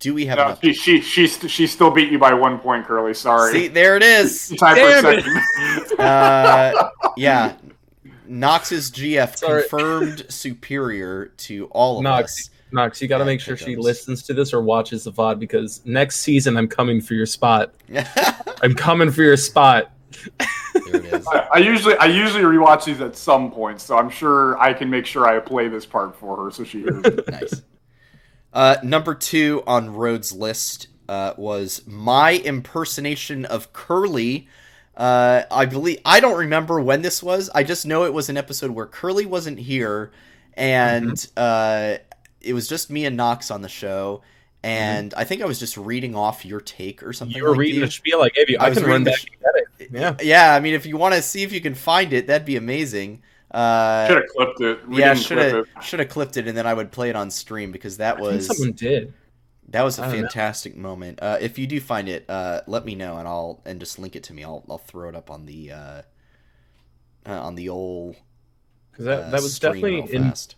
do 0.00 0.12
we 0.12 0.26
have 0.26 0.36
No, 0.38 0.58
she, 0.60 0.74
she 0.74 1.00
she 1.00 1.26
she 1.26 1.66
still 1.66 1.90
beat 1.90 2.10
you 2.10 2.18
by 2.18 2.34
one 2.34 2.58
point, 2.58 2.84
Curly. 2.86 3.14
Sorry. 3.14 3.52
See, 3.52 3.68
there 3.68 3.96
it 3.96 4.02
is. 4.02 4.48
Time 4.58 4.76
for 4.76 4.82
a 5.08 5.12
it. 5.14 5.24
second. 5.88 6.00
Uh, 6.00 6.90
yeah, 7.16 7.54
Knox's 8.26 8.90
GF 8.90 9.36
Sorry. 9.36 9.62
confirmed 9.62 10.26
superior 10.28 11.26
to 11.38 11.66
all 11.70 11.98
of 11.98 12.02
Knox, 12.02 12.32
us. 12.40 12.50
Knox, 12.74 13.00
you 13.00 13.08
got 13.08 13.18
to 13.18 13.24
Yeah, 13.24 13.26
make 13.26 13.40
sure 13.40 13.56
she 13.56 13.74
pickums. 13.76 13.82
listens 13.82 14.22
to 14.24 14.34
this 14.34 14.52
or 14.52 14.60
watches 14.60 15.04
the 15.04 15.12
VOD 15.12 15.38
because 15.38 15.80
next 15.86 16.20
season 16.20 16.56
I'm 16.56 16.68
coming 16.68 17.00
for 17.00 17.14
your 17.14 17.26
spot. 17.26 17.72
I'm 18.62 18.74
coming 18.74 19.10
for 19.10 19.22
your 19.22 19.36
spot. 19.36 19.90
there 20.74 20.96
it 20.96 21.04
is. 21.06 21.26
I, 21.28 21.48
I 21.54 21.58
usually 21.58 21.96
I 21.96 22.06
usually 22.06 22.42
rewatch 22.44 22.84
these 22.84 23.00
at 23.00 23.16
some 23.16 23.50
point, 23.50 23.80
so 23.80 23.96
I'm 23.96 24.10
sure 24.10 24.58
I 24.60 24.72
can 24.74 24.90
make 24.90 25.06
sure 25.06 25.26
I 25.26 25.38
play 25.40 25.68
this 25.68 25.86
part 25.86 26.14
for 26.16 26.44
her 26.44 26.50
so 26.50 26.64
she 26.64 26.80
hears. 26.82 27.04
it. 27.04 27.28
Nice. 27.30 27.62
Uh, 28.52 28.76
number 28.84 29.14
two 29.14 29.64
on 29.66 29.90
Rhodes' 29.94 30.32
list 30.32 30.86
uh, 31.08 31.34
was 31.36 31.82
my 31.86 32.34
impersonation 32.36 33.44
of 33.44 33.72
Curly. 33.72 34.46
Uh, 34.96 35.42
I 35.50 35.66
believe 35.66 35.98
I 36.04 36.20
don't 36.20 36.38
remember 36.38 36.80
when 36.80 37.02
this 37.02 37.20
was. 37.20 37.50
I 37.52 37.64
just 37.64 37.84
know 37.84 38.04
it 38.04 38.12
was 38.14 38.28
an 38.28 38.36
episode 38.36 38.70
where 38.70 38.86
Curly 38.86 39.26
wasn't 39.26 39.58
here, 39.58 40.12
and 40.56 41.26
uh, 41.36 41.96
it 42.46 42.52
was 42.54 42.68
just 42.68 42.90
me 42.90 43.04
and 43.06 43.16
Knox 43.16 43.50
on 43.50 43.62
the 43.62 43.68
show. 43.68 44.22
And 44.62 45.12
I 45.14 45.24
think 45.24 45.42
I 45.42 45.46
was 45.46 45.58
just 45.60 45.76
reading 45.76 46.14
off 46.16 46.44
your 46.44 46.60
take 46.60 47.02
or 47.02 47.12
something. 47.12 47.36
You 47.36 47.44
were 47.44 47.50
like 47.50 47.58
reading 47.58 47.80
you. 47.80 47.80
the 47.82 47.90
spiel 47.90 48.22
I 48.22 48.30
gave 48.30 48.48
you. 48.48 48.56
I 48.58 48.66
I, 48.66 48.68
was 48.70 48.78
can 48.78 48.86
run 48.86 49.04
reading 49.04 49.04
back 49.04 49.18
sh- 49.18 49.26
and 49.26 49.40
get 49.40 49.54
it. 49.56 49.90
Yeah. 49.92 50.16
Yeah, 50.22 50.54
I 50.54 50.60
mean, 50.60 50.74
if 50.74 50.86
you 50.86 50.96
want 50.96 51.14
to 51.14 51.22
see 51.22 51.42
if 51.42 51.52
you 51.52 51.60
can 51.60 51.74
find 51.74 52.12
it, 52.12 52.26
that'd 52.28 52.46
be 52.46 52.56
amazing. 52.56 53.22
Uh, 53.50 54.06
Should 54.08 54.16
have 54.16 54.26
clipped 54.28 54.60
it. 54.60 54.88
We 54.88 55.00
yeah, 55.00 55.14
didn't 55.14 55.26
should 55.26 55.38
have 55.38 55.66
should 55.80 56.00
have 56.00 56.08
clipped 56.08 56.36
it, 56.36 56.48
and 56.48 56.56
then 56.56 56.66
I 56.66 56.74
would 56.74 56.90
play 56.92 57.10
it 57.10 57.16
on 57.16 57.30
stream 57.30 57.72
because 57.72 57.98
that 57.98 58.18
I 58.18 58.20
think 58.20 58.32
was 58.32 58.46
someone 58.46 58.72
did. 58.72 59.14
that 59.68 59.82
was 59.82 59.98
a 59.98 60.02
I 60.02 60.08
don't 60.08 60.20
know. 60.22 60.28
fantastic 60.28 60.76
moment. 60.76 61.20
Uh, 61.22 61.38
if 61.40 61.58
you 61.58 61.66
do 61.66 61.80
find 61.80 62.08
it, 62.08 62.24
uh, 62.28 62.62
let 62.66 62.84
me 62.84 62.94
know, 62.94 63.16
and 63.18 63.28
I'll 63.28 63.62
and 63.64 63.78
just 63.80 63.98
link 63.98 64.16
it 64.16 64.24
to 64.24 64.32
me. 64.34 64.44
I'll 64.44 64.64
I'll 64.68 64.78
throw 64.78 65.08
it 65.08 65.14
up 65.14 65.30
on 65.30 65.46
the 65.46 65.72
uh, 65.72 66.02
uh, 67.26 67.40
on 67.42 67.54
the 67.54 67.68
old 67.68 68.16
Because 68.92 69.04
that, 69.06 69.22
uh, 69.24 69.30
that 69.30 69.42
was 69.42 69.58
definitely 69.58 70.02
real 70.02 70.06
in 70.06 70.22
fast. 70.22 70.56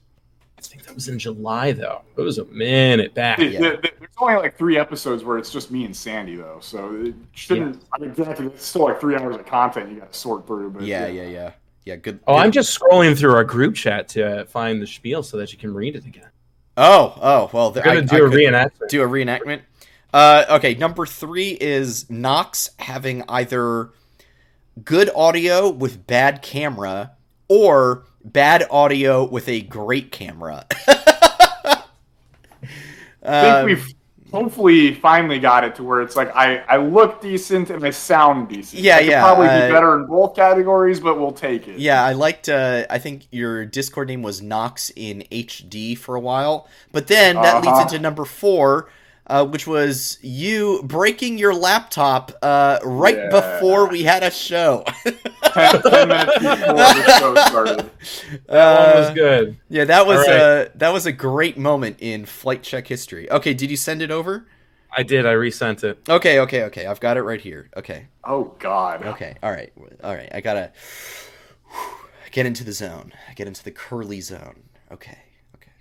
I 0.59 0.63
think 0.63 0.85
that 0.85 0.95
was 0.95 1.09
in 1.09 1.19
July 1.19 1.73
though. 1.73 2.03
It 2.17 2.23
was 2.23 2.39
a 2.39 2.45
minute 2.47 3.15
back. 3.15 3.39
Th- 3.39 3.53
Yeah. 3.53 3.59
th- 3.61 3.81
th- 3.83 3.95
There's 3.99 4.11
only 4.19 4.37
like 4.37 4.57
three 4.57 4.79
episodes 4.79 5.23
where 5.23 5.39
it's 5.39 5.51
just 5.51 5.71
me 5.71 5.85
and 5.85 5.95
Sandy 5.95 6.37
though, 6.37 6.59
so 6.61 6.95
it 7.05 7.15
shouldn't. 7.33 7.83
I 7.93 7.99
mean, 7.99 8.13
granted, 8.13 8.47
it's 8.47 8.65
still 8.65 8.85
like 8.85 9.01
three 9.01 9.15
hours 9.17 9.37
of 9.37 9.47
content 9.47 9.91
you 9.91 9.99
got 10.01 10.13
to 10.13 10.19
sort 10.19 10.47
through. 10.47 10.71
But 10.71 10.83
Yeah, 10.85 11.07
yeah, 11.07 11.25
yeah, 11.25 11.51
yeah. 11.85 11.97
Good. 11.97 12.21
Oh, 12.27 12.35
good- 12.35 12.41
I'm 12.41 12.51
just 12.53 12.79
scrolling 12.79 13.17
through 13.19 13.35
our 13.35 13.45
group 13.45 13.75
chat 13.75 14.09
to 14.11 14.47
find 14.47 14.81
the 14.81 14.87
spiel 14.87 15.23
so 15.23 15.37
that 15.37 15.53
you 15.53 15.59
can 15.59 15.75
read 15.75 15.95
it 15.97 16.05
again. 16.07 16.29
Oh, 16.79 17.15
oh. 17.21 17.51
Well, 17.53 17.73
We're 17.73 17.83
gonna 17.83 18.01
I- 18.01 18.03
do 18.05 18.17
I 18.17 18.19
a 18.19 18.23
could 18.31 18.33
reenactment. 18.33 18.89
Do 18.89 19.03
a 19.03 19.07
reenactment. 19.09 19.61
Uh, 20.15 20.45
okay, 20.51 20.75
number 20.75 21.05
three 21.05 21.51
is 21.61 22.09
Knox 22.11 22.71
having 22.79 23.23
either 23.29 23.91
good 24.85 25.11
audio 25.15 25.69
with 25.71 26.07
bad 26.07 26.41
camera 26.43 27.13
or 27.49 28.05
bad 28.33 28.67
audio 28.71 29.25
with 29.25 29.49
a 29.49 29.61
great 29.63 30.13
camera. 30.13 30.67
I 33.23 33.35
think 33.41 33.59
Um, 33.59 33.65
we've 33.65 33.87
hopefully 34.33 34.95
finally 34.95 35.39
got 35.39 35.65
it 35.65 35.75
to 35.77 35.83
where 35.85 36.01
it's 36.01 36.17
like 36.17 36.35
I, 36.35 36.59
I 36.69 36.77
look 36.77 37.21
decent 37.21 37.71
and 37.71 37.85
I 37.85 37.91
sound 37.91 38.49
decent. 38.49 38.83
Yeah, 38.83 38.97
I 38.97 39.05
could 39.05 39.11
yeah, 39.11 39.21
Probably 39.21 39.49
uh, 39.49 39.53
be 39.53 39.63
better 39.63 39.99
in 39.99 40.07
both 40.07 40.35
categories, 40.37 41.01
but 41.01 41.19
we'll 41.19 41.33
take 41.33 41.69
it. 41.69 41.79
Yeah, 41.79 42.05
I 42.05 42.13
liked. 42.13 42.49
Uh, 42.49 42.87
I 42.91 42.99
think 42.99 43.27
your 43.31 43.65
Discord 43.67 44.09
name 44.09 44.23
was 44.23 44.43
Knox 44.43 44.91
in 44.97 45.25
HD 45.33 45.97
for 45.97 46.15
a 46.15 46.21
while, 46.21 46.69
but 46.93 47.07
then 47.09 47.41
that 47.43 47.61
leads 47.63 47.79
Uh-huh. 47.79 47.83
into 47.83 47.99
number 47.99 48.25
four, 48.25 48.89
uh, 49.27 49.45
which 49.47 49.67
was 49.67 50.19
you 50.23 50.83
breaking 50.85 51.39
your 51.39 51.55
laptop 51.55 52.33
uh, 52.43 52.79
right 52.85 53.25
Yeah. 53.25 53.31
before 53.31 53.89
we 53.89 54.05
had 54.05 54.23
a 54.23 54.31
show. 54.31 54.85
ten, 55.57 55.83
ten 55.83 56.09
minutes 56.09 56.39
before 56.39 56.75
the 56.77 57.19
show 57.19 57.35
started. 57.49 57.91
That 58.49 58.89
one 58.89 58.97
was 59.01 59.07
Uh, 59.11 59.15
good. 59.15 59.57
Yeah, 59.69 59.85
that 59.87 60.07
was 60.07 60.19
All 60.19 60.25
right. 60.25 60.41
uh, 60.41 60.69
that 60.77 60.93
was 60.93 61.07
a 61.07 61.13
great 61.13 61.57
moment 61.59 61.97
in 62.01 62.25
flight 62.27 62.63
check 62.63 62.87
history. 62.87 63.31
Okay, 63.31 63.55
did 63.55 63.71
you 63.71 63.77
send 63.77 64.03
it 64.03 64.11
over? 64.11 64.47
I 64.97 65.03
did. 65.03 65.27
I 65.27 65.33
resent 65.33 65.85
it. 65.85 66.09
Okay, 66.09 66.41
okay, 66.41 66.63
okay. 66.65 66.87
I've 66.87 67.01
got 67.01 67.17
it 67.17 67.23
right 67.23 67.41
here. 67.41 67.69
Okay, 67.77 68.07
Oh 68.25 68.55
God. 68.59 69.05
okay. 69.05 69.35
All 69.43 69.51
right, 69.51 69.73
all 70.03 70.15
right. 70.15 70.29
I 70.33 70.41
gotta 70.41 70.73
get 72.31 72.47
into 72.47 72.65
the 72.65 72.73
zone. 72.73 73.13
Get 73.35 73.47
into 73.47 73.63
the 73.65 73.73
curly 73.73 74.21
zone. 74.21 74.63
Okay, 74.91 75.19
okay. 75.57 75.73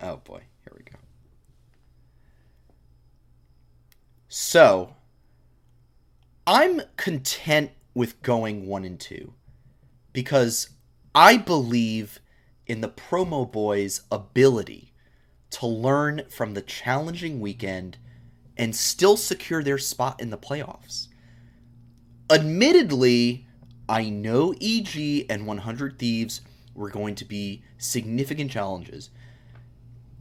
Oh 0.00 0.16
boy, 0.18 0.42
here 0.62 0.72
we 0.76 0.84
go. 0.84 0.98
So, 4.28 4.95
I'm 6.46 6.82
content 6.96 7.72
with 7.92 8.22
going 8.22 8.66
one 8.68 8.84
and 8.84 9.00
two 9.00 9.34
because 10.12 10.70
I 11.12 11.38
believe 11.38 12.20
in 12.68 12.82
the 12.82 12.88
promo 12.88 13.50
boys' 13.50 14.02
ability 14.12 14.92
to 15.50 15.66
learn 15.66 16.22
from 16.28 16.54
the 16.54 16.62
challenging 16.62 17.40
weekend 17.40 17.98
and 18.56 18.76
still 18.76 19.16
secure 19.16 19.62
their 19.62 19.78
spot 19.78 20.20
in 20.20 20.30
the 20.30 20.38
playoffs. 20.38 21.08
Admittedly, 22.30 23.48
I 23.88 24.08
know 24.08 24.54
EG 24.60 25.26
and 25.28 25.46
100 25.46 25.98
Thieves 25.98 26.42
were 26.74 26.90
going 26.90 27.16
to 27.16 27.24
be 27.24 27.64
significant 27.76 28.52
challenges. 28.52 29.10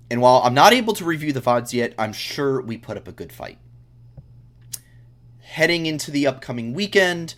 And 0.10 0.22
while 0.22 0.42
I'm 0.44 0.54
not 0.56 0.74
able 0.74 0.94
to 0.94 1.06
review 1.06 1.34
the 1.34 1.42
VODs 1.42 1.74
yet, 1.74 1.94
I'm 2.00 2.14
sure 2.14 2.62
we 2.62 2.78
put 2.78 2.98
up 2.98 3.08
a 3.08 3.12
good 3.12 3.32
fight. 3.32 3.60
Heading 5.56 5.86
into 5.86 6.12
the 6.12 6.28
upcoming 6.28 6.74
weekend, 6.74 7.36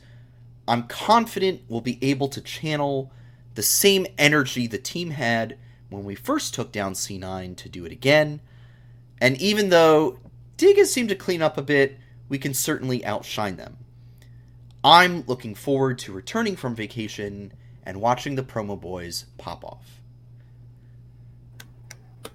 I'm 0.68 0.88
confident 0.88 1.62
we'll 1.68 1.82
be 1.82 2.00
able 2.02 2.28
to 2.30 2.42
channel 2.42 3.12
the 3.54 3.62
same 3.62 4.08
energy 4.18 4.66
the 4.66 4.80
team 4.80 5.12
had 5.12 5.56
when 5.92 6.04
we 6.04 6.16
first 6.16 6.56
took 6.56 6.72
down 6.72 6.94
C9 6.94 7.56
to 7.58 7.70
do 7.70 7.86
it 7.86 7.92
again. 7.92 8.42
And 9.22 9.40
even 9.40 9.70
though 9.70 10.18
Dig 10.58 10.78
has 10.78 10.92
seemed 10.92 11.10
to 11.10 11.16
clean 11.16 11.44
up 11.44 11.60
a 11.60 11.62
bit, 11.62 12.00
we 12.28 12.40
can 12.40 12.56
certainly 12.56 13.06
outshine 13.06 13.56
them. 13.56 13.78
I'm 14.84 15.24
looking 15.28 15.54
forward 15.54 16.00
to 16.00 16.12
returning 16.12 16.56
from 16.56 16.74
vacation 16.74 17.54
and 17.84 18.02
watching 18.02 18.34
the 18.34 18.42
promo 18.42 18.82
boys 18.82 19.28
pop 19.38 19.64
off. 19.64 19.97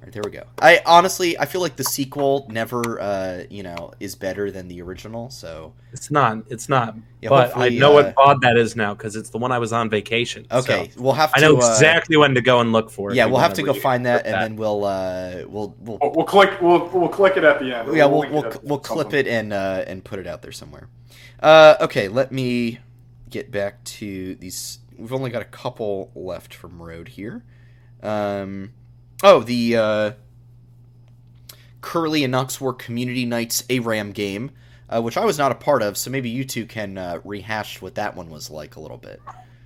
All 0.03 0.07
right, 0.07 0.15
there 0.15 0.23
we 0.25 0.33
go. 0.33 0.43
I 0.61 0.81
honestly, 0.85 1.39
I 1.39 1.47
feel 1.47 1.61
like 1.61 1.77
the 1.77 1.85
sequel 1.85 2.49
never, 2.51 3.01
uh, 3.01 3.45
you 3.49 3.63
know, 3.63 3.93
is 4.01 4.17
better 4.17 4.51
than 4.51 4.67
the 4.67 4.83
original. 4.83 5.31
So 5.31 5.75
It's 5.93 6.11
not. 6.11 6.39
It's 6.49 6.69
not. 6.69 6.97
Yeah, 7.21 7.29
but 7.29 7.57
I 7.57 7.69
know 7.69 7.93
uh, 7.93 8.03
what 8.03 8.15
pod 8.17 8.41
that 8.41 8.57
is 8.57 8.75
now 8.75 8.95
because 8.95 9.15
it's 9.15 9.31
the 9.31 9.39
one 9.39 9.53
I 9.53 9.61
was 9.61 9.73
on 9.73 9.89
vacation. 9.89 10.45
okay, 10.51 10.91
so 10.93 11.01
we'll 11.01 11.13
have 11.13 11.33
to. 11.35 11.39
I 11.39 11.43
know 11.43 11.55
uh, 11.55 11.59
exactly 11.59 12.17
when 12.17 12.35
to 12.35 12.41
go 12.41 12.59
and 12.59 12.73
look 12.73 12.91
for. 12.91 13.11
if 13.11 13.17
yeah, 13.17 13.27
we 13.27 13.33
we'll 13.33 13.43
have 13.43 13.53
wanna 13.53 13.63
go 13.63 13.75
find 13.75 14.05
that, 14.07 14.25
that. 14.25 14.35
and 14.35 14.43
then 14.43 14.57
we'll, 14.57 14.85
uh, 14.85 15.45
we'll, 15.47 15.77
we'll 15.79 15.99
We'll, 16.03 16.13
we'll 16.17 16.27
click. 16.27 16.61
We'll 16.61 16.89
we'll 16.89 17.09
click 17.09 17.37
it 17.37 17.45
at 17.45 17.61
the 17.61 17.73
end. 17.73 17.97
yeah, 17.97 18.07
we'll 18.07 18.21
link 18.23 18.33
we'll, 18.33 18.45
it 18.45 18.57
at 18.57 18.65
we'll 18.65 18.81
clip 18.81 19.15
it 19.15 19.29
and 19.29 19.53
uh, 19.53 19.85
and 19.87 20.03
put 20.03 20.19
it 20.19 20.27
out 20.27 20.43
there 20.43 20.51
somewhere. 20.51 20.89
Uh, 21.39 21.77
okay, 21.81 22.09
let 22.09 22.33
me 22.33 22.81
get 23.31 23.53
back 23.53 23.85
to 23.85 24.35
these. 24.35 24.81
We've 24.99 25.13
only 25.13 25.31
got 25.31 25.43
a 25.43 25.47
couple 25.47 26.11
left 26.17 26.55
from 26.55 26.83
Road 26.83 27.07
here. 27.07 27.45
Um, 28.03 28.73
oh, 29.23 29.43
the 29.43 29.77
uh, 29.77 30.11
Curly 31.81 32.25
and 32.25 32.33
Knoxwork 32.35 32.79
Community 32.79 33.25
Nights 33.25 33.65
ARAM 33.71 34.13
game, 34.13 34.51
uh, 34.89 35.01
which 35.03 35.17
I 35.17 35.25
was 35.25 35.39
not 35.39 35.53
a 35.53 35.57
part 35.57 35.83
of, 35.83 35.97
so 35.97 36.11
maybe 36.11 36.31
you 36.31 36.45
two 36.45 36.67
can 36.67 36.99
uh, 36.99 37.21
rehash 37.25 37.81
what 37.83 37.95
that 37.97 38.15
one 38.17 38.31
was 38.31 38.51
like 38.51 38.77
a 38.77 38.81
little 38.81 38.99
bit. 38.99 39.21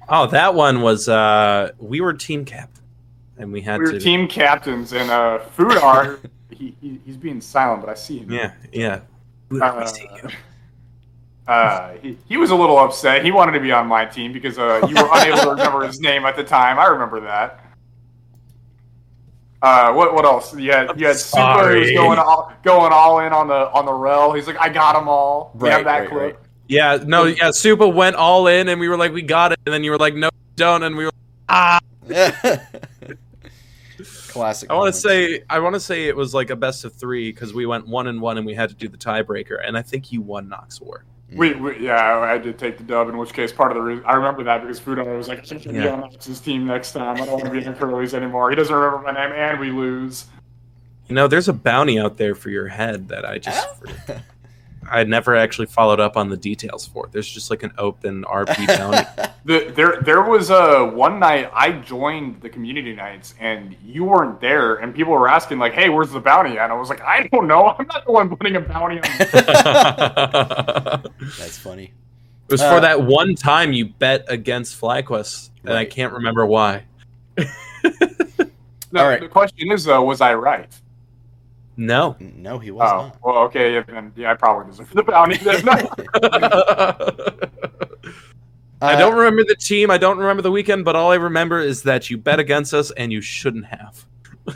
Oh, 0.08 0.26
that 0.28 0.54
one 0.54 0.82
was. 0.82 1.08
uh 1.08 1.72
We 1.78 2.00
were 2.00 2.12
team 2.14 2.44
cap, 2.44 2.70
and 3.38 3.52
we 3.52 3.60
had 3.60 3.78
We 3.80 3.86
were 3.86 3.92
to. 3.92 4.00
team 4.00 4.28
captains 4.28 4.92
and 4.92 5.10
uh, 5.10 5.40
Foodar. 5.56 6.20
he, 6.50 6.76
he 6.80 7.00
he's 7.04 7.16
being 7.16 7.40
silent, 7.40 7.80
but 7.82 7.90
I 7.90 7.94
see 7.94 8.18
him. 8.18 8.30
Yeah, 8.30 8.52
yeah. 8.72 9.00
Uh, 9.50 9.76
We 9.80 9.86
see 9.86 10.08
you. 10.22 10.28
Uh, 11.48 11.92
he, 12.02 12.18
he 12.28 12.36
was 12.36 12.50
a 12.50 12.54
little 12.56 12.76
upset. 12.76 13.24
He 13.24 13.30
wanted 13.30 13.52
to 13.52 13.60
be 13.60 13.70
on 13.70 13.86
my 13.86 14.04
team 14.04 14.32
because 14.32 14.58
uh, 14.58 14.84
you 14.88 14.96
were 14.96 15.08
unable 15.12 15.42
to 15.42 15.50
remember 15.50 15.86
his 15.86 16.00
name 16.00 16.24
at 16.24 16.34
the 16.34 16.42
time. 16.42 16.76
I 16.76 16.86
remember 16.86 17.20
that. 17.20 17.60
Uh, 19.66 19.92
what 19.92 20.14
what 20.14 20.24
else? 20.24 20.54
You 20.56 20.70
had 20.70 20.98
you 20.98 21.08
had 21.08 21.16
Super 21.16 21.72
who 21.72 21.80
was 21.80 21.90
going 21.90 22.18
all 22.20 22.52
going 22.62 22.92
all 22.92 23.18
in 23.18 23.32
on 23.32 23.48
the 23.48 23.68
on 23.72 23.84
the 23.84 23.92
rel. 23.92 24.32
He's 24.32 24.46
like, 24.46 24.58
I 24.58 24.68
got 24.68 24.92
them 24.92 25.08
all. 25.08 25.50
We 25.56 25.68
have 25.70 25.82
that 25.82 25.98
right, 26.02 26.08
clip. 26.08 26.46
Yeah, 26.68 27.02
no, 27.04 27.24
yeah. 27.24 27.48
Supa 27.48 27.92
went 27.92 28.14
all 28.14 28.46
in, 28.46 28.68
and 28.68 28.80
we 28.80 28.88
were 28.88 28.96
like, 28.96 29.12
"We 29.12 29.22
got 29.22 29.50
it," 29.50 29.58
and 29.66 29.74
then 29.74 29.82
you 29.82 29.90
were 29.90 29.98
like, 29.98 30.14
"No, 30.14 30.30
don't," 30.54 30.84
and 30.84 30.96
we 30.96 31.06
were. 31.06 31.12
Ah, 31.48 31.78
Classic. 34.28 34.68
I 34.70 34.74
want 34.74 34.92
to 34.92 35.00
say, 35.00 35.44
I 35.48 35.60
want 35.60 35.74
to 35.74 35.80
say 35.80 36.08
it 36.08 36.16
was 36.16 36.34
like 36.34 36.50
a 36.50 36.56
best 36.56 36.84
of 36.84 36.92
three 36.92 37.32
because 37.32 37.54
we 37.54 37.66
went 37.66 37.86
one 37.86 38.08
and 38.08 38.20
one, 38.20 38.36
and 38.36 38.44
we 38.46 38.52
had 38.54 38.68
to 38.68 38.74
do 38.74 38.88
the 38.88 38.96
tiebreaker, 38.96 39.56
and 39.64 39.78
I 39.78 39.82
think 39.82 40.10
you 40.12 40.20
won 40.20 40.48
Knox 40.48 40.80
War. 40.80 41.04
We, 41.34 41.54
we 41.54 41.80
yeah, 41.80 42.18
I 42.18 42.28
had 42.28 42.44
to 42.44 42.52
take 42.52 42.78
the 42.78 42.84
dub. 42.84 43.08
In 43.08 43.16
which 43.16 43.32
case, 43.32 43.52
part 43.52 43.72
of 43.72 43.76
the 43.76 43.82
reason 43.82 44.04
I 44.06 44.14
remember 44.14 44.44
that 44.44 44.62
because 44.62 44.78
Foodar 44.78 45.16
was 45.16 45.28
like, 45.28 45.40
I 45.40 45.42
should 45.42 45.64
be 45.64 45.88
on 45.88 46.00
Max's 46.02 46.38
team 46.40 46.66
next 46.66 46.92
time. 46.92 47.20
I 47.20 47.26
don't 47.26 47.32
want 47.32 47.44
to 47.46 47.50
be 47.50 47.58
in 47.58 47.64
the 47.64 47.72
Curlies 47.72 48.14
anymore. 48.14 48.50
He 48.50 48.56
doesn't 48.56 48.74
remember 48.74 49.02
my 49.02 49.12
name, 49.12 49.32
and 49.32 49.58
we 49.58 49.70
lose. 49.70 50.26
You 51.08 51.14
know, 51.14 51.26
there's 51.26 51.48
a 51.48 51.52
bounty 51.52 51.98
out 51.98 52.16
there 52.16 52.34
for 52.34 52.50
your 52.50 52.68
head 52.68 53.08
that 53.08 53.24
I 53.24 53.38
just. 53.38 53.68
Oh. 54.08 54.20
I 54.90 55.04
never 55.04 55.36
actually 55.36 55.66
followed 55.66 56.00
up 56.00 56.16
on 56.16 56.28
the 56.28 56.36
details 56.36 56.86
for. 56.86 57.06
It. 57.06 57.12
There's 57.12 57.28
just 57.28 57.50
like 57.50 57.62
an 57.62 57.72
open 57.78 58.24
RP 58.24 58.66
bounty. 58.78 59.06
The, 59.44 59.72
there, 59.74 60.00
there 60.02 60.22
was 60.22 60.50
a 60.50 60.84
one 60.84 61.18
night 61.18 61.50
I 61.52 61.72
joined 61.72 62.40
the 62.40 62.48
community 62.48 62.94
nights 62.94 63.34
and 63.40 63.76
you 63.84 64.04
weren't 64.04 64.40
there, 64.40 64.76
and 64.76 64.94
people 64.94 65.12
were 65.12 65.28
asking 65.28 65.58
like, 65.58 65.72
"Hey, 65.72 65.88
where's 65.88 66.10
the 66.10 66.20
bounty?" 66.20 66.58
And 66.58 66.72
I 66.72 66.74
was 66.74 66.88
like, 66.88 67.00
"I 67.02 67.28
don't 67.32 67.46
know. 67.46 67.74
I'm 67.78 67.86
not 67.86 68.04
the 68.04 68.12
one 68.12 68.34
putting 68.34 68.56
a 68.56 68.60
bounty 68.60 68.98
on." 68.98 69.04
it 69.04 69.30
That's 71.38 71.58
funny. 71.58 71.92
It 72.48 72.52
was 72.52 72.60
Uh, 72.60 72.74
for 72.74 72.80
that 72.80 73.02
one 73.02 73.34
time 73.34 73.72
you 73.72 73.86
bet 73.86 74.24
against 74.28 74.80
FlyQuest, 74.80 75.50
and 75.64 75.74
I 75.74 75.84
can't 75.84 76.12
remember 76.12 76.46
why. 76.46 76.84
The, 78.92 79.00
All 79.02 79.08
right. 79.08 79.20
the 79.20 79.28
question 79.28 79.72
is, 79.72 79.82
though, 79.84 80.02
was 80.04 80.20
I 80.20 80.34
right? 80.34 80.72
No. 81.76 82.16
No, 82.20 82.58
he 82.58 82.70
was 82.70 82.90
Oh, 82.90 82.96
not. 83.08 83.16
well, 83.22 83.38
okay, 83.44 83.74
yeah, 83.74 83.82
then 83.86 84.12
yeah, 84.16 84.30
I 84.32 84.34
probably 84.34 84.70
deserve 84.70 84.90
the 84.92 85.02
bounty. 85.02 85.36
Then. 85.38 85.62
No. 85.64 85.72
I 88.82 88.92
Uh, 88.94 88.98
don't 88.98 89.16
remember 89.16 89.42
the 89.44 89.56
team. 89.56 89.90
I 89.90 89.96
don't 89.96 90.18
remember 90.18 90.42
the 90.42 90.50
weekend, 90.50 90.84
but 90.84 90.94
all 90.96 91.10
I 91.10 91.14
remember 91.16 91.60
is 91.60 91.82
that 91.84 92.10
you 92.10 92.18
bet 92.18 92.38
against 92.38 92.74
us 92.74 92.90
and 92.92 93.10
you 93.10 93.20
shouldn't 93.22 93.64
have. 93.66 94.04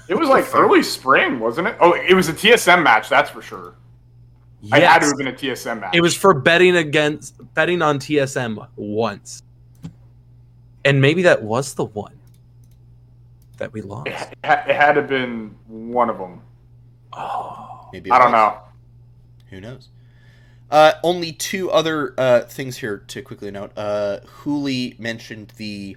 it 0.09 0.15
was 0.15 0.29
like 0.29 0.55
early 0.55 0.83
spring, 0.83 1.41
wasn't 1.41 1.69
it? 1.69 1.77
Oh, 1.81 1.93
it 1.95 2.13
was 2.15 2.29
a 2.29 2.35
TSM 2.35 2.83
match, 2.83 3.09
that's 3.09 3.31
for 3.31 3.41
sure. 3.43 3.75
I 4.73 4.81
had 4.81 4.99
to 5.01 5.07
have 5.07 5.17
been 5.17 5.29
a 5.29 5.33
TSM 5.33 5.81
match. 5.81 5.95
It 5.97 6.03
was 6.03 6.15
for 6.15 6.35
betting 6.35 6.77
against 6.77 7.35
betting 7.55 7.81
on 7.81 7.99
TSM 7.99 8.67
once, 8.77 9.43
and 10.85 11.01
maybe 11.01 11.23
that 11.23 11.43
was 11.43 11.73
the 11.73 11.87
one 11.87 12.13
that 13.57 13.73
we 13.73 13.81
lost. 13.81 14.09
It, 14.09 14.15
ha- 14.45 14.65
it 14.69 14.77
had 14.77 14.93
to 14.93 15.01
have 15.01 15.09
been 15.09 15.57
one 15.67 16.11
of 16.11 16.19
them. 16.19 16.43
Oh, 17.13 17.89
Maybe 17.93 18.11
I 18.11 18.19
don't 18.19 18.33
was. 18.33 18.33
know. 18.33 18.59
Who 19.51 19.61
knows? 19.61 19.89
Uh, 20.71 20.93
only 21.03 21.33
two 21.33 21.71
other 21.71 22.15
uh, 22.17 22.43
things 22.43 22.79
here 22.79 22.99
to 23.09 23.23
quickly 23.23 23.51
note. 23.51 23.73
Uh, 23.77 24.21
Hooli 24.43 24.99
mentioned 25.01 25.53
the 25.57 25.97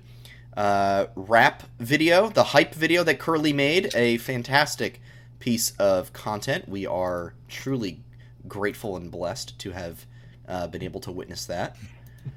uh, 0.57 1.05
rap 1.15 1.63
video, 1.79 2.29
the 2.29 2.43
hype 2.43 2.73
video 2.73 3.03
that 3.03 3.19
Curly 3.19 3.53
made, 3.53 3.93
a 3.95 4.17
fantastic 4.17 4.99
piece 5.39 5.71
of 5.77 6.13
content. 6.13 6.67
We 6.67 6.87
are 6.87 7.35
truly 7.47 8.01
grateful 8.47 8.97
and 8.97 9.11
blessed 9.11 9.59
to 9.59 9.71
have 9.71 10.05
uh, 10.47 10.67
been 10.67 10.81
able 10.83 10.99
to 11.01 11.11
witness 11.11 11.45
that. 11.45 11.75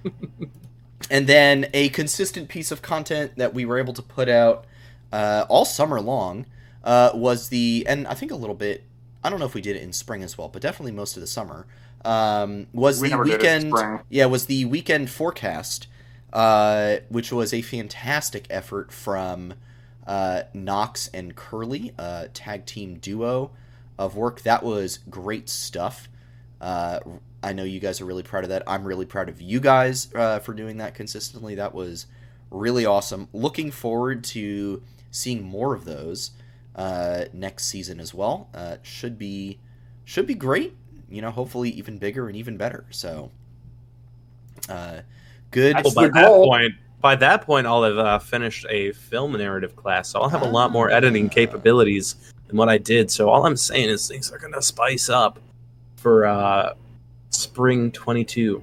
and 1.11 1.27
then 1.27 1.70
a 1.72 1.89
consistent 1.91 2.49
piece 2.49 2.70
of 2.70 2.83
content 2.83 3.33
that 3.37 3.55
we 3.55 3.64
were 3.64 3.79
able 3.79 3.95
to 3.95 4.03
put 4.03 4.29
out 4.29 4.66
uh, 5.12 5.47
all 5.49 5.64
summer 5.64 6.01
long 6.01 6.47
uh, 6.87 7.11
was 7.12 7.51
the, 7.51 7.84
and 7.87 8.07
I 8.07 8.14
think 8.14 8.30
a 8.30 8.37
little 8.37 8.55
bit, 8.55 8.84
I 9.22 9.28
don't 9.28 9.41
know 9.41 9.45
if 9.45 9.55
we 9.55 9.61
did 9.61 9.76
it 9.76 9.82
in 9.82 9.93
spring 9.93 10.22
as 10.22 10.39
well, 10.39 10.49
but 10.49 10.62
definitely 10.62 10.93
most 10.93 11.16
of 11.16 11.20
the 11.20 11.26
summer. 11.26 11.66
Um, 12.05 12.68
was 12.72 13.01
We 13.01 13.09
the 13.09 13.16
never 13.16 13.24
did 13.24 13.43
it 13.43 13.64
in 13.64 13.70
weekend? 13.70 14.01
Yeah, 14.09 14.26
was 14.26 14.47
the 14.47 14.64
weekend 14.66 15.11
forecast, 15.11 15.89
uh, 16.32 16.99
which 17.09 17.32
was 17.32 17.53
a 17.53 17.61
fantastic 17.61 18.47
effort 18.49 18.93
from 18.93 19.55
uh, 20.07 20.43
Knox 20.55 21.09
and 21.12 21.34
Curly, 21.34 21.93
uh, 21.99 22.26
tag 22.32 22.64
team 22.64 22.99
duo 22.99 23.51
of 23.99 24.14
work. 24.14 24.43
That 24.43 24.62
was 24.62 25.01
great 25.11 25.49
stuff. 25.49 26.09
Uh, 26.61 27.01
I 27.43 27.53
know 27.53 27.64
you 27.64 27.80
guys 27.80 28.01
are 28.01 28.05
really 28.05 28.22
proud 28.22 28.45
of 28.45 28.51
that. 28.51 28.62
I'm 28.66 28.84
really 28.84 29.07
proud 29.07 29.28
of 29.28 29.41
you 29.41 29.59
guys 29.59 30.09
uh, 30.14 30.39
for 30.39 30.55
doing 30.55 30.76
that 30.76 30.95
consistently. 30.95 31.57
That 31.57 31.74
was 31.74 32.07
really 32.51 32.87
awesome. 32.87 33.28
Looking 33.32 33.72
forward 33.72 34.22
to 34.24 34.82
seeing 35.11 35.43
more 35.43 35.74
of 35.74 35.84
those 35.84 36.30
uh, 36.77 37.24
next 37.33 37.66
season 37.66 37.99
as 37.99 38.14
well. 38.14 38.49
Uh, 38.55 38.77
should 38.83 39.18
be 39.18 39.59
should 40.05 40.27
be 40.27 40.35
great. 40.35 40.77
You 41.09 41.22
know, 41.22 41.31
hopefully 41.31 41.70
even 41.70 41.99
bigger 41.99 42.29
and 42.29 42.37
even 42.37 42.57
better. 42.57 42.85
So, 42.91 43.31
uh, 44.68 45.01
good. 45.51 45.77
Well, 45.83 45.95
by 45.95 46.09
that 46.09 46.29
point, 46.29 46.74
by 47.01 47.16
that 47.16 47.43
point, 47.43 47.66
I'll 47.66 47.83
have 47.83 47.99
uh, 47.99 48.18
finished 48.18 48.66
a 48.68 48.93
film 48.93 49.33
narrative 49.33 49.74
class, 49.74 50.11
so 50.11 50.20
I'll 50.20 50.29
have 50.29 50.43
a 50.43 50.49
lot 50.49 50.70
more 50.70 50.91
editing 50.91 51.29
capabilities 51.29 52.16
than 52.47 52.57
what 52.57 52.68
I 52.68 52.79
did. 52.79 53.11
So 53.11 53.29
all 53.29 53.47
I'm 53.47 53.57
saying 53.57 53.89
is 53.89 54.07
things 54.07 54.31
are 54.31 54.39
gonna 54.39 54.62
spice 54.62 55.09
up 55.09 55.39
for 55.97 56.27
uh, 56.27 56.74
spring 57.31 57.91
22. 57.91 58.62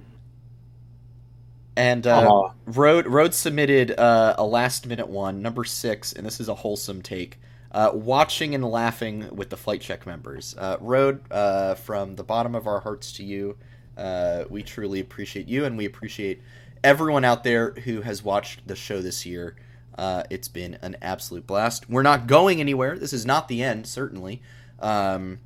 And 1.76 2.06
uh, 2.06 2.30
Aw. 2.30 2.52
Road 2.68 3.08
Road 3.08 3.34
submitted 3.34 3.98
uh, 4.00 4.36
a 4.38 4.46
last 4.46 4.86
minute 4.86 5.08
one, 5.08 5.42
number 5.42 5.64
six, 5.64 6.14
and 6.14 6.26
this 6.26 6.40
is 6.40 6.48
a 6.48 6.54
wholesome 6.54 7.02
take. 7.02 7.40
Uh, 7.74 7.90
watching 7.94 8.54
and 8.54 8.64
laughing 8.64 9.28
with 9.36 9.50
the 9.50 9.58
flight 9.58 9.82
check 9.82 10.06
members. 10.06 10.56
Uh, 10.58 10.78
Road, 10.80 11.22
uh, 11.32 11.74
from 11.74 12.16
the 12.16 12.24
bottom 12.24 12.54
of 12.54 12.68
our 12.68 12.82
hearts 12.82 13.12
to 13.14 13.24
you, 13.24 13.58
uh, 13.98 14.44
we 14.50 14.62
truly 14.62 15.00
appreciate 15.00 15.48
you, 15.48 15.66
and 15.66 15.78
we 15.78 15.86
appreciate 15.86 16.42
everyone 16.84 17.26
out 17.26 17.44
there 17.44 17.72
who 17.72 18.02
has 18.02 18.24
watched 18.24 18.68
the 18.68 18.76
show 18.76 19.02
this 19.02 19.26
year. 19.26 19.56
Uh, 19.98 20.24
it's 20.30 20.48
been 20.48 20.78
an 20.82 20.98
absolute 21.02 21.48
blast. 21.48 21.90
We're 21.90 22.04
not 22.04 22.28
going 22.28 22.60
anywhere. 22.60 22.98
This 22.98 23.14
is 23.14 23.26
not 23.26 23.48
the 23.48 23.64
end, 23.64 23.88
certainly. 23.88 24.42
Um, 24.80 25.40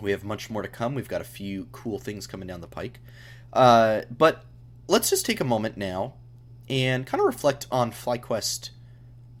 we 0.00 0.10
have 0.10 0.24
much 0.24 0.50
more 0.50 0.62
to 0.62 0.68
come. 0.68 0.94
We've 0.94 1.08
got 1.08 1.20
a 1.20 1.24
few 1.24 1.68
cool 1.72 1.98
things 1.98 2.26
coming 2.26 2.48
down 2.48 2.60
the 2.60 2.66
pike. 2.66 3.00
Uh, 3.52 4.02
but 4.16 4.44
let's 4.88 5.10
just 5.10 5.26
take 5.26 5.40
a 5.40 5.44
moment 5.44 5.76
now 5.76 6.14
and 6.68 7.06
kind 7.06 7.20
of 7.20 7.26
reflect 7.26 7.66
on 7.70 7.90
FlyQuest 7.90 8.70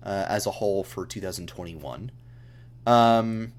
uh, 0.02 0.26
as 0.28 0.46
a 0.46 0.50
whole 0.50 0.84
for 0.84 1.06
2021. 1.06 2.10
Um, 2.86 3.52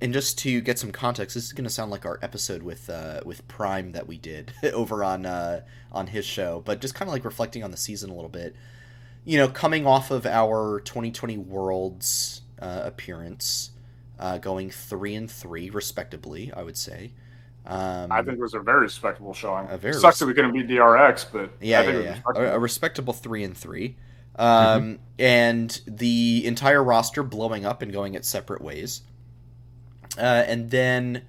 and 0.00 0.12
just 0.12 0.38
to 0.38 0.60
get 0.60 0.78
some 0.78 0.92
context, 0.92 1.34
this 1.34 1.44
is 1.44 1.52
going 1.52 1.64
to 1.64 1.70
sound 1.70 1.90
like 1.90 2.06
our 2.06 2.18
episode 2.22 2.62
with 2.62 2.88
uh, 2.88 3.20
with 3.24 3.46
Prime 3.48 3.92
that 3.92 4.06
we 4.06 4.16
did 4.16 4.52
over 4.72 5.04
on 5.04 5.26
uh, 5.26 5.62
on 5.92 6.08
his 6.08 6.24
show, 6.24 6.62
but 6.64 6.80
just 6.80 6.94
kind 6.94 7.08
of 7.08 7.12
like 7.12 7.24
reflecting 7.24 7.62
on 7.62 7.70
the 7.70 7.76
season 7.76 8.10
a 8.10 8.14
little 8.14 8.30
bit. 8.30 8.56
You 9.24 9.36
know, 9.36 9.48
coming 9.48 9.86
off 9.86 10.10
of 10.10 10.24
our 10.24 10.80
2020 10.80 11.36
Worlds 11.36 12.40
uh, 12.58 12.80
appearance, 12.84 13.70
uh, 14.18 14.38
going 14.38 14.70
three 14.70 15.14
and 15.14 15.30
three 15.30 15.68
respectively, 15.68 16.50
I 16.56 16.62
would 16.62 16.78
say. 16.78 17.12
Um, 17.66 18.10
I 18.10 18.22
think 18.22 18.38
it 18.38 18.40
was 18.40 18.54
a 18.54 18.60
very 18.60 18.80
respectable 18.80 19.34
showing. 19.34 19.68
A 19.68 19.76
very 19.76 19.94
Sucks 19.94 20.18
that 20.20 20.26
we 20.26 20.32
couldn't 20.32 20.52
beat 20.52 20.66
DRX, 20.66 21.26
but 21.30 21.52
yeah, 21.60 21.82
yeah, 21.82 21.98
yeah. 21.98 22.20
A, 22.34 22.56
a 22.56 22.58
respectable 22.58 23.12
three 23.12 23.44
and 23.44 23.54
three, 23.54 23.96
um, 24.40 24.98
and 25.18 25.80
the 25.86 26.46
entire 26.46 26.82
roster 26.82 27.22
blowing 27.22 27.66
up 27.66 27.82
and 27.82 27.92
going 27.92 28.14
its 28.14 28.26
separate 28.26 28.62
ways, 28.62 29.02
uh, 30.16 30.44
and 30.46 30.70
then 30.70 31.22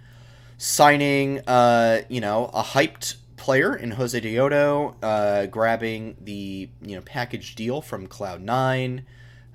signing, 0.58 1.40
uh, 1.46 2.02
you 2.08 2.22
know, 2.22 2.50
a 2.54 2.64
hyped 2.64 3.16
player 3.36 3.76
in 3.76 3.92
Josedeodo, 3.92 4.96
uh, 5.04 5.46
grabbing 5.48 6.16
the 6.22 6.70
you 6.82 6.96
know 6.96 7.02
package 7.02 7.56
deal 7.56 7.82
from 7.82 8.08
Cloud 8.08 8.42
Nine. 8.42 9.06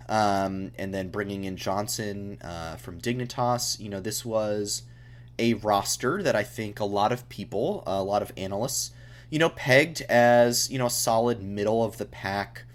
Um, 0.09 0.71
and 0.79 0.95
then 0.95 1.09
bringing 1.09 1.43
in 1.43 1.57
Johnsun 1.57 2.39
uh, 2.45 2.77
from 2.77 3.01
Dignitas. 3.01 3.81
You 3.81 3.89
know, 3.89 3.99
this 3.99 4.25
was 4.25 4.83
a 5.37 5.55
roster 5.55 6.23
that 6.23 6.37
I 6.37 6.45
think 6.45 6.79
a 6.79 6.85
lot 6.85 7.11
of 7.11 7.29
people, 7.29 7.83
a 7.89 8.05
lot 8.05 8.23
of 8.23 8.33
analysts, 8.37 8.93
you 9.31 9.41
know, 9.41 9.49
pegged 9.49 10.03
as, 10.03 10.71
you 10.71 10.79
know, 10.79 10.87
a 10.87 10.91
solid 10.91 11.43
middle 11.43 11.83
of 11.83 11.99
the 11.99 12.05
pack 12.05 12.66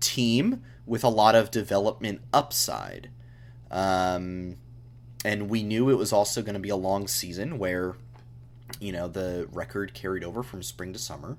team 0.00 0.62
with 0.86 1.04
a 1.04 1.08
lot 1.08 1.34
of 1.34 1.50
development 1.50 2.20
upside. 2.32 3.10
Um, 3.70 4.56
and 5.24 5.48
we 5.48 5.62
knew 5.62 5.90
it 5.90 5.98
was 5.98 6.12
also 6.12 6.42
going 6.42 6.54
to 6.54 6.60
be 6.60 6.70
a 6.70 6.76
long 6.76 7.06
season 7.06 7.58
where, 7.58 7.94
you 8.80 8.92
know, 8.92 9.06
the 9.06 9.48
record 9.52 9.94
carried 9.94 10.24
over 10.24 10.42
from 10.42 10.62
spring 10.62 10.92
to 10.92 10.98
summer. 10.98 11.36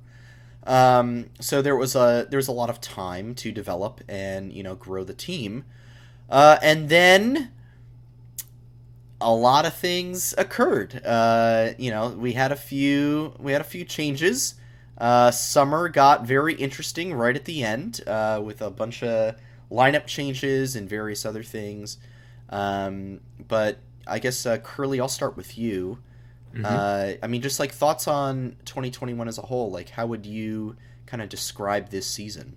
Um, 0.66 1.30
so 1.40 1.62
there 1.62 1.76
was 1.76 1.96
a 1.96 2.28
there 2.30 2.38
was 2.38 2.48
a 2.48 2.52
lot 2.52 2.70
of 2.70 2.80
time 2.80 3.34
to 3.36 3.52
develop 3.52 4.02
and 4.08 4.54
you 4.54 4.62
know 4.62 4.76
grow 4.76 5.04
the 5.04 5.14
team, 5.14 5.66
uh, 6.30 6.58
and 6.62 6.88
then 6.88 7.52
a 9.20 9.34
lot 9.34 9.66
of 9.66 9.74
things 9.76 10.34
occurred. 10.38 11.02
Uh, 11.06 11.70
you 11.78 11.90
know, 11.92 12.10
we 12.10 12.34
had 12.34 12.52
a 12.52 12.56
few 12.56 13.34
we 13.40 13.52
had 13.52 13.62
a 13.62 13.66
few 13.66 13.84
changes. 13.84 14.56
Uh, 15.02 15.32
summer 15.32 15.90
got 15.90 16.28
very 16.28 16.54
interesting 16.54 17.12
right 17.12 17.36
at 17.36 17.46
the 17.46 17.64
end 17.64 18.02
uh, 18.06 18.40
with 18.44 18.62
a 18.62 18.70
bunch 18.70 19.02
of 19.02 19.36
lineup 19.72 20.06
changes 20.06 20.76
and 20.76 20.88
various 20.88 21.26
other 21.26 21.42
things. 21.42 21.98
Um, 22.50 23.20
but 23.48 23.80
I 24.06 24.20
guess 24.20 24.46
uh, 24.46 24.60
Curly, 24.60 25.00
I'll 25.00 25.08
start 25.08 25.36
with 25.36 25.58
you. 25.58 25.98
Mhm. 26.54 26.66
Uh, 26.66 27.18
I 27.24 27.26
mean, 27.26 27.42
just 27.42 27.60
like 27.60 27.72
thoughts 27.72 28.08
on 28.08 28.58
2021 28.66 29.28
as 29.28 29.40
a 29.40 29.42
whole. 29.42 29.72
Like, 29.72 29.90
how 29.90 30.06
would 30.06 30.28
you 30.28 30.76
kind 31.08 31.24
of 31.24 31.30
describe 31.30 31.90
this 31.90 32.06
season? 32.06 32.56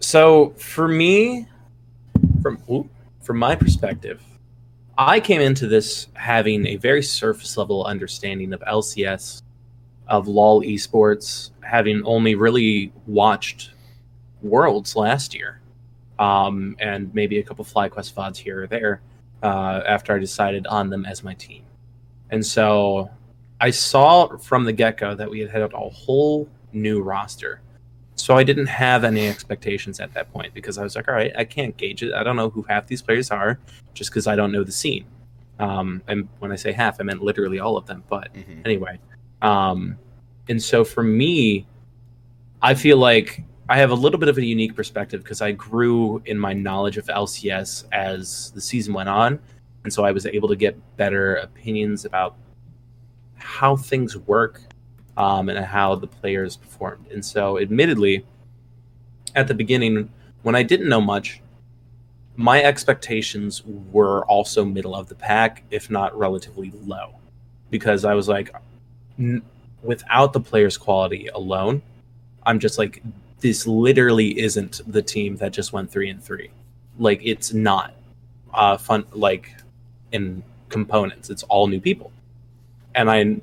So 0.00 0.50
for 0.58 0.88
me, 0.88 1.48
from 2.42 2.58
from 3.22 3.38
my 3.38 3.54
perspective, 3.54 4.20
I 4.98 5.20
came 5.20 5.40
into 5.40 5.66
this 5.68 6.08
having 6.12 6.66
a 6.66 6.76
very 6.76 7.02
surface 7.02 7.56
level 7.56 7.82
understanding 7.86 8.52
of 8.52 8.60
LCS, 8.60 9.40
of 10.08 10.28
LOL 10.28 10.62
esports, 10.62 11.50
having 11.62 12.02
only 12.04 12.34
really 12.34 12.92
watched 13.06 13.70
Worlds 14.42 14.94
last 14.96 15.34
year, 15.34 15.60
um, 16.18 16.76
and 16.78 17.12
maybe 17.14 17.38
a 17.38 17.42
couple 17.42 17.64
FlyQuest 17.64 18.12
VODs 18.14 18.36
here 18.36 18.62
or 18.64 18.66
there 18.66 19.00
uh, 19.42 19.80
after 19.86 20.14
I 20.14 20.18
decided 20.18 20.66
on 20.66 20.90
them 20.90 21.04
as 21.06 21.24
my 21.24 21.34
team. 21.34 21.62
And 22.30 22.44
so 22.44 23.10
I 23.60 23.70
saw 23.70 24.36
from 24.38 24.64
the 24.64 24.72
get 24.72 24.98
go 24.98 25.14
that 25.14 25.30
we 25.30 25.40
had 25.40 25.50
had 25.50 25.62
a 25.72 25.78
whole 25.78 26.48
new 26.72 27.00
roster. 27.00 27.60
So 28.16 28.36
I 28.36 28.44
didn't 28.44 28.66
have 28.66 29.02
any 29.04 29.26
expectations 29.28 29.98
at 30.00 30.12
that 30.14 30.32
point 30.32 30.54
because 30.54 30.78
I 30.78 30.82
was 30.82 30.94
like, 30.96 31.08
all 31.08 31.14
right, 31.14 31.32
I 31.36 31.44
can't 31.44 31.76
gauge 31.76 32.02
it. 32.02 32.12
I 32.14 32.22
don't 32.22 32.36
know 32.36 32.50
who 32.50 32.62
half 32.62 32.86
these 32.86 33.02
players 33.02 33.30
are 33.30 33.58
just 33.94 34.10
because 34.10 34.26
I 34.26 34.36
don't 34.36 34.52
know 34.52 34.62
the 34.64 34.72
scene. 34.72 35.04
Um, 35.58 36.02
and 36.08 36.28
when 36.38 36.52
I 36.52 36.56
say 36.56 36.72
half, 36.72 37.00
I 37.00 37.04
meant 37.04 37.22
literally 37.22 37.58
all 37.60 37.76
of 37.76 37.86
them. 37.86 38.04
But 38.08 38.32
Mm-hmm. 38.34 38.60
anyway, 38.64 38.98
um, 39.44 39.98
and 40.48 40.60
so 40.60 40.84
for 40.84 41.02
me, 41.02 41.66
I 42.62 42.74
feel 42.74 42.96
like 42.96 43.42
I 43.68 43.76
have 43.76 43.90
a 43.90 43.94
little 43.94 44.18
bit 44.18 44.30
of 44.30 44.38
a 44.38 44.44
unique 44.44 44.74
perspective 44.74 45.22
because 45.22 45.42
I 45.42 45.52
grew 45.52 46.22
in 46.24 46.38
my 46.38 46.54
knowledge 46.54 46.96
of 46.96 47.06
LCS 47.06 47.84
as 47.92 48.52
the 48.52 48.60
season 48.60 48.94
went 48.94 49.10
on, 49.10 49.38
and 49.84 49.92
so 49.92 50.02
I 50.04 50.12
was 50.12 50.24
able 50.24 50.48
to 50.48 50.56
get 50.56 50.76
better 50.96 51.36
opinions 51.36 52.06
about 52.06 52.36
how 53.36 53.76
things 53.76 54.16
work 54.16 54.62
um, 55.18 55.50
and 55.50 55.62
how 55.62 55.94
the 55.94 56.06
players 56.06 56.56
performed. 56.56 57.06
And 57.08 57.22
so, 57.22 57.58
admittedly, 57.58 58.24
at 59.34 59.46
the 59.46 59.54
beginning, 59.54 60.10
when 60.42 60.54
I 60.54 60.62
didn't 60.62 60.88
know 60.88 61.02
much, 61.02 61.42
my 62.36 62.62
expectations 62.62 63.62
were 63.92 64.24
also 64.24 64.64
middle 64.64 64.94
of 64.94 65.08
the 65.08 65.14
pack, 65.14 65.64
if 65.70 65.90
not 65.90 66.16
relatively 66.18 66.72
low, 66.84 67.14
because 67.70 68.06
I 68.06 68.14
was 68.14 68.26
like, 68.26 68.50
n- 69.18 69.42
without 69.82 70.32
the 70.32 70.40
players' 70.40 70.76
quality 70.76 71.28
alone, 71.28 71.82
I'm 72.44 72.58
just 72.58 72.78
like, 72.78 73.02
this 73.40 73.66
literally 73.66 74.38
isn't 74.38 74.80
the 74.86 75.02
team 75.02 75.36
that 75.36 75.52
just 75.52 75.72
went 75.72 75.90
three 75.90 76.10
and 76.10 76.22
three. 76.22 76.50
Like, 76.98 77.20
it's 77.22 77.52
not 77.52 77.94
uh, 78.52 78.76
fun. 78.76 79.04
Like, 79.12 79.50
in 80.12 80.42
components, 80.68 81.30
it's 81.30 81.42
all 81.44 81.66
new 81.66 81.80
people, 81.80 82.12
and 82.94 83.10
I 83.10 83.40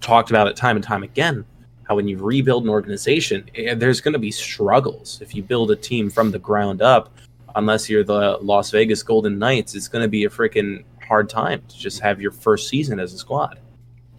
talked 0.00 0.30
about 0.30 0.46
it 0.48 0.56
time 0.56 0.76
and 0.76 0.84
time 0.84 1.02
again 1.02 1.44
how 1.84 1.96
when 1.96 2.08
you 2.08 2.18
rebuild 2.18 2.64
an 2.64 2.70
organization, 2.70 3.48
eh, 3.54 3.74
there's 3.74 4.00
going 4.00 4.12
to 4.12 4.18
be 4.18 4.30
struggles. 4.30 5.18
If 5.22 5.34
you 5.34 5.42
build 5.42 5.70
a 5.70 5.76
team 5.76 6.10
from 6.10 6.30
the 6.30 6.38
ground 6.38 6.82
up, 6.82 7.16
unless 7.56 7.88
you're 7.88 8.04
the 8.04 8.38
Las 8.40 8.70
Vegas 8.70 9.02
Golden 9.02 9.38
Knights, 9.38 9.74
it's 9.74 9.88
going 9.88 10.02
to 10.02 10.08
be 10.08 10.24
a 10.24 10.30
freaking 10.30 10.84
hard 11.06 11.28
time 11.28 11.62
to 11.68 11.78
just 11.78 12.00
have 12.00 12.20
your 12.20 12.30
first 12.30 12.68
season 12.68 12.98
as 12.98 13.12
a 13.12 13.18
squad. 13.18 13.58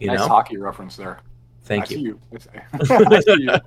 You 0.05 0.11
nice 0.11 0.19
know, 0.19 0.27
hockey 0.27 0.57
reference 0.57 0.95
there. 0.95 1.19
thank 1.63 1.91
I 1.91 1.95
you. 1.95 2.19
You. 2.31 2.39
You. 3.37 3.59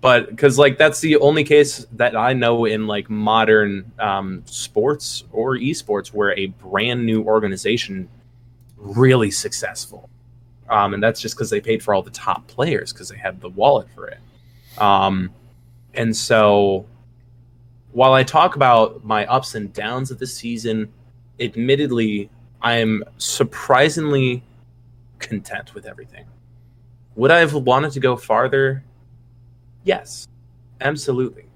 but 0.00 0.30
because 0.30 0.58
like 0.58 0.78
that's 0.78 1.00
the 1.00 1.16
only 1.16 1.44
case 1.44 1.86
that 1.92 2.16
I 2.16 2.32
know 2.32 2.64
in 2.64 2.86
like 2.86 3.10
modern 3.10 3.90
um, 3.98 4.42
sports 4.46 5.24
or 5.32 5.56
esports 5.56 6.08
where 6.08 6.36
a 6.38 6.46
brand 6.46 7.04
new 7.04 7.22
organization 7.24 8.08
really 8.76 9.30
successful, 9.30 10.08
um, 10.68 10.94
and 10.94 11.02
that's 11.02 11.20
just 11.20 11.36
because 11.36 11.50
they 11.50 11.60
paid 11.60 11.82
for 11.82 11.94
all 11.94 12.02
the 12.02 12.10
top 12.10 12.46
players 12.46 12.92
because 12.92 13.08
they 13.08 13.18
had 13.18 13.40
the 13.40 13.50
wallet 13.50 13.88
for 13.94 14.06
it. 14.08 14.18
Um, 14.78 15.30
and 15.94 16.16
so, 16.16 16.86
while 17.92 18.14
I 18.14 18.22
talk 18.22 18.56
about 18.56 19.04
my 19.04 19.26
ups 19.26 19.54
and 19.54 19.72
downs 19.72 20.10
of 20.10 20.18
the 20.18 20.26
season, 20.26 20.92
admittedly, 21.38 22.30
I 22.62 22.76
am 22.76 23.04
surprisingly 23.18 24.42
content 25.20 25.74
with 25.74 25.86
everything. 25.86 26.26
Would 27.16 27.30
I 27.30 27.38
have 27.40 27.54
wanted 27.54 27.92
to 27.92 28.00
go 28.00 28.16
farther? 28.16 28.84
Yes, 29.84 30.26
absolutely. 30.80 31.46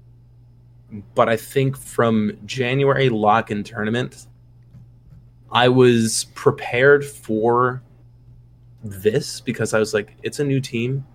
But 1.13 1.29
I 1.29 1.37
think 1.37 1.75
from 1.75 2.37
January 2.45 3.09
lock 3.09 3.51
in 3.51 3.63
tournament, 3.63 4.27
I 5.51 5.69
was 5.69 6.25
prepared 6.35 7.05
for 7.05 7.81
this 8.83 9.41
because 9.41 9.73
I 9.73 9.79
was 9.79 9.93
like, 9.93 10.15
it's 10.23 10.39
a 10.39 10.43
new 10.43 10.61
team. 10.61 11.05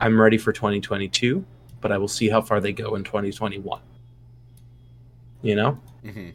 I'm 0.00 0.20
ready 0.20 0.36
for 0.38 0.52
2022, 0.52 1.44
but 1.80 1.92
I 1.92 1.98
will 1.98 2.08
see 2.08 2.28
how 2.28 2.42
far 2.42 2.60
they 2.60 2.72
go 2.72 2.94
in 2.94 3.04
2021. 3.04 3.80
You 5.42 5.54
know? 5.56 5.80
hmm 6.02 6.30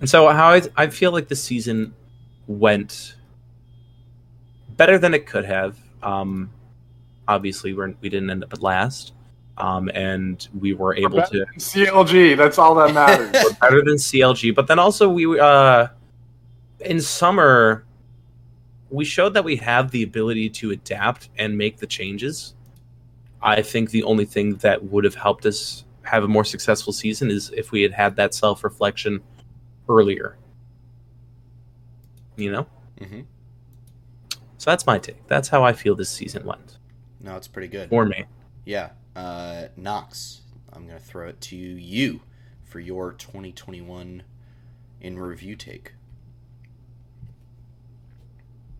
And 0.00 0.08
so 0.08 0.28
how 0.28 0.50
I, 0.50 0.62
I 0.76 0.86
feel 0.86 1.12
like 1.12 1.28
the 1.28 1.36
season 1.36 1.94
went 2.46 3.16
better 4.80 4.98
than 4.98 5.12
it 5.12 5.26
could 5.26 5.44
have. 5.44 5.76
Um, 6.02 6.50
obviously, 7.28 7.74
we're, 7.74 7.92
we 8.00 8.08
didn't 8.08 8.30
end 8.30 8.42
up 8.42 8.54
at 8.54 8.62
last, 8.62 9.12
um, 9.58 9.90
and 9.92 10.48
we 10.58 10.72
were 10.72 10.94
able 10.94 11.20
to 11.20 11.44
CLG. 11.58 12.34
That's 12.34 12.56
all 12.56 12.74
that 12.76 12.94
matters. 12.94 13.30
we're 13.44 13.52
better 13.60 13.84
than 13.84 13.96
CLG. 13.96 14.54
But 14.54 14.68
then 14.68 14.78
also 14.78 15.10
we 15.10 15.38
uh, 15.38 15.88
in 16.80 16.98
summer 16.98 17.84
we 18.88 19.04
showed 19.04 19.34
that 19.34 19.44
we 19.44 19.56
have 19.56 19.90
the 19.90 20.02
ability 20.02 20.48
to 20.48 20.70
adapt 20.70 21.28
and 21.36 21.58
make 21.58 21.76
the 21.76 21.86
changes. 21.86 22.54
I 23.42 23.60
think 23.60 23.90
the 23.90 24.02
only 24.04 24.24
thing 24.24 24.54
that 24.56 24.82
would 24.82 25.04
have 25.04 25.14
helped 25.14 25.44
us 25.44 25.84
have 26.04 26.24
a 26.24 26.28
more 26.28 26.44
successful 26.44 26.94
season 26.94 27.30
is 27.30 27.50
if 27.54 27.70
we 27.70 27.82
had 27.82 27.92
had 27.92 28.16
that 28.16 28.32
self 28.32 28.64
reflection 28.64 29.20
earlier. 29.90 30.38
You 32.36 32.52
know? 32.52 32.66
hmm 32.98 33.20
So 34.60 34.70
that's 34.70 34.86
my 34.86 34.98
take. 34.98 35.26
That's 35.26 35.48
how 35.48 35.64
I 35.64 35.72
feel 35.72 35.96
this 35.96 36.10
season 36.10 36.44
went 36.44 36.76
No, 37.18 37.34
it's 37.34 37.48
pretty 37.48 37.68
good. 37.68 37.88
for 37.88 38.04
me. 38.04 38.26
Yeah. 38.66 38.90
Uh, 39.16 39.68
Knox, 39.74 40.42
I'm 40.74 40.86
going 40.86 40.98
to 40.98 41.04
throw 41.04 41.28
it 41.28 41.40
to 41.40 41.56
you 41.56 42.20
for 42.64 42.78
your 42.78 43.14
2021 43.14 44.22
in 45.00 45.18
review 45.18 45.56
take. 45.56 45.94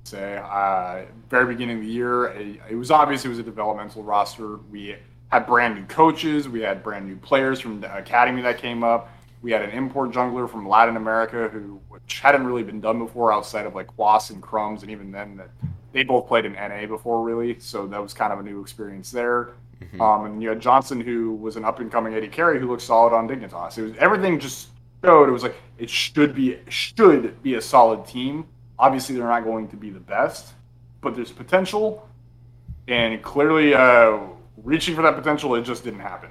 say 0.04 0.36
uh, 0.36 1.06
very 1.30 1.46
beginning 1.46 1.78
of 1.78 1.82
the 1.82 1.90
year 1.90 2.26
it, 2.26 2.60
it 2.70 2.74
was 2.74 2.90
obvious 2.90 3.24
it 3.24 3.28
was 3.28 3.38
a 3.38 3.42
developmental 3.42 4.02
roster 4.02 4.56
we 4.70 4.96
had 5.28 5.46
brand 5.46 5.76
new 5.76 5.84
coaches 5.84 6.48
we 6.48 6.60
had 6.60 6.82
brand 6.82 7.06
new 7.06 7.16
players 7.16 7.60
from 7.60 7.80
the 7.80 7.96
academy 7.96 8.42
that 8.42 8.58
came 8.58 8.82
up 8.82 9.08
we 9.40 9.52
had 9.52 9.62
an 9.62 9.70
import 9.70 10.10
jungler 10.10 10.50
from 10.50 10.68
latin 10.68 10.96
america 10.96 11.48
who 11.48 11.80
which 12.10 12.18
hadn't 12.18 12.44
really 12.44 12.64
been 12.64 12.80
done 12.80 12.98
before 12.98 13.32
outside 13.32 13.66
of 13.66 13.76
like 13.76 13.86
Quas 13.86 14.30
and 14.30 14.42
crumbs 14.42 14.82
and 14.82 14.90
even 14.90 15.12
then 15.12 15.36
that 15.36 15.48
they 15.92 16.02
both 16.02 16.26
played 16.26 16.44
in 16.44 16.54
na 16.54 16.84
before 16.86 17.22
really. 17.22 17.56
So 17.60 17.86
that 17.86 18.02
was 18.02 18.12
kind 18.12 18.32
of 18.32 18.40
a 18.40 18.42
new 18.42 18.60
experience 18.60 19.12
there. 19.12 19.50
Mhm. 19.80 20.00
um, 20.00 20.26
and 20.26 20.42
you 20.42 20.50
had 20.50 20.60
johnsun 20.60 21.02
who 21.02 21.32
was 21.36 21.56
an 21.56 21.64
up 21.64 21.78
and 21.80 21.90
coming 21.90 22.12
AD 22.14 22.30
carry 22.32 22.60
who 22.60 22.66
looked 22.68 22.82
solid 22.82 23.14
on 23.14 23.26
dignitas. 23.28 23.78
It 23.78 23.82
was 23.82 23.92
everything 23.98 24.38
just 24.38 24.68
showed 25.02 25.28
it 25.28 25.32
was 25.32 25.42
like 25.44 25.54
it 25.78 25.88
should 25.88 26.34
be 26.34 26.58
should 26.68 27.40
be 27.42 27.54
a 27.54 27.60
solid 27.62 28.04
team. 28.04 28.44
Obviously 28.78 29.14
they're 29.14 29.26
not 29.36 29.44
going 29.44 29.68
to 29.68 29.76
be 29.76 29.88
the 29.90 30.00
best, 30.00 30.52
but 31.00 31.14
there's 31.14 31.32
potential, 31.32 32.06
and 32.88 33.22
clearly 33.22 33.72
uh, 33.72 34.18
reaching 34.64 34.94
for 34.96 35.02
that 35.02 35.14
potential, 35.14 35.54
it 35.54 35.62
just 35.62 35.82
didn't 35.84 36.00
happen. 36.00 36.30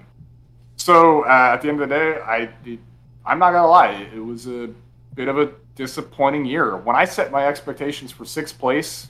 So 0.76 1.24
uh, 1.24 1.54
at 1.54 1.62
the 1.62 1.70
end 1.70 1.82
of 1.82 1.88
the 1.90 1.96
day, 1.96 2.20
I 2.22 2.50
it, 2.66 2.80
I'm 3.26 3.40
not 3.40 3.52
gonna 3.54 3.68
lie, 3.68 4.08
it 4.14 4.24
was 4.24 4.46
a 4.48 4.70
bit 5.16 5.28
of 5.28 5.38
a 5.38 5.48
disappointing 5.80 6.44
year. 6.44 6.76
When 6.76 6.98
I 6.98 7.06
set 7.06 7.32
my 7.32 7.48
expectations 7.48 8.12
for 8.12 8.26
sixth 8.26 8.60
place, 8.60 9.08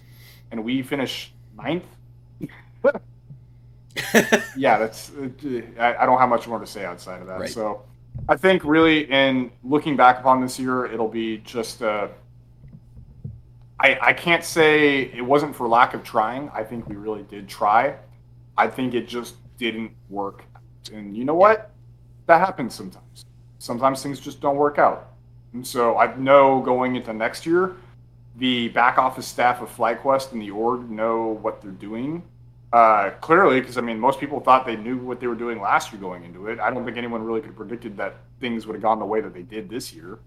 and 0.52 0.64
we 0.64 0.84
finish 0.84 1.34
ninth, 1.58 1.84
yeah, 4.56 4.78
that's 4.78 5.12
I, 5.80 5.96
I 5.96 6.06
don't 6.06 6.20
have 6.20 6.30
much 6.30 6.48
more 6.48 6.60
to 6.60 6.68
say 6.68 6.86
outside 6.86 7.22
of 7.22 7.28
that. 7.28 7.40
Right. 7.40 7.50
So 7.50 7.82
I 8.30 8.38
think 8.38 8.64
really 8.64 9.10
in 9.12 9.52
looking 9.64 9.98
back 9.98 10.20
upon 10.20 10.42
this 10.42 10.60
year, 10.60 10.86
it'll 10.86 11.08
be 11.10 11.38
just 11.40 11.82
uh, 11.82 12.08
I 13.80 13.98
I 14.00 14.14
can't 14.14 14.44
say 14.44 15.02
it 15.02 15.26
wasn't 15.26 15.56
for 15.56 15.68
lack 15.68 15.96
of 15.96 16.04
trying. 16.04 16.52
I 16.54 16.64
think 16.64 16.88
we 16.88 16.96
really 16.96 17.24
did 17.24 17.50
try. 17.50 17.96
I 18.56 18.68
think 18.68 18.94
it 18.94 19.08
just 19.08 19.36
didn't 19.58 19.92
work. 20.08 20.44
And 20.94 21.18
you 21.18 21.26
know 21.26 21.36
what? 21.36 21.72
That 22.28 22.40
happens 22.40 22.76
sometimes. 22.76 23.26
Sometimes 23.58 24.04
things 24.04 24.20
just 24.20 24.40
don't 24.40 24.56
work 24.56 24.78
out. 24.78 25.09
And 25.54 25.66
so 25.66 25.98
I 25.98 26.16
know 26.16 26.62
going 26.62 26.96
into 26.96 27.14
next 27.14 27.46
year, 27.46 27.76
the 28.36 28.70
back 28.70 28.98
office 28.98 29.28
staff 29.28 29.62
of 29.62 29.76
FlyQuest 29.76 30.32
and 30.32 30.42
the 30.42 30.52
org 30.52 30.90
know 30.90 31.40
what 31.42 31.62
they're 31.62 31.72
doing. 31.72 32.24
Uh, 32.72 33.10
clearly, 33.22 33.60
because 33.60 33.78
I 33.78 33.82
mean, 33.82 34.00
most 34.00 34.20
people 34.20 34.40
thought 34.40 34.66
they 34.66 34.76
knew 34.76 34.98
what 34.98 35.20
they 35.20 35.28
were 35.28 35.36
doing 35.36 35.60
last 35.60 35.92
year 35.92 36.00
going 36.00 36.24
into 36.24 36.48
it. 36.48 36.60
I 36.60 36.72
don't 36.72 36.86
think 36.86 36.98
anyone 36.98 37.24
really 37.24 37.42
could 37.42 37.50
have 37.50 37.58
predicted 37.58 37.98
that 37.98 38.18
things 38.40 38.68
would 38.68 38.74
have 38.76 38.84
gone 38.84 39.00
the 39.00 39.06
way 39.06 39.22
that 39.22 39.34
they 39.34 39.42
did 39.42 39.70
this 39.70 39.92
year. 39.92 40.20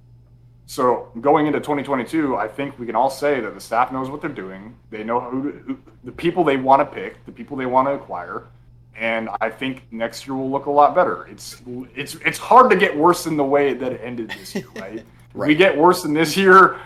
So 0.66 1.10
going 1.20 1.46
into 1.46 1.60
2022, 1.60 2.36
I 2.36 2.48
think 2.48 2.78
we 2.78 2.86
can 2.86 2.96
all 2.96 3.10
say 3.10 3.40
that 3.40 3.54
the 3.54 3.60
staff 3.60 3.92
knows 3.92 4.10
what 4.10 4.20
they're 4.20 4.30
doing. 4.30 4.76
They 4.90 5.04
know 5.04 5.20
who, 5.20 5.52
who 5.52 5.78
the 6.02 6.12
people 6.12 6.44
they 6.44 6.56
want 6.56 6.80
to 6.80 6.86
pick, 6.86 7.24
the 7.26 7.32
people 7.32 7.56
they 7.56 7.66
want 7.66 7.88
to 7.88 7.92
acquire, 7.92 8.48
and 8.96 9.28
I 9.40 9.50
think 9.50 9.84
next 9.90 10.26
year 10.26 10.36
will 10.36 10.50
look 10.50 10.66
a 10.66 10.70
lot 10.70 10.94
better. 10.94 11.26
It's 11.26 11.62
it's 11.94 12.14
it's 12.16 12.38
hard 12.38 12.70
to 12.70 12.76
get 12.76 12.96
worse 12.96 13.24
than 13.24 13.36
the 13.36 13.44
way 13.44 13.74
that 13.74 13.92
it 13.92 14.00
ended 14.02 14.30
this 14.30 14.54
year, 14.54 14.66
right? 14.76 14.98
If 14.98 15.06
we 15.34 15.54
get 15.54 15.76
worse 15.76 16.02
than 16.02 16.14
this 16.14 16.36
year, 16.36 16.78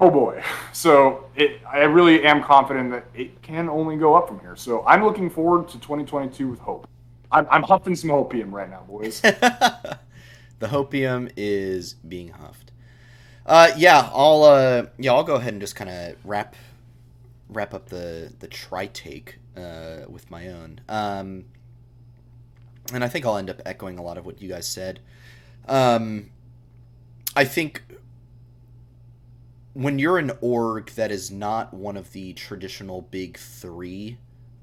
oh 0.00 0.10
boy. 0.10 0.42
So 0.72 1.26
it, 1.36 1.60
I 1.68 1.80
really 1.80 2.24
am 2.24 2.42
confident 2.42 2.90
that 2.90 3.06
it 3.14 3.40
can 3.42 3.68
only 3.68 3.96
go 3.96 4.14
up 4.14 4.28
from 4.28 4.40
here. 4.40 4.56
So 4.56 4.84
I'm 4.86 5.04
looking 5.04 5.30
forward 5.30 5.68
to 5.68 5.74
2022 5.74 6.48
with 6.48 6.58
hope. 6.60 6.88
I'm, 7.30 7.46
I'm 7.50 7.62
huffing 7.62 7.94
some 7.94 8.10
hopium 8.10 8.52
right 8.52 8.70
now, 8.70 8.84
boys. 8.88 9.20
the 9.20 9.98
hopium 10.62 11.30
is 11.36 11.94
being 11.94 12.30
huffed. 12.30 12.72
Uh, 13.44 13.70
yeah, 13.76 14.10
I'll 14.12 14.42
uh, 14.42 14.86
yeah, 14.98 15.12
I'll 15.12 15.24
go 15.24 15.36
ahead 15.36 15.54
and 15.54 15.60
just 15.60 15.76
kind 15.76 15.90
of 15.90 16.16
wrap 16.24 16.54
wrap 17.48 17.72
up 17.72 17.88
the 17.88 18.32
the 18.40 18.46
try 18.46 18.86
take 18.86 19.38
uh, 19.58 20.06
with 20.08 20.30
my 20.30 20.48
own. 20.48 20.80
Um, 20.88 21.44
and 22.92 23.04
I 23.04 23.08
think 23.08 23.26
I'll 23.26 23.36
end 23.36 23.50
up 23.50 23.60
echoing 23.66 23.98
a 23.98 24.02
lot 24.02 24.18
of 24.18 24.24
what 24.24 24.40
you 24.40 24.48
guys 24.48 24.66
said. 24.66 25.00
Um, 25.66 26.30
I 27.36 27.44
think 27.44 27.82
when 29.74 29.98
you're 29.98 30.18
an 30.18 30.32
org 30.40 30.90
that 30.92 31.12
is 31.12 31.30
not 31.30 31.74
one 31.74 31.96
of 31.96 32.12
the 32.12 32.32
traditional 32.32 33.02
big 33.02 33.36
three, 33.36 34.18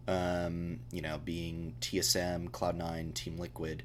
um, 0.08 0.80
you 0.92 1.02
know, 1.02 1.20
being 1.24 1.76
TSM, 1.82 2.50
Cloud9, 2.50 3.14
Team 3.14 3.38
Liquid, 3.38 3.84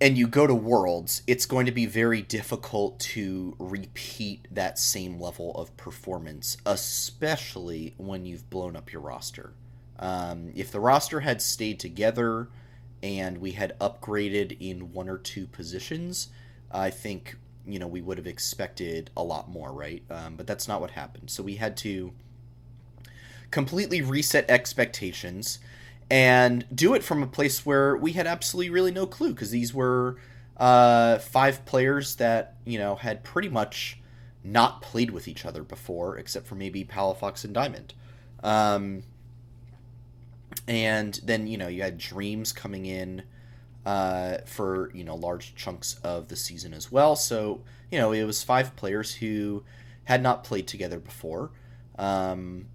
and 0.00 0.18
you 0.18 0.26
go 0.26 0.48
to 0.48 0.54
Worlds, 0.54 1.22
it's 1.28 1.46
going 1.46 1.66
to 1.66 1.72
be 1.72 1.86
very 1.86 2.22
difficult 2.22 2.98
to 2.98 3.54
repeat 3.60 4.48
that 4.50 4.76
same 4.76 5.20
level 5.20 5.54
of 5.54 5.76
performance, 5.76 6.56
especially 6.66 7.94
when 7.98 8.24
you've 8.24 8.50
blown 8.50 8.74
up 8.74 8.92
your 8.92 9.02
roster. 9.02 9.52
Um, 10.02 10.50
if 10.56 10.72
the 10.72 10.80
roster 10.80 11.20
had 11.20 11.40
stayed 11.40 11.78
together 11.78 12.48
and 13.04 13.38
we 13.38 13.52
had 13.52 13.78
upgraded 13.78 14.56
in 14.58 14.92
one 14.92 15.08
or 15.08 15.16
two 15.16 15.46
positions, 15.46 16.28
I 16.72 16.90
think 16.90 17.36
you 17.64 17.78
know 17.78 17.86
we 17.86 18.00
would 18.00 18.18
have 18.18 18.26
expected 18.26 19.10
a 19.16 19.22
lot 19.22 19.48
more, 19.48 19.72
right? 19.72 20.02
Um, 20.10 20.34
but 20.34 20.48
that's 20.48 20.66
not 20.66 20.80
what 20.80 20.90
happened. 20.90 21.30
So 21.30 21.44
we 21.44 21.54
had 21.54 21.76
to 21.78 22.12
completely 23.52 24.02
reset 24.02 24.50
expectations 24.50 25.60
and 26.10 26.66
do 26.74 26.94
it 26.94 27.04
from 27.04 27.22
a 27.22 27.26
place 27.26 27.64
where 27.64 27.96
we 27.96 28.12
had 28.12 28.26
absolutely 28.26 28.70
really 28.70 28.90
no 28.90 29.06
clue 29.06 29.30
because 29.30 29.52
these 29.52 29.72
were 29.72 30.16
uh, 30.56 31.18
five 31.18 31.64
players 31.64 32.16
that 32.16 32.56
you 32.64 32.78
know 32.78 32.96
had 32.96 33.22
pretty 33.22 33.48
much 33.48 34.00
not 34.42 34.82
played 34.82 35.12
with 35.12 35.28
each 35.28 35.46
other 35.46 35.62
before, 35.62 36.18
except 36.18 36.48
for 36.48 36.56
maybe 36.56 36.84
Palafox 36.84 37.44
and 37.44 37.54
Diamond. 37.54 37.94
Um, 38.42 39.04
and 40.66 41.20
then 41.24 41.46
you 41.46 41.58
know 41.58 41.68
you 41.68 41.82
had 41.82 41.98
Dreams 41.98 42.52
coming 42.52 42.86
in 42.86 43.22
uh, 43.84 44.38
for 44.46 44.90
you 44.94 45.04
know 45.04 45.16
large 45.16 45.54
chunks 45.54 45.96
of 46.04 46.28
the 46.28 46.36
season 46.36 46.72
as 46.74 46.90
well. 46.90 47.16
So 47.16 47.62
you 47.90 47.98
know 47.98 48.12
it 48.12 48.24
was 48.24 48.42
five 48.42 48.76
players 48.76 49.14
who 49.14 49.64
had 50.04 50.22
not 50.22 50.44
played 50.44 50.66
together 50.66 50.98
before. 50.98 51.50
Um, 51.98 52.66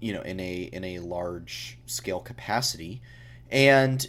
you 0.00 0.12
know, 0.12 0.22
in 0.22 0.40
a 0.40 0.62
in 0.72 0.84
a 0.84 0.98
large 1.00 1.78
scale 1.86 2.20
capacity, 2.20 3.02
and 3.50 4.06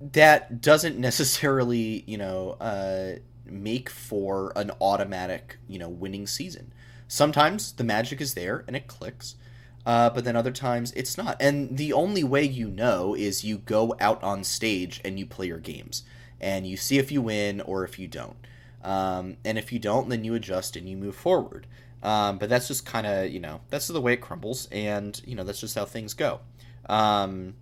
that 0.00 0.60
doesn't 0.60 0.98
necessarily 0.98 2.04
you 2.06 2.18
know 2.18 2.56
uh, 2.60 3.18
make 3.46 3.88
for 3.88 4.52
an 4.56 4.70
automatic 4.80 5.58
you 5.68 5.78
know 5.78 5.88
winning 5.88 6.26
season. 6.26 6.72
Sometimes 7.06 7.72
the 7.72 7.84
magic 7.84 8.22
is 8.22 8.32
there 8.32 8.64
and 8.66 8.74
it 8.74 8.86
clicks, 8.86 9.36
uh, 9.84 10.10
but 10.10 10.24
then 10.24 10.36
other 10.36 10.52
times 10.52 10.92
it's 10.92 11.18
not. 11.18 11.36
And 11.40 11.76
the 11.76 11.92
only 11.92 12.24
way 12.24 12.44
you 12.44 12.68
know 12.68 13.14
is 13.14 13.44
you 13.44 13.58
go 13.58 13.96
out 14.00 14.22
on 14.22 14.44
stage 14.44 15.00
and 15.04 15.18
you 15.18 15.26
play 15.26 15.46
your 15.46 15.58
games, 15.58 16.02
and 16.40 16.66
you 16.66 16.76
see 16.76 16.98
if 16.98 17.10
you 17.10 17.22
win 17.22 17.60
or 17.60 17.84
if 17.84 17.98
you 17.98 18.08
don't. 18.08 18.36
Um, 18.84 19.36
and 19.44 19.58
if 19.58 19.72
you 19.72 19.78
don't, 19.78 20.08
then 20.08 20.24
you 20.24 20.34
adjust 20.34 20.76
and 20.76 20.88
you 20.88 20.96
move 20.96 21.14
forward. 21.14 21.66
Um, 22.02 22.38
but 22.38 22.48
that's 22.48 22.66
just 22.66 22.84
kind 22.84 23.06
of 23.06 23.30
you 23.30 23.38
know 23.40 23.60
that's 23.70 23.86
the 23.88 24.00
way 24.00 24.14
it 24.14 24.20
crumbles, 24.20 24.68
and 24.72 25.20
you 25.24 25.34
know 25.34 25.44
that's 25.44 25.60
just 25.60 25.74
how 25.74 25.84
things 25.84 26.14
go. 26.14 26.40
Um, 26.88 27.54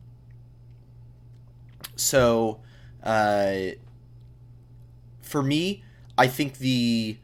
so, 1.97 2.61
uh, 3.03 3.53
for 5.21 5.43
me, 5.43 5.85
I 6.17 6.27
think 6.27 6.59
the 6.59 7.19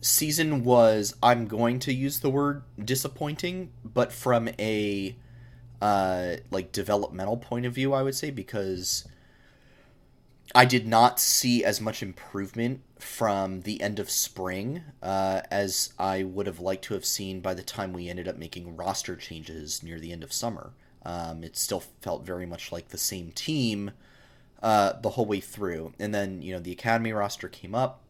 season 0.00 0.64
was 0.64 1.14
I'm 1.22 1.46
going 1.46 1.78
to 1.80 1.92
use 1.92 2.20
the 2.20 2.30
word 2.30 2.62
disappointing, 2.82 3.70
but 3.84 4.12
from 4.12 4.48
a 4.58 5.16
uh, 5.80 6.36
like 6.50 6.72
developmental 6.72 7.36
point 7.36 7.66
of 7.66 7.74
view, 7.74 7.92
I 7.92 8.02
would 8.02 8.14
say 8.14 8.30
because 8.30 9.06
I 10.54 10.64
did 10.64 10.86
not 10.86 11.20
see 11.20 11.64
as 11.64 11.80
much 11.80 12.02
improvement 12.02 12.80
from 12.98 13.60
the 13.60 13.80
end 13.80 13.98
of 13.98 14.10
spring 14.10 14.82
uh, 15.02 15.42
as 15.50 15.92
I 15.98 16.24
would 16.24 16.46
have 16.46 16.58
liked 16.58 16.84
to 16.84 16.94
have 16.94 17.04
seen 17.04 17.40
by 17.40 17.54
the 17.54 17.62
time 17.62 17.92
we 17.92 18.08
ended 18.08 18.26
up 18.26 18.36
making 18.36 18.76
roster 18.76 19.14
changes 19.14 19.82
near 19.82 20.00
the 20.00 20.12
end 20.12 20.24
of 20.24 20.32
summer. 20.32 20.72
Um, 21.04 21.44
it 21.44 21.56
still 21.56 21.80
felt 22.00 22.24
very 22.24 22.46
much 22.46 22.72
like 22.72 22.88
the 22.88 22.98
same 22.98 23.30
team 23.30 23.92
uh, 24.62 24.94
the 25.00 25.10
whole 25.10 25.26
way 25.26 25.40
through. 25.40 25.92
And 25.98 26.14
then, 26.14 26.42
you 26.42 26.52
know, 26.52 26.60
the 26.60 26.72
academy 26.72 27.12
roster 27.12 27.48
came 27.48 27.74
up, 27.74 28.00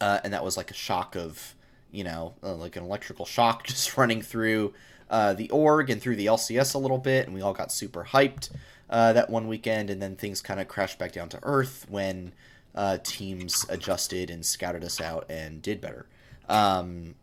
uh, 0.00 0.20
and 0.24 0.32
that 0.32 0.44
was 0.44 0.56
like 0.56 0.70
a 0.70 0.74
shock 0.74 1.16
of, 1.16 1.54
you 1.90 2.04
know, 2.04 2.34
uh, 2.42 2.54
like 2.54 2.76
an 2.76 2.84
electrical 2.84 3.24
shock 3.26 3.64
just 3.66 3.96
running 3.96 4.22
through 4.22 4.74
uh, 5.10 5.34
the 5.34 5.50
org 5.50 5.90
and 5.90 6.00
through 6.00 6.16
the 6.16 6.26
LCS 6.26 6.74
a 6.74 6.78
little 6.78 6.98
bit, 6.98 7.26
and 7.26 7.34
we 7.34 7.42
all 7.42 7.52
got 7.52 7.70
super 7.70 8.04
hyped 8.04 8.50
uh, 8.90 9.12
that 9.12 9.30
one 9.30 9.48
weekend, 9.48 9.90
and 9.90 10.00
then 10.00 10.16
things 10.16 10.40
kind 10.40 10.60
of 10.60 10.68
crashed 10.68 10.98
back 10.98 11.12
down 11.12 11.28
to 11.28 11.38
earth 11.42 11.86
when 11.88 12.32
uh, 12.74 12.98
teams 13.02 13.64
adjusted 13.68 14.30
and 14.30 14.44
scouted 14.44 14.84
us 14.84 15.00
out 15.00 15.26
and 15.28 15.62
did 15.62 15.80
better. 15.80 16.06
Um, 16.48 17.14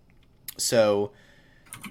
so, 0.58 1.12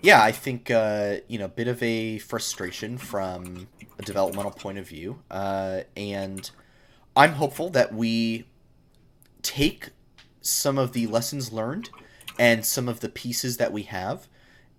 yeah, 0.02 0.22
I 0.22 0.32
think 0.32 0.70
uh, 0.70 1.16
you 1.28 1.38
know, 1.38 1.46
a 1.46 1.48
bit 1.48 1.68
of 1.68 1.82
a 1.82 2.18
frustration 2.18 2.98
from 2.98 3.68
a 3.98 4.02
developmental 4.02 4.52
point 4.52 4.78
of 4.78 4.88
view, 4.88 5.20
uh, 5.30 5.82
and 5.96 6.50
I'm 7.16 7.32
hopeful 7.32 7.70
that 7.70 7.94
we 7.94 8.46
take 9.42 9.90
some 10.40 10.78
of 10.78 10.92
the 10.92 11.06
lessons 11.06 11.52
learned 11.52 11.90
and 12.38 12.64
some 12.64 12.88
of 12.88 13.00
the 13.00 13.08
pieces 13.08 13.58
that 13.58 13.72
we 13.72 13.82
have 13.82 14.26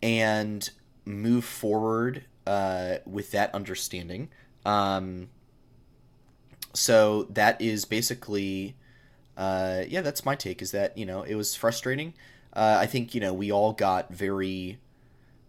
and 0.01 0.69
move 1.05 1.45
forward 1.45 2.25
uh, 2.47 2.95
with 3.05 3.31
that 3.31 3.53
understanding. 3.53 4.29
Um, 4.65 5.29
so 6.73 7.23
that 7.31 7.61
is 7.61 7.85
basically, 7.85 8.75
uh, 9.37 9.83
yeah, 9.87 10.01
that's 10.01 10.25
my 10.25 10.35
take. 10.35 10.61
Is 10.61 10.71
that 10.71 10.97
you 10.97 11.05
know 11.05 11.23
it 11.23 11.35
was 11.35 11.55
frustrating. 11.55 12.13
Uh, 12.53 12.77
I 12.79 12.85
think 12.85 13.13
you 13.13 13.21
know 13.21 13.33
we 13.33 13.51
all 13.51 13.73
got 13.73 14.13
very, 14.13 14.79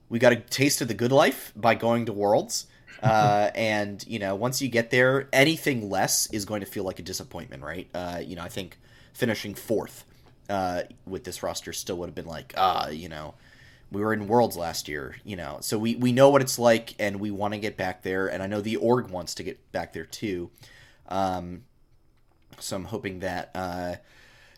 we 0.09 0.19
got 0.19 0.33
a 0.33 0.37
taste 0.37 0.81
of 0.81 0.89
the 0.89 0.95
good 0.95 1.13
life 1.13 1.53
by 1.57 1.75
going 1.75 2.07
to 2.07 2.13
Worlds. 2.13 2.67
Uh, 3.03 3.51
and 3.57 4.07
you 4.07 4.21
know, 4.21 4.37
once 4.37 4.63
you 4.63 4.69
get 4.69 4.91
there, 4.91 5.29
anything 5.33 5.91
less 5.91 6.29
is 6.31 6.45
going 6.45 6.61
to 6.61 6.67
feel 6.67 6.85
like 6.85 7.01
a 7.01 7.03
disappointment, 7.03 7.61
right? 7.61 7.89
Uh, 7.93 8.21
you 8.25 8.37
know, 8.37 8.43
I 8.43 8.49
think 8.49 8.79
finishing 9.13 9.55
fourth 9.55 10.05
uh, 10.49 10.83
with 11.07 11.25
this 11.25 11.43
roster 11.43 11.73
still 11.73 11.97
would 11.97 12.09
have 12.09 12.15
been 12.15 12.27
like, 12.27 12.55
ah, 12.57 12.89
you 12.89 13.09
know, 13.09 13.35
we 13.91 14.01
were 14.03 14.13
in 14.13 14.27
Worlds 14.27 14.57
last 14.57 14.89
year, 14.89 15.17
you 15.25 15.37
know, 15.37 15.59
so 15.61 15.79
we 15.79 15.97
we 15.97 16.13
know 16.13 16.31
what 16.31 16.43
it's 16.43 16.59
like, 16.59 16.95
and 16.99 17.21
we 17.21 17.31
want 17.31 17.55
to 17.55 17.61
get 17.61 17.77
back 17.77 18.03
there, 18.03 18.27
and 18.27 18.43
I 18.43 18.47
know 18.47 18.61
the 18.61 18.77
org 18.77 19.11
wants 19.11 19.35
to 19.37 19.43
get 19.43 19.71
back 19.73 19.93
there 19.93 20.07
too. 20.07 20.51
Um, 21.09 21.65
so 22.59 22.77
I'm 22.77 22.85
hoping 22.85 23.21
that 23.21 23.51
uh, 23.55 23.97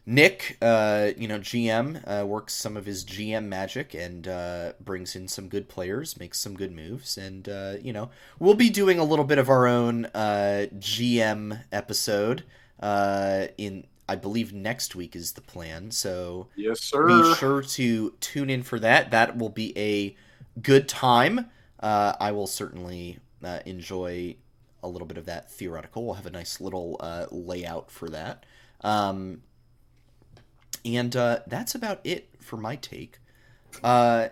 Nick, 0.07 0.59
uh, 0.61 1.11
you 1.17 1.27
know, 1.27 1.39
GM, 1.39 2.03
uh, 2.07 2.27
works 2.27 2.53
some 2.55 2.77
of 2.77 2.85
his 2.85 3.05
GM 3.05 3.47
magic 3.47 3.95
and 3.95 4.29
uh, 4.29 4.73
brings 4.81 5.17
in 5.17 5.29
some 5.29 5.49
good 5.49 5.69
players, 5.69 6.19
makes 6.19 6.39
some 6.39 6.55
good 6.55 6.73
moves, 6.73 7.17
and 7.17 7.49
uh, 7.49 7.75
you 7.81 7.93
know, 7.93 8.11
we'll 8.39 8.55
be 8.55 8.71
doing 8.71 8.99
a 8.99 9.05
little 9.05 9.25
bit 9.25 9.39
of 9.39 9.49
our 9.49 9.67
own 9.67 10.07
uh, 10.07 10.67
GM 10.79 11.63
episode 11.73 12.45
uh, 12.81 13.47
in. 13.59 13.87
I 14.09 14.17
believe 14.17 14.53
next 14.53 14.95
week 14.95 15.17
is 15.17 15.33
the 15.33 15.41
plan, 15.41 15.91
so 15.91 16.49
Yes, 16.57 16.81
sir. 16.81 17.07
be 17.07 17.35
sure 17.37 17.63
to 17.63 18.11
tune 18.21 18.51
in 18.51 18.63
for 18.63 18.79
that. 18.81 19.11
That 19.11 19.39
will 19.39 19.49
be 19.49 19.77
a 19.79 20.17
good 20.61 20.89
time. 20.89 21.51
Uh, 21.81 22.15
I 22.21 22.33
will 22.33 22.47
certainly 22.47 23.19
uh, 23.43 23.61
enjoy 23.65 24.37
a 24.83 24.89
little 24.89 25.07
bit 25.07 25.17
of 25.17 25.25
that 25.27 25.51
theoretical. 25.51 26.05
We'll 26.05 26.15
have 26.15 26.27
a 26.27 26.31
nice 26.31 26.61
little 26.61 26.97
uh, 27.01 27.27
layout 27.31 27.91
for 27.91 28.09
that. 28.11 28.45
Um, 28.83 29.43
and 30.85 31.17
uh, 31.17 31.39
that's 31.47 31.75
about 31.75 32.01
it 32.05 32.29
for 32.41 32.59
my 32.59 32.77
take. 32.77 33.19
Uh, 33.83 34.29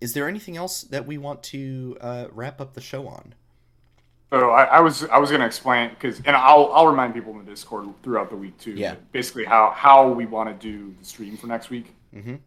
is 0.00 0.12
there 0.12 0.28
anything 0.28 0.56
else 0.56 0.82
that 0.82 1.06
we 1.06 1.18
want 1.18 1.42
to 1.44 1.96
uh, 2.00 2.26
wrap 2.30 2.60
up 2.60 2.74
the 2.74 2.80
show 2.80 3.08
on? 3.08 3.34
So 4.30 4.50
I, 4.50 4.64
I 4.64 4.80
was 4.80 5.04
I 5.04 5.18
was 5.18 5.30
gonna 5.30 5.46
explain 5.46 5.90
because 5.90 6.18
and 6.24 6.34
I'll 6.34 6.70
I'll 6.72 6.88
remind 6.88 7.14
people 7.14 7.32
in 7.32 7.38
the 7.38 7.44
Discord 7.44 7.88
throughout 8.02 8.28
the 8.28 8.36
week 8.36 8.58
too. 8.58 8.72
Yeah. 8.72 8.96
Basically 9.12 9.44
how 9.44 9.70
how 9.70 10.08
we 10.08 10.26
want 10.26 10.48
to 10.48 10.54
do 10.68 10.94
the 10.98 11.04
stream 11.04 11.36
for 11.36 11.46
next 11.46 11.70
week. 11.70 11.94
Mhm. 12.14 12.40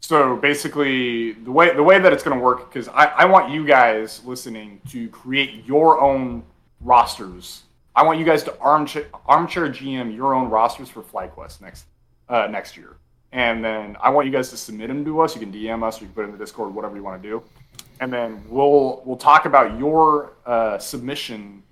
So 0.00 0.36
basically 0.36 1.32
the 1.32 1.50
way 1.50 1.74
the 1.74 1.82
way 1.82 1.98
that 1.98 2.12
it's 2.12 2.22
gonna 2.22 2.38
work 2.40 2.72
because 2.72 2.88
I, 2.88 3.06
I 3.06 3.24
want 3.24 3.50
you 3.50 3.66
guys 3.66 4.22
listening 4.24 4.80
to 4.90 5.08
create 5.08 5.64
your 5.66 6.00
own 6.00 6.44
rosters. 6.80 7.64
I 7.96 8.04
want 8.04 8.20
you 8.20 8.24
guys 8.24 8.44
to 8.44 8.56
armchair 8.60 9.06
armchair 9.26 9.68
GM 9.68 10.14
your 10.14 10.34
own 10.34 10.48
rosters 10.48 10.88
for 10.88 11.02
FlyQuest 11.02 11.60
next 11.60 11.86
uh, 12.28 12.46
next 12.46 12.76
year. 12.76 12.96
And 13.32 13.62
then 13.62 13.96
I 14.00 14.08
want 14.10 14.26
you 14.26 14.32
guys 14.32 14.50
to 14.50 14.56
submit 14.56 14.88
them 14.88 15.04
to 15.04 15.20
us. 15.20 15.34
You 15.34 15.40
can 15.40 15.52
DM 15.52 15.82
us, 15.82 15.98
or 15.98 16.04
you 16.04 16.06
can 16.06 16.14
put 16.14 16.22
it 16.22 16.26
in 16.26 16.32
the 16.32 16.38
Discord, 16.38 16.74
whatever 16.74 16.96
you 16.96 17.02
want 17.02 17.20
to 17.22 17.28
do 17.28 17.42
and 18.00 18.12
then 18.12 18.42
we'll 18.48 19.02
we'll 19.04 19.16
talk 19.16 19.44
about 19.46 19.78
your 19.78 20.32
uh, 20.46 20.78
submission 20.78 21.62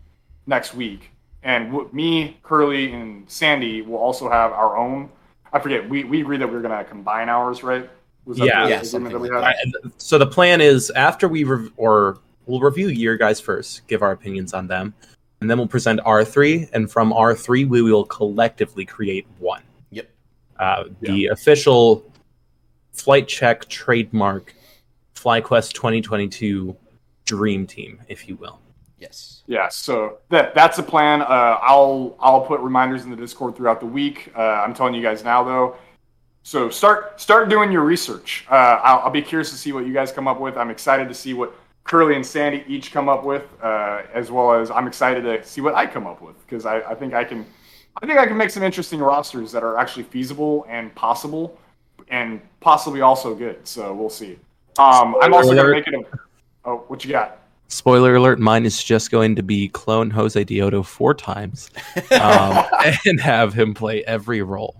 next 0.46 0.74
week. 0.74 1.10
And 1.42 1.70
w- 1.70 1.88
me, 1.92 2.38
Curly, 2.42 2.92
and 2.92 3.30
Sandy 3.30 3.82
will 3.82 3.98
also 3.98 4.28
have 4.28 4.52
our 4.52 4.76
own. 4.76 5.08
I 5.52 5.60
forget. 5.60 5.88
We, 5.88 6.04
we 6.04 6.20
agreed 6.20 6.40
that 6.40 6.48
we 6.48 6.54
were 6.54 6.60
going 6.62 6.76
to 6.76 6.84
combine 6.84 7.28
ours, 7.28 7.62
right? 7.62 7.88
Was 8.24 8.38
Yeah. 8.38 8.64
the 8.64 8.70
Yeah, 8.70 8.80
that 8.80 9.20
we 9.20 9.30
like 9.30 9.56
had? 9.56 9.72
that. 9.82 9.92
So 9.98 10.18
the 10.18 10.26
plan 10.26 10.60
is 10.60 10.90
after 10.90 11.28
we 11.28 11.44
rev- 11.44 11.70
or 11.76 12.18
we'll 12.46 12.60
review 12.60 12.88
your 12.88 13.16
guys 13.16 13.40
first, 13.40 13.86
give 13.86 14.02
our 14.02 14.10
opinions 14.10 14.52
on 14.54 14.66
them, 14.66 14.92
and 15.40 15.48
then 15.48 15.56
we'll 15.58 15.68
present 15.68 16.00
R 16.04 16.24
three, 16.24 16.68
and 16.72 16.90
from 16.90 17.12
R 17.12 17.34
three 17.34 17.64
we 17.64 17.80
will 17.80 18.04
collectively 18.04 18.84
create 18.84 19.26
one. 19.38 19.62
Yep. 19.90 20.10
Uh, 20.58 20.84
the 21.00 21.26
official 21.26 22.04
flight 22.92 23.28
check 23.28 23.68
trademark 23.68 24.52
FlyQuest 25.16 25.72
2022 25.72 26.76
dream 27.24 27.66
team, 27.66 28.00
if 28.08 28.28
you 28.28 28.36
will. 28.36 28.60
Yes. 28.98 29.42
Yeah, 29.46 29.68
so 29.68 30.18
that 30.30 30.54
that's 30.54 30.76
the 30.76 30.82
plan. 30.82 31.20
Uh, 31.22 31.58
I'll 31.60 32.16
I'll 32.18 32.40
put 32.40 32.60
reminders 32.60 33.04
in 33.04 33.10
the 33.10 33.16
Discord 33.16 33.54
throughout 33.56 33.80
the 33.80 33.86
week. 33.86 34.32
Uh, 34.34 34.40
I'm 34.40 34.72
telling 34.72 34.94
you 34.94 35.02
guys 35.02 35.22
now 35.22 35.44
though. 35.44 35.76
So 36.42 36.70
start 36.70 37.20
start 37.20 37.48
doing 37.48 37.70
your 37.70 37.82
research. 37.82 38.46
Uh, 38.50 38.54
I'll, 38.54 39.00
I'll 39.00 39.10
be 39.10 39.20
curious 39.20 39.50
to 39.50 39.56
see 39.56 39.72
what 39.72 39.86
you 39.86 39.92
guys 39.92 40.12
come 40.12 40.26
up 40.26 40.40
with. 40.40 40.56
I'm 40.56 40.70
excited 40.70 41.08
to 41.08 41.14
see 41.14 41.34
what 41.34 41.54
Curly 41.84 42.16
and 42.16 42.24
Sandy 42.24 42.64
each 42.66 42.90
come 42.90 43.08
up 43.08 43.24
with, 43.24 43.44
uh, 43.62 44.02
as 44.14 44.30
well 44.30 44.52
as 44.52 44.70
I'm 44.70 44.86
excited 44.86 45.22
to 45.22 45.44
see 45.44 45.60
what 45.60 45.74
I 45.74 45.86
come 45.86 46.06
up 46.06 46.22
with 46.22 46.40
because 46.46 46.64
I, 46.64 46.80
I 46.80 46.94
think 46.94 47.12
I 47.12 47.22
can 47.22 47.44
I 48.02 48.06
think 48.06 48.18
I 48.18 48.26
can 48.26 48.36
make 48.36 48.50
some 48.50 48.62
interesting 48.62 49.00
rosters 49.00 49.52
that 49.52 49.62
are 49.62 49.78
actually 49.78 50.02
feasible 50.04 50.66
and 50.68 50.94
possible, 50.94 51.58
and 52.08 52.40
possibly 52.60 53.00
also 53.02 53.34
good. 53.34 53.66
So 53.66 53.94
we'll 53.94 54.10
see. 54.10 54.38
Um, 54.78 55.16
I'm 55.20 55.34
also 55.34 55.54
gonna 55.54 55.70
make 55.70 55.86
it 55.86 55.94
a. 55.94 56.02
Oh, 56.64 56.84
what 56.88 57.04
you 57.04 57.10
got? 57.10 57.38
Spoiler 57.68 58.14
alert: 58.14 58.38
Mine 58.38 58.64
is 58.64 58.82
just 58.82 59.10
going 59.10 59.36
to 59.36 59.42
be 59.42 59.68
clone 59.68 60.12
Josedeodo 60.12 60.84
four 60.84 61.14
times, 61.14 61.70
um, 62.20 62.64
and 63.06 63.20
have 63.20 63.54
him 63.54 63.74
play 63.74 64.04
every 64.04 64.42
role. 64.42 64.76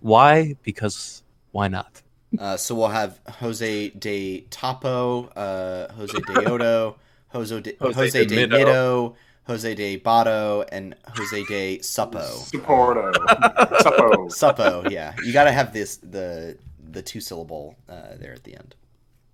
Why? 0.00 0.56
Because 0.62 1.22
why 1.50 1.68
not? 1.68 2.02
Uh, 2.38 2.56
so 2.56 2.74
we'll 2.74 2.88
have 2.88 3.20
Jose 3.28 3.90
de 3.90 4.46
Topo, 4.50 5.24
uh, 5.36 5.92
Jose 5.92 6.18
de 6.18 6.50
Odo, 6.50 6.96
Jose 7.28 7.60
de, 7.60 7.76
Jose 7.80 7.94
Jose 7.94 8.24
de 8.24 8.46
de 8.46 8.48
Mido. 8.48 8.64
Mido, 8.64 9.14
Jose 9.44 9.74
de 9.74 9.98
Bato, 9.98 10.66
and 10.72 10.94
Jose 11.16 11.44
de 11.44 11.78
Suppo. 11.78 12.22
Supporto. 12.22 13.12
Suppo. 13.12 14.28
Suppo, 14.30 14.90
yeah. 14.90 15.14
You 15.24 15.32
got 15.32 15.44
to 15.44 15.52
have 15.52 15.72
this 15.72 15.96
the 15.98 16.56
the 16.90 17.02
two 17.02 17.20
syllable 17.20 17.76
uh, 17.88 18.16
there 18.18 18.32
at 18.32 18.44
the 18.44 18.54
end. 18.54 18.74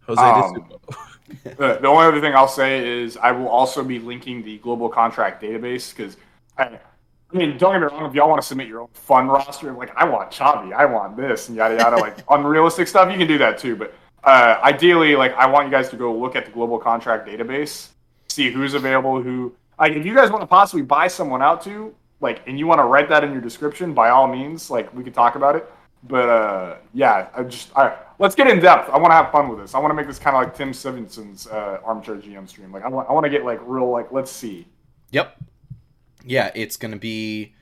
Jose 0.09 0.21
Um, 0.21 0.55
de 0.55 0.97
The, 1.57 1.79
the 1.81 1.87
only 1.87 2.07
other 2.07 2.21
thing 2.21 2.35
I'll 2.35 2.49
say 2.49 3.03
is 3.03 3.17
I 3.19 3.33
will 3.33 3.49
also 3.49 3.85
be 3.85 3.99
linking 3.99 4.43
the 4.43 4.59
global 4.59 4.89
contract 4.89 5.43
database 5.43 5.95
because 5.95 6.17
I, 6.57 6.65
I 7.33 7.37
mean, 7.37 7.59
don't 7.59 7.75
get 7.75 7.81
me 7.81 7.87
wrong. 7.87 8.09
If 8.09 8.15
y'all 8.15 8.31
want 8.31 8.41
to 8.41 8.49
submit 8.49 8.67
your 8.67 8.81
own 8.81 8.89
fun 8.95 9.29
roster, 9.29 9.73
like 9.73 9.95
I 9.95 10.05
want 10.05 10.31
Chovy, 10.31 10.73
I 10.73 10.87
want 10.87 11.17
this, 11.17 11.49
and 11.49 11.57
yada 11.57 11.77
yada, 11.77 11.97
like 11.97 12.17
unrealistic 12.31 12.89
stuff, 12.89 13.13
you 13.13 13.19
can 13.19 13.29
do 13.29 13.39
that 13.39 13.59
too. 13.59 13.77
But 13.77 13.95
uh, 14.25 14.59
ideally, 14.63 15.17
like 15.17 15.35
I 15.35 15.47
want 15.47 15.67
you 15.67 15.71
guys 15.71 15.91
to 15.91 15.97
go 15.97 16.17
look 16.17 16.35
at 16.35 16.47
the 16.47 16.51
global 16.51 16.79
contract 16.79 17.29
database, 17.29 17.89
see 18.29 18.51
who's 18.51 18.75
available, 18.75 19.21
who. 19.23 19.55
Like, 19.79 19.93
if 19.93 20.05
you 20.05 20.13
guys 20.13 20.31
want 20.31 20.43
to 20.43 20.47
possibly 20.47 20.83
buy 20.83 21.07
someone 21.07 21.41
out 21.41 21.63
to, 21.63 21.95
like, 22.21 22.43
and 22.49 22.59
you 22.59 22.67
want 22.67 22.81
to 22.81 22.85
write 22.85 23.09
that 23.11 23.23
in 23.23 23.31
your 23.31 23.41
description, 23.41 23.95
by 23.95 24.11
all 24.11 24.27
means, 24.27 24.71
like, 24.73 24.93
we 24.93 25.05
could 25.05 25.15
talk 25.15 25.37
about 25.37 25.55
it. 25.55 25.71
But 26.05 26.29
uh, 26.29 26.77
yeah, 26.95 27.29
I 27.35 27.43
just 27.43 27.73
all 27.75 27.85
right. 27.85 27.99
Let's 28.19 28.35
get 28.35 28.49
in 28.49 28.61
depth. 28.61 28.89
I 28.91 28.99
want 28.99 29.11
to 29.11 29.15
have 29.15 29.31
fun 29.31 29.49
with 29.49 29.59
this. 29.61 29.75
I 29.75 29.79
want 29.79 29.91
to 29.91 29.95
make 29.95 30.07
this 30.07 30.19
kind 30.19 30.37
of 30.37 30.43
like 30.43 30.55
Tim 30.55 30.73
Stevenson's 30.73 31.47
uh, 31.47 31.81
armchair 31.85 32.17
GM 32.17 32.49
stream. 32.49 32.73
Like 32.73 32.85
I 32.85 32.89
want, 32.89 33.09
I 33.09 33.13
want 33.13 33.25
to 33.25 33.31
get 33.31 33.45
like 33.45 33.61
real 33.63 33.91
like 33.91 34.13
let's 34.13 34.31
see. 34.31 34.67
Yep. 35.11 35.37
Yeah, 36.25 36.51
it's 36.55 36.77
gonna 36.77 36.97
be 36.97 37.55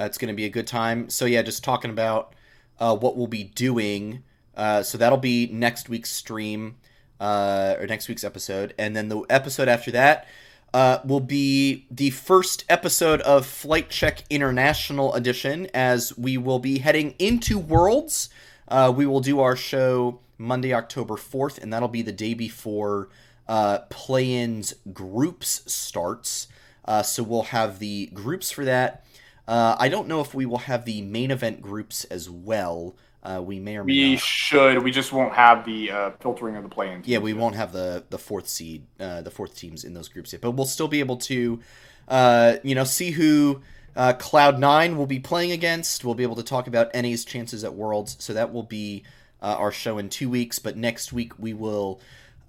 uh, 0.00 0.04
it's 0.04 0.18
gonna 0.18 0.34
be 0.34 0.44
a 0.44 0.50
good 0.50 0.66
time. 0.66 1.08
So 1.08 1.24
yeah, 1.24 1.42
just 1.42 1.64
talking 1.64 1.90
about 1.90 2.34
uh, 2.78 2.96
what 2.96 3.16
we'll 3.16 3.26
be 3.26 3.44
doing. 3.44 4.22
Uh, 4.56 4.82
so 4.82 4.98
that'll 4.98 5.18
be 5.18 5.46
next 5.52 5.88
week's 5.88 6.10
stream 6.10 6.76
uh, 7.20 7.76
or 7.78 7.86
next 7.86 8.08
week's 8.08 8.24
episode, 8.24 8.74
and 8.78 8.96
then 8.96 9.08
the 9.08 9.20
episode 9.30 9.68
after 9.68 9.90
that 9.92 10.26
uh, 10.74 10.98
will 11.04 11.20
be 11.20 11.86
the 11.90 12.10
first 12.10 12.64
episode 12.68 13.20
of 13.22 13.46
Flight 13.46 13.90
Check 13.90 14.24
International 14.30 15.14
Edition, 15.14 15.68
as 15.72 16.16
we 16.16 16.36
will 16.36 16.58
be 16.58 16.78
heading 16.78 17.14
into 17.18 17.58
Worlds. 17.58 18.28
Uh, 18.68 18.92
we 18.94 19.06
will 19.06 19.20
do 19.20 19.40
our 19.40 19.56
show 19.56 20.20
Monday, 20.36 20.72
October 20.72 21.16
fourth, 21.16 21.58
and 21.58 21.72
that'll 21.72 21.88
be 21.88 22.02
the 22.02 22.12
day 22.12 22.34
before 22.34 23.08
uh, 23.48 23.78
play-ins 23.90 24.74
groups 24.92 25.62
starts. 25.66 26.48
Uh, 26.84 27.02
so 27.02 27.22
we'll 27.22 27.42
have 27.42 27.78
the 27.78 28.06
groups 28.14 28.50
for 28.50 28.64
that. 28.64 29.04
Uh, 29.46 29.76
I 29.78 29.88
don't 29.88 30.08
know 30.08 30.20
if 30.20 30.34
we 30.34 30.46
will 30.46 30.58
have 30.58 30.84
the 30.84 31.00
main 31.02 31.30
event 31.30 31.62
groups 31.62 32.04
as 32.04 32.28
well. 32.28 32.94
Uh, 33.28 33.42
we 33.42 33.60
may 33.60 33.76
or 33.76 33.84
may 33.84 33.92
We 33.92 34.12
not. 34.12 34.20
should. 34.20 34.82
We 34.82 34.90
just 34.90 35.12
won't 35.12 35.34
have 35.34 35.66
the 35.66 35.90
uh, 35.90 36.10
filtering 36.20 36.56
of 36.56 36.62
the 36.62 36.68
play-in. 36.70 37.02
Yeah, 37.04 37.18
we 37.18 37.34
won't 37.34 37.56
have 37.56 37.72
the 37.72 38.04
the 38.08 38.18
fourth 38.18 38.48
seed, 38.48 38.86
uh, 38.98 39.20
the 39.20 39.30
fourth 39.30 39.54
teams 39.54 39.84
in 39.84 39.92
those 39.92 40.08
groups 40.08 40.32
yet, 40.32 40.40
but 40.40 40.52
we'll 40.52 40.64
still 40.66 40.88
be 40.88 41.00
able 41.00 41.18
to, 41.18 41.60
uh, 42.08 42.56
you 42.62 42.74
know, 42.74 42.84
see 42.84 43.10
who 43.10 43.60
uh, 43.94 44.14
Cloud 44.14 44.58
Nine 44.58 44.96
will 44.96 45.06
be 45.06 45.18
playing 45.18 45.52
against. 45.52 46.04
We'll 46.04 46.14
be 46.14 46.22
able 46.22 46.36
to 46.36 46.42
talk 46.42 46.68
about 46.68 46.94
NA's 46.94 47.24
chances 47.26 47.64
at 47.64 47.74
Worlds. 47.74 48.16
So 48.18 48.32
that 48.32 48.50
will 48.52 48.62
be 48.62 49.02
uh, 49.42 49.56
our 49.58 49.72
show 49.72 49.98
in 49.98 50.08
two 50.08 50.30
weeks. 50.30 50.58
But 50.58 50.78
next 50.78 51.12
week 51.12 51.38
we 51.38 51.52
will 51.52 52.00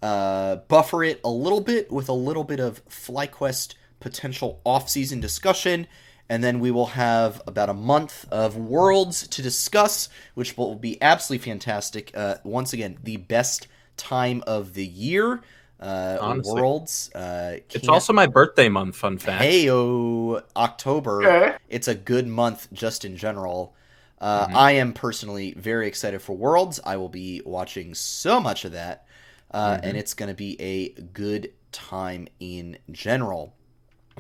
uh, 0.02 0.58
buffer 0.68 1.04
it 1.04 1.20
a 1.26 1.30
little 1.30 1.62
bit 1.62 1.92
with 1.92 2.08
a 2.08 2.14
little 2.14 2.46
bit 2.46 2.62
of 2.62 2.88
FlyQuest 2.88 3.74
potential 4.00 4.62
off-season 4.64 5.20
discussion. 5.20 5.88
And 6.30 6.44
then 6.44 6.60
we 6.60 6.70
will 6.70 6.86
have 6.88 7.42
about 7.48 7.70
a 7.70 7.74
month 7.74 8.26
of 8.32 8.56
worlds 8.56 9.28
to 9.30 9.42
discuss, 9.42 10.10
which 10.36 10.56
will 10.58 10.76
be 10.76 11.02
absolutely 11.02 11.44
fantastic. 11.50 12.12
Uh, 12.16 12.36
once 12.44 12.72
again, 12.72 13.00
the 13.04 13.18
best 13.18 13.68
time 13.98 14.44
of 14.46 14.74
the 14.74 14.86
year. 14.86 15.42
Uh, 15.82 16.18
Honestly. 16.20 16.62
worlds. 16.62 17.10
Uh, 17.16 17.56
It's 17.72 17.88
also 17.88 18.12
my 18.12 18.28
birthday 18.28 18.68
month. 18.68 18.98
Fun 18.98 19.18
fact. 19.18 19.42
Heyo, 19.42 20.44
October. 20.56 21.26
Okay. 21.26 21.58
It's 21.70 21.88
a 21.88 21.96
good 21.96 22.28
month 22.28 22.68
just 22.74 23.06
in 23.06 23.16
general. 23.16 23.74
Uh, 24.20 24.48
Mhm. 24.48 24.56
I 24.56 24.72
am 24.74 24.92
personally 24.92 25.54
very 25.58 25.88
excited 25.88 26.22
for 26.22 26.36
Worlds. 26.36 26.82
I 26.84 26.98
will 26.98 27.08
be 27.08 27.42
watching 27.46 27.96
so 27.96 28.42
much 28.42 28.66
of 28.66 28.74
that, 28.74 29.06
uh, 29.52 29.78
Mhm. 29.78 29.80
and 29.84 29.98
it's 29.98 30.14
going 30.14 30.28
to 30.28 30.36
be 30.36 30.60
a 30.62 30.90
good 31.14 31.54
time 31.72 32.28
in 32.42 32.78
general. 32.92 33.54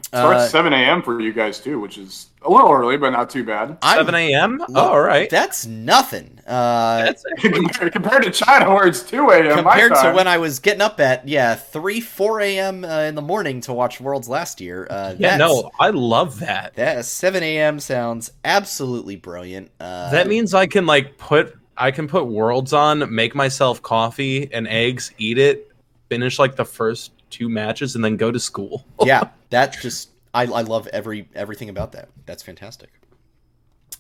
Starts 0.08 0.44
Uh, 0.44 0.48
7 0.48 0.74
a.m. 0.74 1.02
for 1.02 1.20
you 1.20 1.34
guys 1.34 1.60
too, 1.60 1.80
which 1.80 1.98
is 1.98 2.28
a 2.42 2.50
little 2.50 2.72
early, 2.72 2.98
but 2.98 3.10
not 3.12 3.30
too 3.30 3.44
bad. 3.44 3.78
I'm- 3.82 3.98
7 4.00 4.16
a.m. 4.16 4.62
Oh, 4.76 4.90
all 4.90 5.02
right. 5.02 5.30
That's 5.30 5.66
nothing. 5.66 6.40
Uh, 6.48 7.04
That's 7.06 7.24
compared, 7.40 7.92
compared 7.94 8.24
to 8.24 8.32
China, 8.32 8.74
where 8.74 8.88
it's 8.88 9.04
2 9.04 9.30
a.m. 9.30 9.64
my 9.64 9.80
compared 9.80 9.94
to 10.04 10.12
when 10.14 10.28
I 10.28 10.38
was 10.38 10.60
getting 10.60 10.82
up 10.82 11.00
at 11.00 11.28
yeah 11.28 11.54
three 11.56 12.02
four 12.02 12.42
a.m. 12.42 12.84
Uh, 12.84 13.02
in 13.02 13.16
the 13.16 13.22
morning 13.22 13.62
to 13.62 13.74
watch 13.74 14.02
Worlds 14.02 14.28
last 14.28 14.60
year. 14.62 14.88
Uh, 14.90 15.16
yeah. 15.18 15.38
No, 15.38 15.70
I 15.80 15.90
love 15.92 16.40
that. 16.40 16.74
that 16.76 17.06
seven 17.06 17.44
a.m. 17.44 17.80
sounds 17.80 18.32
absolutely 18.44 19.16
brilliant. 19.16 19.70
Uh, 19.80 20.10
that 20.12 20.28
means 20.28 20.54
I 20.54 20.66
can 20.66 20.86
like 20.86 21.18
put 21.18 21.56
I 21.78 21.92
can 21.92 22.08
put 22.08 22.26
worlds 22.26 22.74
on, 22.74 23.14
make 23.14 23.36
myself 23.36 23.82
coffee 23.82 24.52
and 24.52 24.68
eggs, 24.68 25.12
eat 25.18 25.38
it, 25.38 25.72
finish 26.10 26.40
like 26.40 26.56
the 26.56 26.66
first 26.66 27.12
two 27.30 27.50
matches, 27.50 27.96
and 27.96 28.04
then 28.04 28.18
go 28.18 28.32
to 28.32 28.40
school. 28.40 28.86
yeah, 29.04 29.30
that 29.50 29.74
just 29.82 30.10
I, 30.34 30.44
I 30.44 30.62
love 30.62 30.88
every 30.88 31.28
everything 31.36 31.70
about 31.70 31.92
that. 31.94 32.10
That's 32.26 32.44
fantastic. 32.44 32.90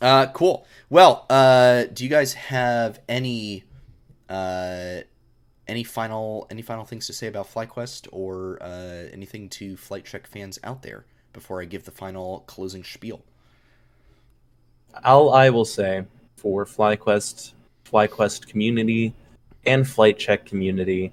Uh, 0.01 0.27
cool. 0.27 0.65
Well, 0.89 1.25
uh, 1.29 1.85
do 1.85 2.03
you 2.03 2.09
guys 2.09 2.33
have 2.33 2.99
any 3.09 3.65
uh, 4.29 4.99
any 5.67 5.83
final 5.83 6.47
any 6.49 6.61
final 6.61 6.85
things 6.85 7.07
to 7.07 7.13
say 7.13 7.27
about 7.27 7.51
FlyQuest 7.51 8.07
or 8.11 8.57
uh, 8.61 9.09
anything 9.11 9.49
to 9.49 9.75
Flight 9.75 10.05
Check 10.05 10.27
fans 10.27 10.59
out 10.63 10.83
there 10.83 11.05
before 11.33 11.61
I 11.61 11.65
give 11.65 11.83
the 11.83 11.91
final 11.91 12.43
closing 12.47 12.83
spiel? 12.83 13.23
All 15.03 15.33
I 15.33 15.49
will 15.49 15.65
say 15.65 16.05
for 16.37 16.65
FlyQuest, 16.65 17.53
FlyQuest 17.85 18.47
community, 18.47 19.13
and 19.65 19.87
Flight 19.87 20.17
Check 20.17 20.45
community, 20.45 21.11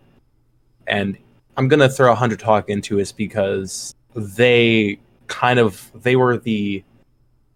and 0.87 1.19
I'm 1.57 1.69
gonna 1.69 1.89
throw 1.89 2.09
100 2.09 2.39
Talk 2.39 2.69
into 2.69 2.97
this 2.97 3.13
because 3.13 3.95
they 4.15 4.99
kind 5.27 5.59
of 5.59 5.91
they 5.95 6.17
were 6.17 6.37
the 6.37 6.85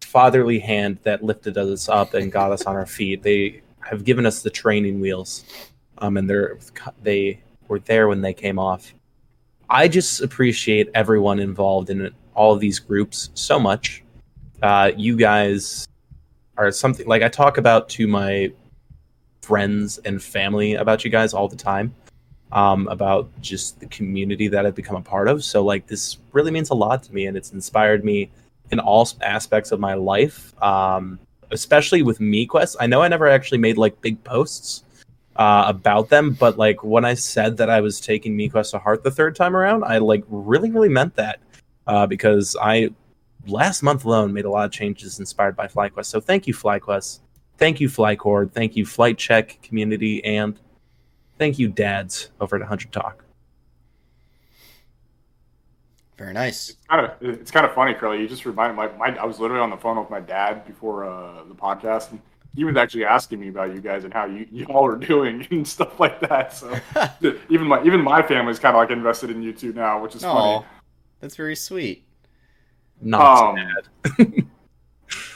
fatherly 0.03 0.59
hand 0.59 0.99
that 1.03 1.23
lifted 1.23 1.57
us 1.59 1.89
up 1.89 2.15
and 2.15 2.33
got 2.33 2.51
us 2.51 2.63
on 2.63 2.77
our 2.77 2.87
feet. 2.87 3.23
They 3.23 3.63
have 3.81 4.05
given 4.05 4.27
us 4.27 4.43
the 4.43 4.51
training 4.51 5.01
wheels, 5.01 5.45
um, 5.99 6.17
and 6.17 6.29
they're 6.29 6.59
they 7.03 7.41
were 7.69 7.79
there 7.81 8.09
when 8.09 8.23
they 8.23 8.33
came 8.33 8.59
off. 8.59 8.93
I 9.69 9.87
just 9.87 10.21
appreciate 10.21 10.89
everyone 10.95 11.39
involved 11.39 11.91
in 11.91 12.11
all 12.35 12.55
of 12.55 12.61
these 12.61 12.79
groups 12.79 13.31
so 13.35 13.59
much. 13.59 14.03
Uh, 14.63 14.93
you 14.97 15.17
guys 15.17 15.87
are 16.57 16.71
something 16.73 17.07
like 17.07 17.23
I 17.23 17.29
talk 17.29 17.59
about 17.59 17.89
to 17.91 18.09
my 18.09 18.53
friends 19.43 19.99
and 19.99 20.23
family 20.23 20.75
about 20.75 21.05
you 21.05 21.11
guys 21.11 21.33
all 21.33 21.49
the 21.49 21.57
time. 21.57 21.95
Um, 22.53 22.89
about 22.89 23.29
just 23.41 23.79
the 23.79 23.87
community 23.87 24.49
that 24.49 24.67
I've 24.67 24.75
become 24.75 24.97
a 24.97 25.03
part 25.03 25.29
of. 25.29 25.45
So 25.45 25.65
like 25.65 25.87
this 25.87 26.19
really 26.33 26.51
means 26.51 26.71
a 26.71 26.75
lot 26.75 27.05
to 27.05 27.15
me, 27.15 27.27
and 27.27 27.37
it's 27.37 27.53
inspired 27.53 28.05
me 28.05 28.29
in 28.73 28.81
all 28.81 29.09
aspects 29.23 29.71
of 29.71 29.79
my 29.79 29.95
life. 29.95 30.53
Um, 30.61 31.21
especially 31.51 32.03
with 32.03 32.19
MeQuest. 32.19 32.77
I 32.81 32.87
know 32.87 33.03
I 33.03 33.09
never 33.09 33.29
actually 33.29 33.59
made 33.59 33.77
like 33.77 34.01
big 34.01 34.23
posts 34.25 34.85
uh, 35.37 35.65
about 35.67 36.09
them, 36.09 36.33
but 36.33 36.59
like 36.59 36.83
when 36.83 37.05
I 37.05 37.15
said 37.15 37.57
that 37.59 37.71
I 37.71 37.81
was 37.81 38.01
taking 38.01 38.37
MeQuest 38.37 38.73
to 38.73 38.79
heart 38.79 39.05
the 39.05 39.11
third 39.11 39.37
time 39.37 39.57
around, 39.57 39.85
I 39.85 39.99
like 39.99 40.25
really 40.29 40.71
really 40.71 40.89
meant 40.89 41.17
that 41.17 41.41
uh, 41.87 42.07
because 42.07 42.57
I 42.61 42.91
last 43.47 43.83
month 43.83 44.05
alone 44.05 44.33
made 44.33 44.45
a 44.45 44.51
lot 44.51 44.67
of 44.67 44.73
changes 44.73 45.19
inspired 45.19 45.57
by 45.57 45.67
FlyQuest. 45.67 46.07
So 46.07 46.21
thank 46.21 46.47
you, 46.47 46.55
FlyQuest. 46.55 47.21
Thank 47.59 47.81
you, 47.81 47.89
FlyCord. 47.89 48.53
Thank 48.53 48.77
you, 48.77 48.87
Flight 48.87 49.19
Check 49.19 49.61
community, 49.63 50.25
and 50.25 50.59
thank 51.41 51.59
you, 51.59 51.69
dads 51.69 52.31
over 52.41 52.55
at 52.55 52.61
100 52.61 52.93
Talk. 52.93 53.25
Very 56.17 56.35
nice. 56.35 56.69
It's 56.71 56.79
kind 56.89 57.07
of 57.07 57.13
it's 57.23 57.51
kind 57.51 57.65
of 57.67 57.73
funny, 57.73 57.95
Curly. 57.95 58.21
You 58.21 58.29
just 58.29 58.45
reminded 58.45 58.75
my, 58.77 58.89
my 58.99 59.17
I 59.19 59.25
was 59.25 59.41
literally 59.41 59.63
on 59.63 59.71
the 59.71 59.77
phone 59.79 59.99
with 59.99 60.11
my 60.11 60.21
dad 60.21 60.67
before 60.67 61.05
uh, 61.05 61.45
the 61.45 61.55
podcast, 61.55 62.11
and 62.11 62.21
he 62.55 62.63
was 62.65 62.77
actually 62.77 63.07
asking 63.07 63.41
me 63.41 63.49
about 63.49 63.73
you 63.75 63.81
guys 63.81 64.05
and 64.05 64.13
how 64.13 64.27
you, 64.27 64.47
you 64.53 64.67
all 64.67 64.85
are 64.87 64.97
doing 64.97 65.47
and 65.51 65.67
stuff 65.67 65.99
like 65.99 66.21
that. 66.21 66.55
So 66.55 66.79
even 67.49 67.67
my 67.67 67.83
even 67.85 68.03
my 68.03 68.21
family's 68.21 68.59
kind 68.59 68.77
of 68.77 68.81
like 68.81 68.91
invested 68.91 69.31
in 69.31 69.43
you 69.43 69.55
two 69.55 69.73
now, 69.73 70.03
which 70.03 70.15
is 70.15 70.23
Oh, 70.23 70.33
funny. 70.35 70.67
that's 71.21 71.37
very 71.37 71.57
sweet. 71.57 72.05
Not 73.01 73.57
Um, 73.59 73.69
sad. 74.19 74.45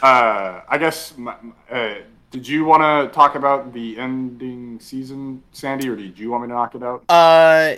Uh, 0.03 0.61
I 0.69 0.79
guess. 0.79 1.17
My, 1.17 1.35
uh, 1.71 1.95
did 2.35 2.49
you 2.49 2.65
want 2.65 2.83
to 2.83 3.15
talk 3.15 3.37
about 3.37 3.73
the 3.73 3.97
ending 3.97 4.81
season, 4.81 5.41
Sandy, 5.53 5.89
or 5.89 5.95
did 5.95 6.19
you 6.19 6.33
want 6.33 6.43
me 6.43 6.49
to 6.49 6.55
knock 6.55 6.75
it 6.75 6.83
out? 6.83 7.05
Uh, 7.09 7.77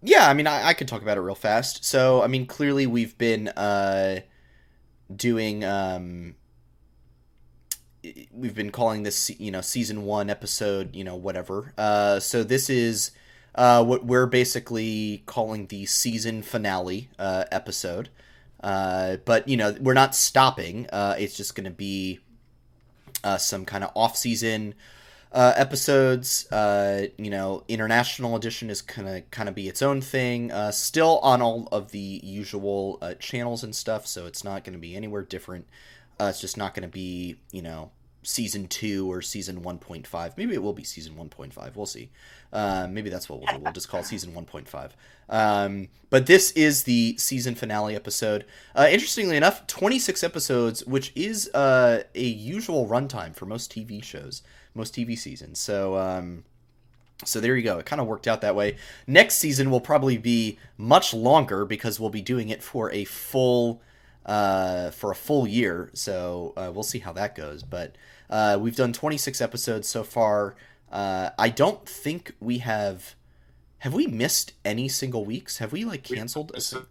yeah. 0.00 0.26
I 0.26 0.32
mean, 0.32 0.46
I, 0.46 0.68
I 0.68 0.72
could 0.72 0.88
talk 0.88 1.02
about 1.02 1.18
it 1.18 1.20
real 1.20 1.34
fast. 1.34 1.84
So, 1.84 2.22
I 2.22 2.28
mean, 2.28 2.46
clearly 2.46 2.86
we've 2.86 3.16
been 3.18 3.48
uh 3.48 4.20
doing 5.14 5.64
um 5.64 6.34
we've 8.32 8.54
been 8.54 8.70
calling 8.70 9.02
this 9.02 9.30
you 9.40 9.50
know 9.50 9.60
season 9.60 10.04
one 10.04 10.30
episode 10.30 10.96
you 10.96 11.04
know 11.04 11.16
whatever. 11.16 11.74
Uh, 11.76 12.20
so 12.20 12.42
this 12.42 12.70
is 12.70 13.10
uh, 13.54 13.84
what 13.84 14.02
we're 14.02 14.26
basically 14.26 15.24
calling 15.26 15.66
the 15.66 15.84
season 15.84 16.40
finale 16.40 17.10
uh, 17.18 17.44
episode. 17.52 18.08
Uh, 18.62 19.18
but 19.26 19.46
you 19.46 19.58
know 19.58 19.76
we're 19.78 19.92
not 19.92 20.14
stopping. 20.14 20.86
Uh, 20.90 21.16
it's 21.18 21.36
just 21.36 21.54
going 21.54 21.64
to 21.64 21.70
be 21.70 22.20
uh, 23.24 23.36
some 23.36 23.64
kind 23.64 23.84
of 23.84 23.90
off 23.94 24.16
season 24.16 24.74
uh, 25.32 25.52
episodes. 25.56 26.50
Uh, 26.50 27.06
you 27.16 27.30
know, 27.30 27.64
international 27.68 28.36
edition 28.36 28.70
is 28.70 28.82
gonna 28.82 29.22
kind 29.30 29.48
of 29.48 29.54
be 29.54 29.68
its 29.68 29.82
own 29.82 30.00
thing. 30.00 30.50
Uh, 30.50 30.70
still 30.70 31.18
on 31.20 31.42
all 31.42 31.68
of 31.72 31.90
the 31.90 32.20
usual 32.22 32.98
uh, 33.02 33.14
channels 33.14 33.62
and 33.62 33.74
stuff, 33.74 34.06
so 34.06 34.26
it's 34.26 34.44
not 34.44 34.64
to 34.74 34.80
be 34.80 34.96
anywhere 34.96 35.22
different. 35.22 35.66
Uh, 36.20 36.26
it's 36.26 36.40
just 36.40 36.56
not 36.56 36.74
to 36.82 36.88
be 36.88 37.36
you 37.52 37.62
know 37.62 37.90
season 38.28 38.68
two 38.68 39.10
or 39.10 39.22
season 39.22 39.62
one 39.62 39.78
point 39.78 40.06
five. 40.06 40.36
Maybe 40.36 40.52
it 40.52 40.62
will 40.62 40.74
be 40.74 40.84
season 40.84 41.16
one 41.16 41.30
point 41.30 41.54
five. 41.54 41.76
We'll 41.76 41.86
see. 41.86 42.10
Uh, 42.52 42.86
maybe 42.90 43.08
that's 43.08 43.28
what 43.28 43.40
we'll. 43.40 43.60
We'll 43.60 43.72
just 43.72 43.88
call 43.88 44.02
season 44.02 44.34
one 44.34 44.44
point 44.44 44.68
five. 44.68 44.94
Um, 45.30 45.88
but 46.10 46.26
this 46.26 46.50
is 46.52 46.82
the 46.82 47.16
season 47.16 47.54
finale 47.54 47.96
episode. 47.96 48.44
Uh, 48.74 48.88
interestingly 48.90 49.36
enough, 49.36 49.66
26 49.66 50.22
episodes, 50.22 50.84
which 50.84 51.12
is 51.14 51.50
uh, 51.54 52.02
a 52.14 52.24
usual 52.24 52.86
runtime 52.86 53.34
for 53.34 53.46
most 53.46 53.72
TV 53.72 54.02
shows, 54.02 54.42
most 54.74 54.94
TV 54.94 55.18
seasons. 55.18 55.58
So, 55.58 55.96
um, 55.96 56.44
so 57.24 57.40
there 57.40 57.56
you 57.56 57.62
go. 57.62 57.78
It 57.78 57.86
kind 57.86 58.00
of 58.00 58.06
worked 58.06 58.26
out 58.26 58.42
that 58.42 58.54
way. 58.54 58.76
Next 59.06 59.36
season 59.36 59.70
will 59.70 59.80
probably 59.80 60.18
be 60.18 60.58
much 60.76 61.12
longer 61.12 61.64
because 61.64 61.98
we'll 61.98 62.10
be 62.10 62.22
doing 62.22 62.48
it 62.48 62.62
for 62.62 62.90
a 62.92 63.04
full, 63.04 63.82
uh, 64.24 64.90
for 64.90 65.10
a 65.10 65.16
full 65.16 65.46
year. 65.46 65.90
So 65.94 66.54
uh, 66.56 66.70
we'll 66.72 66.82
see 66.82 67.00
how 67.00 67.12
that 67.14 67.34
goes. 67.34 67.62
But 67.62 67.96
uh, 68.30 68.58
we've 68.60 68.76
done 68.76 68.92
26 68.92 69.40
episodes 69.40 69.88
so 69.88 70.02
far. 70.04 70.54
Uh, 70.90 71.30
I 71.38 71.48
don't 71.50 71.86
think 71.88 72.34
we 72.40 72.58
have 72.58 73.14
have 73.78 73.94
we 73.94 74.06
missed 74.08 74.54
any 74.64 74.88
single 74.88 75.24
weeks? 75.24 75.58
Have 75.58 75.70
we 75.72 75.84
like 75.84 76.02
canceled? 76.02 76.50
A, 76.54 76.60
So, 76.60 76.86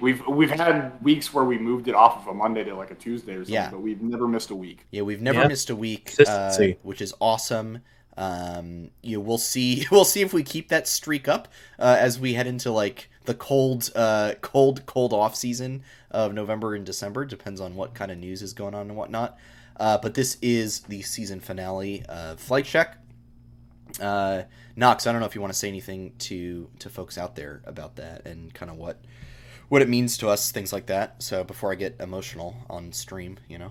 We've 0.00 0.26
we've 0.26 0.50
had 0.50 0.92
weeks 1.04 1.32
where 1.34 1.44
we 1.44 1.58
moved 1.58 1.88
it 1.88 1.94
off 1.94 2.22
of 2.22 2.26
a 2.28 2.34
Monday 2.34 2.64
to 2.64 2.74
like 2.74 2.90
a 2.90 2.94
Tuesday 2.94 3.32
or 3.34 3.38
something, 3.44 3.54
Yeah. 3.54 3.70
but 3.70 3.80
we've 3.82 4.00
never 4.00 4.26
missed 4.26 4.50
a 4.50 4.54
week. 4.56 4.86
yeah, 4.90 5.02
we've 5.02 5.20
never 5.20 5.42
Yeah. 5.42 5.48
missed 5.48 5.68
a 5.70 5.76
week, 5.76 6.14
uh, 6.26 6.56
which 6.82 7.02
is 7.02 7.14
awesome. 7.20 7.80
Um, 8.16 8.90
you 9.02 9.16
know, 9.18 9.20
we'll 9.20 9.38
see. 9.38 9.86
We'll 9.90 10.04
see 10.06 10.22
if 10.22 10.32
we 10.32 10.42
keep 10.42 10.68
that 10.70 10.88
streak 10.88 11.28
up 11.28 11.48
uh, 11.78 11.96
as 11.98 12.18
we 12.18 12.32
head 12.34 12.46
into 12.46 12.70
like 12.70 13.10
the 13.26 13.34
cold, 13.34 13.90
uh, 13.94 14.34
cold, 14.40 14.86
cold 14.86 15.12
off 15.12 15.36
season 15.36 15.82
of 16.10 16.32
November 16.32 16.74
and 16.74 16.84
December. 16.86 17.24
Depends 17.26 17.60
on 17.60 17.74
what 17.76 17.92
kind 17.94 18.10
of 18.10 18.18
news 18.18 18.40
is 18.40 18.52
going 18.54 18.74
on 18.74 18.88
and 18.88 18.96
whatnot. 18.96 19.36
Uh, 19.76 19.98
but 19.98 20.14
this 20.14 20.38
is 20.40 20.80
the 20.80 21.02
season 21.02 21.40
finale 21.40 22.04
of 22.08 22.38
Flight 22.38 22.64
Check. 22.64 22.98
Uh, 24.00 24.42
Knox, 24.76 25.06
I 25.06 25.12
don't 25.12 25.20
know 25.20 25.26
if 25.26 25.34
you 25.34 25.40
want 25.40 25.52
to 25.52 25.58
say 25.58 25.68
anything 25.68 26.12
to 26.18 26.68
to 26.80 26.90
folks 26.90 27.16
out 27.16 27.36
there 27.36 27.62
about 27.64 27.96
that 27.96 28.26
and 28.26 28.52
kind 28.52 28.70
of 28.70 28.76
what 28.76 29.00
what 29.68 29.82
it 29.82 29.88
means 29.88 30.16
to 30.18 30.28
us, 30.28 30.52
things 30.52 30.72
like 30.72 30.86
that. 30.86 31.22
So 31.22 31.44
before 31.44 31.72
I 31.72 31.74
get 31.74 31.96
emotional 32.00 32.56
on 32.68 32.92
stream, 32.92 33.38
you 33.48 33.58
know. 33.58 33.70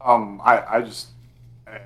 Um, 0.00 0.40
I 0.44 0.76
I 0.76 0.82
just 0.82 1.08
uh, 1.66 1.78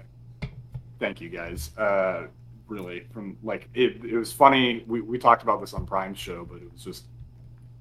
thank 0.99 1.21
you 1.21 1.29
guys. 1.29 1.71
Uh, 1.77 2.27
really, 2.67 3.07
from 3.13 3.37
like 3.43 3.69
it, 3.75 4.05
it 4.05 4.17
was 4.17 4.33
funny. 4.33 4.85
We 4.87 5.01
we 5.01 5.19
talked 5.19 5.43
about 5.43 5.61
this 5.61 5.73
on 5.73 5.87
Prime 5.87 6.15
show, 6.15 6.45
but 6.45 6.57
it 6.57 6.73
was 6.73 6.83
just 6.83 7.05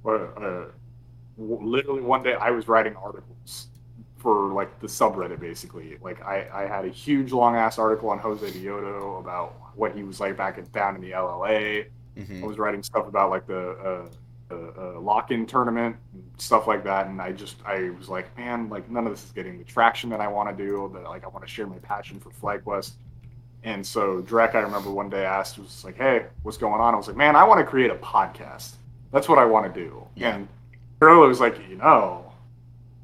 uh, 0.05 0.11
uh, 0.11 0.65
literally 1.37 2.01
one 2.01 2.23
day 2.23 2.33
I 2.33 2.51
was 2.51 2.67
writing 2.67 2.95
articles 2.95 3.67
for 4.18 4.53
like 4.53 4.80
the 4.80 4.88
subreddit 4.88 5.39
basically. 5.39 5.97
Like 6.01 6.22
I 6.24 6.47
I 6.53 6.68
had 6.68 6.86
a 6.86 6.89
huge 6.89 7.32
long 7.32 7.55
ass 7.55 7.78
article 7.78 8.09
on 8.09 8.20
Josedeodo 8.20 9.20
about 9.20 9.55
what 9.76 9.95
he 9.95 10.03
was 10.03 10.20
like 10.20 10.38
back 10.38 10.57
in, 10.57 10.65
down 10.72 10.95
in 10.95 11.01
the 11.01 11.11
LLA. 11.11 11.88
hmm 12.18 12.43
I 12.43 12.47
was 12.47 12.57
writing 12.57 12.84
stuff 12.84 13.07
about 13.07 13.30
like 13.30 13.45
the 13.47 13.70
uh, 13.70 14.09
uh, 14.49 14.72
uh, 14.78 14.99
lock-in 14.99 15.45
tournament 15.45 15.95
stuff 16.38 16.68
like 16.68 16.84
that, 16.84 17.07
and 17.07 17.22
I 17.22 17.32
just 17.32 17.57
I 17.65 17.89
was 17.91 18.09
like, 18.09 18.36
man, 18.38 18.70
like 18.70 18.89
none 18.89 19.05
of 19.05 19.11
this 19.11 19.26
is 19.26 19.32
getting 19.32 19.57
the 19.57 19.63
traction 19.63 20.09
that 20.11 20.22
I 20.22 20.28
want 20.28 20.55
to 20.55 20.65
do. 20.65 20.89
That 20.93 21.03
like 21.03 21.24
I 21.24 21.28
want 21.28 21.45
to 21.45 21.51
share 21.51 21.68
my 21.68 21.78
passion 21.78 22.20
for 22.20 22.30
FlyQuest. 22.30 22.93
And 23.63 23.86
so 23.86 24.22
Drek, 24.22 24.55
I 24.55 24.59
remember 24.59 24.91
one 24.91 25.09
day 25.09 25.26
asked, 25.26 25.57
was 25.57 25.84
like, 25.84 25.97
hey, 25.97 26.28
what's 26.43 26.57
going 26.57 26.80
on? 26.80 26.93
I 26.93 26.97
was 26.97 27.07
like, 27.07 27.18
man, 27.18 27.36
I 27.36 27.43
want 27.43 27.59
to 27.59 27.65
create 27.65 27.91
a 27.91 27.95
podcast. 27.95 28.76
That's 29.11 29.28
what 29.28 29.39
I 29.39 29.45
want 29.45 29.74
to 29.74 29.80
do. 29.80 30.07
Yeah. 30.15 30.36
And 30.36 30.47
Curly 30.99 31.28
was 31.28 31.39
like, 31.39 31.57
you 31.68 31.76
know, 31.76 32.32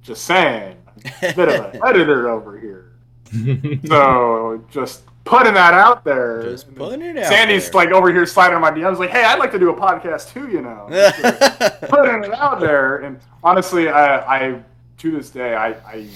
just 0.01 0.26
saying, 0.26 0.78
bit 1.21 1.49
of 1.49 1.73
an 1.73 1.81
editor 1.85 2.29
over 2.29 2.59
here. 2.59 2.89
So 3.87 4.63
just 4.69 5.03
putting 5.23 5.53
that 5.53 5.73
out 5.73 6.03
there. 6.03 6.43
Just 6.43 6.73
putting 6.75 7.01
it 7.01 7.17
out. 7.17 7.25
Sandy's 7.25 7.69
there. 7.69 7.85
like 7.85 7.89
over 7.89 8.11
here 8.11 8.25
sliding 8.25 8.55
on 8.55 8.61
my 8.61 8.71
DMs, 8.71 8.99
like, 8.99 9.09
"Hey, 9.09 9.23
I'd 9.23 9.39
like 9.39 9.51
to 9.51 9.59
do 9.59 9.69
a 9.69 9.75
podcast 9.75 10.31
too," 10.31 10.49
you 10.49 10.61
know, 10.61 10.85
putting 11.87 12.23
it 12.23 12.33
out 12.33 12.59
there. 12.59 12.97
And 12.97 13.19
honestly, 13.43 13.89
I, 13.89 14.17
I 14.19 14.63
to 14.99 15.11
this 15.11 15.29
day, 15.29 15.55
I, 15.55 15.69
I, 15.69 16.07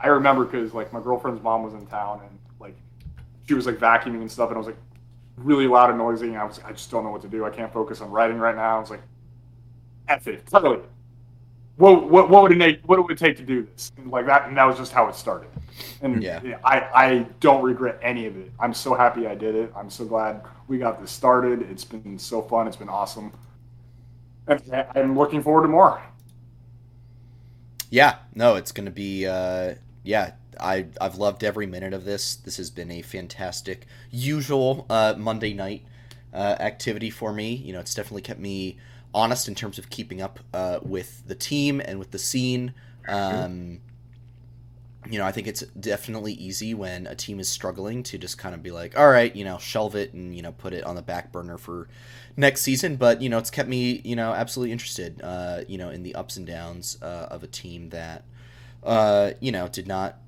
I 0.00 0.08
remember 0.08 0.44
because 0.44 0.72
like 0.74 0.92
my 0.92 1.00
girlfriend's 1.00 1.42
mom 1.42 1.62
was 1.62 1.74
in 1.74 1.86
town 1.86 2.22
and 2.26 2.38
like 2.58 2.76
she 3.46 3.54
was 3.54 3.66
like 3.66 3.76
vacuuming 3.76 4.20
and 4.20 4.30
stuff, 4.30 4.48
and 4.48 4.56
I 4.56 4.58
was 4.58 4.66
like 4.66 4.78
really 5.36 5.66
loud 5.66 5.90
and 5.90 5.98
noisy, 5.98 6.28
and 6.28 6.38
I 6.38 6.44
was, 6.44 6.60
I 6.64 6.72
just 6.72 6.90
don't 6.90 7.04
know 7.04 7.10
what 7.10 7.22
to 7.22 7.28
do. 7.28 7.44
I 7.44 7.50
can't 7.50 7.72
focus 7.72 8.00
on 8.00 8.10
writing 8.10 8.38
right 8.38 8.56
now. 8.56 8.76
I 8.76 8.80
was 8.80 8.90
like, 8.90 9.02
"F 10.08 10.26
it, 10.26 10.46
totally." 10.46 10.80
What, 11.76 12.08
what, 12.10 12.30
what 12.30 12.42
would 12.42 12.52
it 12.52 12.58
take? 12.58 12.80
What 12.84 12.98
it 12.98 13.02
would 13.02 13.18
take 13.18 13.36
to 13.38 13.42
do 13.44 13.62
this? 13.64 13.92
And 13.96 14.10
like 14.10 14.26
that, 14.26 14.46
and 14.48 14.56
that 14.56 14.64
was 14.64 14.76
just 14.76 14.92
how 14.92 15.08
it 15.08 15.14
started. 15.14 15.48
And 16.02 16.22
Yeah. 16.22 16.40
I, 16.64 16.80
I 16.94 17.26
don't 17.40 17.62
regret 17.62 17.98
any 18.02 18.26
of 18.26 18.36
it. 18.36 18.52
I'm 18.60 18.74
so 18.74 18.94
happy 18.94 19.26
I 19.26 19.34
did 19.34 19.54
it. 19.54 19.72
I'm 19.76 19.90
so 19.90 20.04
glad 20.04 20.42
we 20.68 20.78
got 20.78 21.00
this 21.00 21.10
started. 21.10 21.62
It's 21.62 21.84
been 21.84 22.18
so 22.18 22.42
fun. 22.42 22.68
It's 22.68 22.76
been 22.76 22.88
awesome. 22.90 23.32
And 24.46 24.86
I'm 24.94 25.16
looking 25.18 25.42
forward 25.42 25.62
to 25.62 25.68
more. 25.68 26.02
Yeah, 27.90 28.16
no, 28.34 28.56
it's 28.56 28.72
going 28.72 28.86
to 28.86 28.92
be. 28.92 29.26
Uh, 29.26 29.74
yeah, 30.02 30.32
I 30.58 30.86
I've 31.00 31.16
loved 31.16 31.44
every 31.44 31.66
minute 31.66 31.92
of 31.92 32.04
this. 32.04 32.34
This 32.36 32.56
has 32.56 32.70
been 32.70 32.90
a 32.90 33.02
fantastic, 33.02 33.86
usual 34.10 34.86
uh, 34.88 35.14
Monday 35.18 35.52
night 35.52 35.84
uh, 36.32 36.56
activity 36.58 37.10
for 37.10 37.32
me. 37.32 37.54
You 37.54 37.72
know, 37.74 37.80
it's 37.80 37.94
definitely 37.94 38.22
kept 38.22 38.40
me 38.40 38.78
honest 39.14 39.48
in 39.48 39.54
terms 39.54 39.78
of 39.78 39.90
keeping 39.90 40.22
up 40.22 40.40
uh, 40.54 40.78
with 40.82 41.26
the 41.26 41.34
team 41.34 41.80
and 41.80 41.98
with 41.98 42.10
the 42.10 42.18
scene. 42.18 42.74
Um, 43.08 43.80
you 45.10 45.18
know, 45.18 45.24
I 45.24 45.32
think 45.32 45.48
it's 45.48 45.62
definitely 45.62 46.32
easy 46.34 46.74
when 46.74 47.08
a 47.08 47.14
team 47.16 47.40
is 47.40 47.48
struggling 47.48 48.04
to 48.04 48.18
just 48.18 48.38
kind 48.38 48.54
of 48.54 48.62
be 48.62 48.70
like, 48.70 48.96
all 48.96 49.10
right, 49.10 49.34
you 49.34 49.44
know, 49.44 49.58
shelve 49.58 49.96
it 49.96 50.14
and, 50.14 50.34
you 50.34 50.42
know, 50.42 50.52
put 50.52 50.72
it 50.72 50.84
on 50.84 50.94
the 50.94 51.02
back 51.02 51.32
burner 51.32 51.58
for 51.58 51.88
next 52.36 52.62
season. 52.62 52.94
But, 52.96 53.20
you 53.20 53.28
know, 53.28 53.38
it's 53.38 53.50
kept 53.50 53.68
me, 53.68 54.00
you 54.04 54.14
know, 54.14 54.32
absolutely 54.32 54.70
interested, 54.70 55.20
uh, 55.22 55.62
you 55.66 55.76
know, 55.76 55.90
in 55.90 56.04
the 56.04 56.14
ups 56.14 56.36
and 56.36 56.46
downs 56.46 56.98
uh, 57.02 57.26
of 57.30 57.42
a 57.42 57.48
team 57.48 57.88
that, 57.90 58.24
uh, 58.84 59.32
you 59.40 59.50
know, 59.50 59.66
did 59.66 59.88
not, 59.88 60.18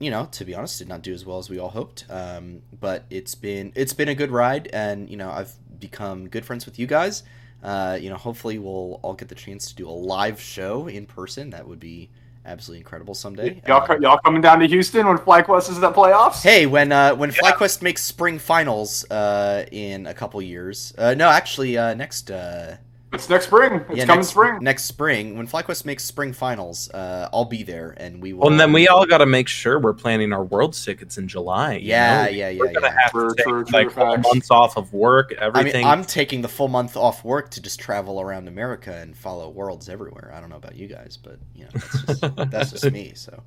you 0.00 0.10
know, 0.10 0.26
to 0.32 0.44
be 0.44 0.52
honest, 0.52 0.78
did 0.78 0.88
not 0.88 1.02
do 1.02 1.14
as 1.14 1.24
well 1.24 1.38
as 1.38 1.48
we 1.48 1.60
all 1.60 1.70
hoped. 1.70 2.04
Um, 2.10 2.62
but 2.78 3.04
it's 3.10 3.36
been, 3.36 3.72
it's 3.76 3.92
been 3.92 4.08
a 4.08 4.16
good 4.16 4.32
ride. 4.32 4.68
And, 4.72 5.08
you 5.08 5.16
know, 5.16 5.30
I've 5.30 5.52
become 5.78 6.28
good 6.28 6.44
friends 6.44 6.66
with 6.66 6.76
you 6.76 6.88
guys. 6.88 7.22
Uh, 7.62 7.98
you 8.00 8.08
know, 8.08 8.16
hopefully 8.16 8.58
we'll 8.58 9.00
all 9.02 9.14
get 9.14 9.28
the 9.28 9.34
chance 9.34 9.68
to 9.68 9.74
do 9.74 9.88
a 9.88 9.90
live 9.90 10.40
show 10.40 10.86
in 10.86 11.06
person. 11.06 11.50
That 11.50 11.66
would 11.66 11.80
be 11.80 12.08
absolutely 12.46 12.80
incredible 12.80 13.14
someday. 13.14 13.60
Y'all, 13.66 13.90
Uh, 13.90 13.98
y'all 14.00 14.18
coming 14.18 14.40
down 14.40 14.60
to 14.60 14.66
Houston 14.66 15.06
when 15.06 15.18
FlyQuest 15.18 15.70
is 15.70 15.76
in 15.76 15.80
the 15.80 15.92
playoffs? 15.92 16.42
Hey, 16.42 16.66
when 16.66 16.92
uh, 16.92 17.14
when 17.14 17.30
FlyQuest 17.30 17.82
makes 17.82 18.02
spring 18.02 18.38
finals 18.38 19.08
uh, 19.10 19.66
in 19.72 20.06
a 20.06 20.14
couple 20.14 20.40
years, 20.40 20.94
uh, 20.98 21.14
no, 21.14 21.28
actually 21.28 21.76
uh, 21.76 21.94
next 21.94 22.30
uh, 22.30 22.76
It's 23.12 23.28
next 23.30 23.46
spring. 23.46 23.84
It's 23.88 23.96
yeah, 23.96 24.04
coming 24.04 24.26
next 24.26 24.28
spring. 24.28 24.58
next 24.60 24.84
spring 24.84 25.36
when 25.38 25.46
FlyQuest 25.46 25.84
makes 25.86 26.04
spring 26.04 26.32
finals, 26.34 26.90
uh, 26.90 27.28
I'll 27.32 27.46
be 27.46 27.62
there 27.62 27.94
and 27.96 28.20
we 28.22 28.34
will. 28.34 28.48
Well, 28.48 28.50
and 28.50 28.60
then 28.60 28.72
we 28.72 28.86
all 28.88 29.06
got 29.06 29.18
to 29.18 29.26
make 29.26 29.48
sure 29.48 29.78
we're 29.78 29.94
planning 29.94 30.32
our 30.32 30.44
world 30.44 30.74
tickets 30.74 31.16
in 31.18 31.26
July. 31.26 31.74
you 31.76 31.94
Yeah, 31.94 32.24
know? 32.24 32.28
yeah, 32.28 32.48
yeah, 32.50 32.60
We're 32.60 32.68
gonna 32.72 32.88
yeah. 32.88 32.98
have 33.02 33.12
True, 33.12 33.34
to 33.34 33.34
take 33.34 33.46
true, 33.46 33.64
true 33.64 33.72
like 33.72 33.92
whole 33.92 34.16
facts. 34.16 34.22
months 34.22 34.50
off 34.50 34.76
of 34.76 34.92
work, 34.92 35.34
I 35.54 35.62
mean, 35.62 35.74
everything. 35.74 35.84
I'm 35.84 36.04
taking 36.04 36.42
the 36.42 36.48
full 36.48 36.68
month 36.68 36.96
off 36.96 37.24
work 37.24 37.50
to 37.52 37.62
just 37.62 37.80
travel 37.80 38.20
around 38.20 38.48
America 38.48 38.94
and 38.94 39.16
follow 39.16 39.48
worlds 39.50 39.88
everywhere. 39.88 40.32
I 40.34 40.40
don't 40.40 40.50
know 40.50 40.56
about 40.56 40.76
you 40.76 40.86
guys, 40.88 41.16
but 41.16 41.38
you 41.54 41.64
know, 41.64 41.70
that's 41.74 42.02
just, 42.02 42.24
that's 42.50 42.70
just 42.72 42.90
me. 42.90 43.12
So, 43.14 43.42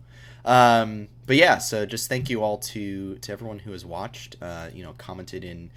um, 0.46 1.08
but 1.26 1.36
yeah, 1.36 1.58
so 1.58 1.86
just 1.86 2.10
thank 2.10 2.30
you 2.30 2.44
all 2.44 2.58
to 2.58 3.16
to 3.16 3.32
everyone 3.32 3.60
who 3.60 3.72
has 3.72 3.86
watched, 3.86 4.36
uh, 4.42 4.70
you 4.74 4.84
know, 4.84 4.94
commented 4.98 5.44
in 5.44 5.72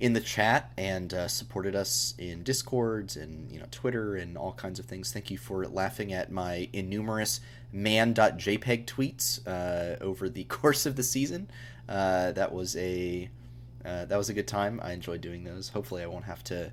in 0.00 0.12
the 0.12 0.20
chat 0.20 0.70
and 0.76 1.12
uh, 1.12 1.26
supported 1.26 1.74
us 1.74 2.14
in 2.18 2.42
discords 2.42 3.16
and 3.16 3.50
you 3.50 3.58
know 3.58 3.66
Twitter 3.70 4.16
and 4.16 4.36
all 4.36 4.52
kinds 4.52 4.78
of 4.78 4.86
things. 4.86 5.12
Thank 5.12 5.30
you 5.30 5.38
for 5.38 5.66
laughing 5.66 6.12
at 6.12 6.30
my 6.30 6.68
innumerous 6.72 7.40
man.jpg 7.72 8.86
tweets 8.86 9.40
uh, 9.46 10.02
over 10.02 10.28
the 10.28 10.44
course 10.48 10.86
of 10.86 10.96
the 10.96 11.02
season. 11.02 11.48
Uh, 11.88 12.32
that 12.32 12.52
was 12.52 12.76
a 12.76 13.28
uh, 13.84 14.04
that 14.04 14.16
was 14.16 14.28
a 14.28 14.34
good 14.34 14.46
time. 14.48 14.80
I 14.82 14.92
enjoyed 14.92 15.20
doing 15.20 15.44
those. 15.44 15.70
Hopefully, 15.70 16.02
I 16.02 16.06
won't 16.06 16.24
have 16.24 16.44
to 16.44 16.72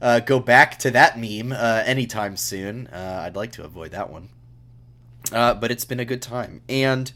uh, 0.00 0.20
go 0.20 0.40
back 0.40 0.78
to 0.80 0.90
that 0.92 1.18
meme 1.18 1.52
uh, 1.52 1.82
anytime 1.84 2.36
soon. 2.36 2.86
I'd 2.88 3.36
like 3.36 3.52
to 3.52 3.64
avoid 3.64 3.92
that 3.92 4.10
one. 4.10 4.28
Uh, 5.32 5.54
but 5.54 5.70
it's 5.70 5.84
been 5.84 6.00
a 6.00 6.04
good 6.04 6.22
time, 6.22 6.62
and 6.68 7.12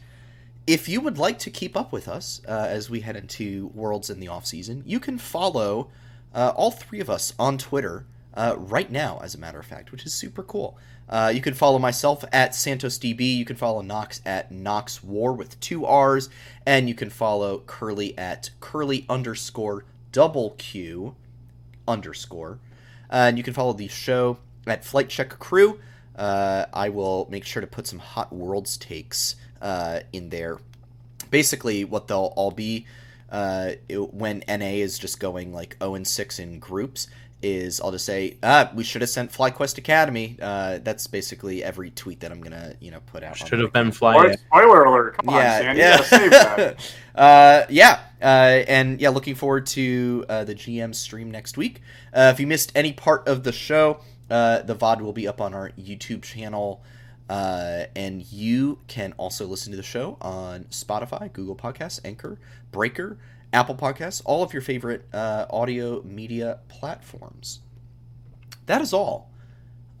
if 0.67 0.89
you 0.89 0.99
would 1.01 1.17
like 1.17 1.37
to 1.39 1.49
keep 1.49 1.77
up 1.77 1.91
with 1.91 2.07
us 2.07 2.41
uh, 2.47 2.67
as 2.69 2.89
we 2.89 3.01
head 3.01 3.15
into 3.15 3.71
Worlds 3.75 4.09
in 4.09 4.19
the 4.19 4.27
off 4.27 4.45
season, 4.45 4.83
you 4.85 4.99
can 4.99 5.17
follow 5.17 5.89
uh, 6.33 6.53
all 6.55 6.71
three 6.71 6.99
of 6.99 7.09
us 7.09 7.33
on 7.37 7.57
Twitter 7.57 8.05
uh, 8.33 8.55
right 8.57 8.91
now, 8.91 9.19
as 9.23 9.35
a 9.35 9.37
matter 9.37 9.59
of 9.59 9.65
fact, 9.65 9.91
which 9.91 10.05
is 10.05 10.13
super 10.13 10.43
cool. 10.43 10.77
Uh, 11.07 11.31
you 11.33 11.41
can 11.41 11.53
follow 11.53 11.77
myself 11.77 12.25
at 12.31 12.51
SantosDB. 12.51 13.37
You 13.37 13.45
can 13.45 13.55
follow 13.55 13.81
Knox 13.81 14.21
at 14.25 14.51
Knox 14.51 15.03
War 15.03 15.33
with 15.33 15.59
two 15.59 15.85
R's, 15.85 16.29
and 16.65 16.89
you 16.89 16.95
can 16.95 17.09
follow 17.09 17.59
Curly 17.67 18.17
at 18.17 18.49
Curly 18.59 19.05
underscore 19.07 19.85
double 20.11 20.55
Q 20.57 21.15
underscore. 21.87 22.59
Uh, 23.09 23.27
and 23.29 23.37
you 23.37 23.43
can 23.43 23.53
follow 23.53 23.73
the 23.73 23.87
show 23.87 24.39
at 24.65 24.83
Flight 24.83 25.09
Check 25.09 25.37
Crew. 25.37 25.79
Uh, 26.15 26.65
I 26.73 26.89
will 26.89 27.27
make 27.29 27.45
sure 27.45 27.61
to 27.61 27.67
put 27.67 27.87
some 27.87 27.99
Hot 27.99 28.31
Worlds 28.33 28.77
takes 28.77 29.35
uh, 29.61 29.99
in 30.13 30.29
there. 30.29 30.59
Basically, 31.29 31.83
what 31.83 32.07
they'll 32.07 32.33
all 32.35 32.51
be 32.51 32.85
uh, 33.29 33.71
it, 33.89 34.13
when 34.13 34.43
NA 34.47 34.65
is 34.65 34.97
just 34.97 35.19
going 35.19 35.51
like 35.51 35.75
0 35.79 35.95
and 35.95 36.07
6 36.07 36.39
in 36.39 36.59
groups 36.59 37.07
is 37.41 37.79
I'll 37.81 37.91
just 37.91 38.05
say, 38.05 38.37
ah, 38.43 38.71
we 38.73 38.83
should 38.83 39.01
have 39.01 39.09
sent 39.09 39.31
FlyQuest 39.31 39.77
Academy. 39.77 40.37
Uh, 40.41 40.79
that's 40.81 41.05
basically 41.05 41.63
every 41.63 41.91
tweet 41.91 42.21
that 42.21 42.31
I'm 42.31 42.41
gonna, 42.41 42.73
you 42.79 42.91
know, 42.91 43.01
put 43.05 43.23
out. 43.23 43.37
Should 43.37 43.59
have 43.59 43.73
been 43.73 43.91
Spoiler, 43.91 44.23
flying. 44.23 44.37
spoiler 44.37 44.83
alert! 44.85 45.17
Come 45.17 45.29
on, 45.29 45.35
Yeah, 45.35 45.59
Sandy, 45.59 45.79
yeah. 45.81 45.91
you 45.91 45.97
gotta 45.97 46.07
save 46.09 46.31
that. 46.31 46.93
uh, 47.15 47.65
yeah, 47.69 47.99
uh, 48.21 48.63
and 48.67 48.99
yeah, 48.99 49.09
looking 49.09 49.35
forward 49.35 49.67
to 49.67 50.25
uh, 50.27 50.43
the 50.43 50.55
GM 50.55 50.95
stream 50.95 51.29
next 51.29 51.57
week. 51.57 51.81
Uh, 52.13 52.31
if 52.33 52.39
you 52.39 52.47
missed 52.47 52.71
any 52.73 52.93
part 52.93 53.27
of 53.27 53.43
the 53.43 53.51
show, 53.51 53.99
uh, 54.29 54.61
the 54.61 54.75
VOD 54.75 55.01
will 55.01 55.13
be 55.13 55.27
up 55.27 55.41
on 55.41 55.53
our 55.53 55.71
YouTube 55.71 56.23
channel. 56.23 56.83
Uh, 57.27 57.85
and 57.95 58.31
you 58.31 58.79
can 58.87 59.13
also 59.17 59.47
listen 59.47 59.71
to 59.71 59.77
the 59.77 59.83
show 59.83 60.17
on 60.21 60.65
Spotify, 60.65 61.31
Google 61.33 61.55
Podcasts, 61.55 61.99
Anchor, 62.05 62.37
Breaker, 62.71 63.17
Apple 63.51 63.75
Podcasts, 63.75 64.21
all 64.25 64.43
of 64.43 64.53
your 64.53 64.61
favorite 64.61 65.05
uh, 65.13 65.45
audio 65.49 66.03
media 66.03 66.59
platforms. 66.67 67.61
That 68.67 68.81
is 68.81 68.93
all. 68.93 69.31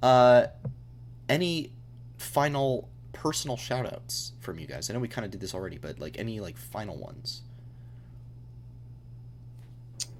Uh, 0.03 0.47
any 1.27 1.71
final 2.17 2.89
personal 3.13 3.57
shout 3.57 3.91
outs 3.91 4.33
from 4.41 4.59
you 4.59 4.67
guys? 4.67 4.89
I 4.89 4.93
know 4.93 4.99
we 4.99 5.07
kind 5.07 5.25
of 5.25 5.31
did 5.31 5.41
this 5.41 5.55
already, 5.55 5.77
but 5.77 5.99
like 5.99 6.19
any 6.19 6.39
like 6.39 6.57
final 6.57 6.95
ones? 6.97 7.41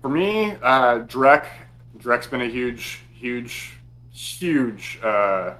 For 0.01 0.09
me, 0.09 0.51
uh, 0.61 0.99
Drek. 0.99 1.45
Drek's 1.97 2.27
been 2.27 2.41
a 2.41 2.47
huge, 2.47 3.01
huge, 3.13 3.73
huge 4.15 4.99
uh, 5.03 5.53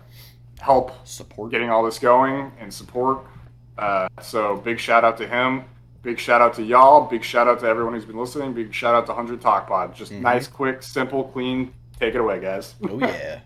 help 0.60 1.06
Support. 1.08 1.52
getting 1.52 1.70
all 1.70 1.84
this 1.84 2.00
going 2.00 2.52
and 2.60 2.74
support. 2.74 3.20
Uh, 3.78 4.08
so 4.22 4.56
big 4.58 4.80
shout 4.80 5.04
out 5.04 5.18
to 5.18 5.28
him. 5.28 5.66
Big 6.02 6.20
shout 6.20 6.40
out 6.42 6.54
to 6.54 6.64
y'all. 6.64 7.08
Big 7.10 7.24
shout 7.24 7.48
out 7.48 7.60
to 7.60 7.66
everyone 7.68 7.94
who's 7.94 8.06
been 8.06 8.18
listening. 8.18 8.54
Big 8.54 8.74
shout 8.74 8.96
out 8.96 9.06
to 9.08 9.12
100 9.12 9.42
Talk 9.42 9.68
Pod. 9.68 9.94
Just 9.96 10.12
Mhm. 10.14 10.22
nice, 10.22 10.48
quick, 10.48 10.82
simple, 10.84 11.24
clean. 11.26 11.74
Take 12.00 12.16
it 12.16 12.20
away, 12.22 12.40
guys. 12.40 12.76
Oh 12.88 13.00
yeah. 13.00 13.40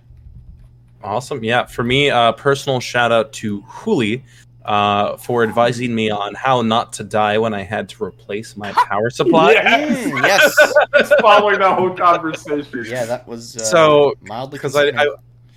Awesome. 1.04 1.44
Yeah. 1.44 1.66
For 1.66 1.84
me, 1.84 2.10
uh, 2.10 2.34
personal 2.34 2.80
shout 2.82 3.12
out 3.12 3.32
to 3.34 3.62
Huli 3.62 4.22
uh, 4.70 5.18
for 5.18 5.42
advising 5.42 5.96
me 5.96 6.12
on 6.12 6.36
how 6.36 6.62
not 6.62 6.94
to 6.94 7.04
die 7.04 7.40
when 7.40 7.56
I 7.56 7.64
had 7.64 7.90
to 7.90 8.04
replace 8.04 8.56
my 8.56 8.72
power 8.72 9.10
supply. 9.10 9.54
Yes. 9.54 10.08
Mm, 10.08 10.24
yes. 10.94 11.12
Following 11.22 11.58
that 11.60 11.76
whole 11.78 11.90
conversation. 11.90 12.86
Yeah, 12.86 13.06
that 13.06 13.28
was 13.28 13.58
uh, 13.58 13.64
So, 13.64 14.14
mildly 14.22 14.60
because 14.60 14.76
I, 14.76 14.90
I 14.90 15.08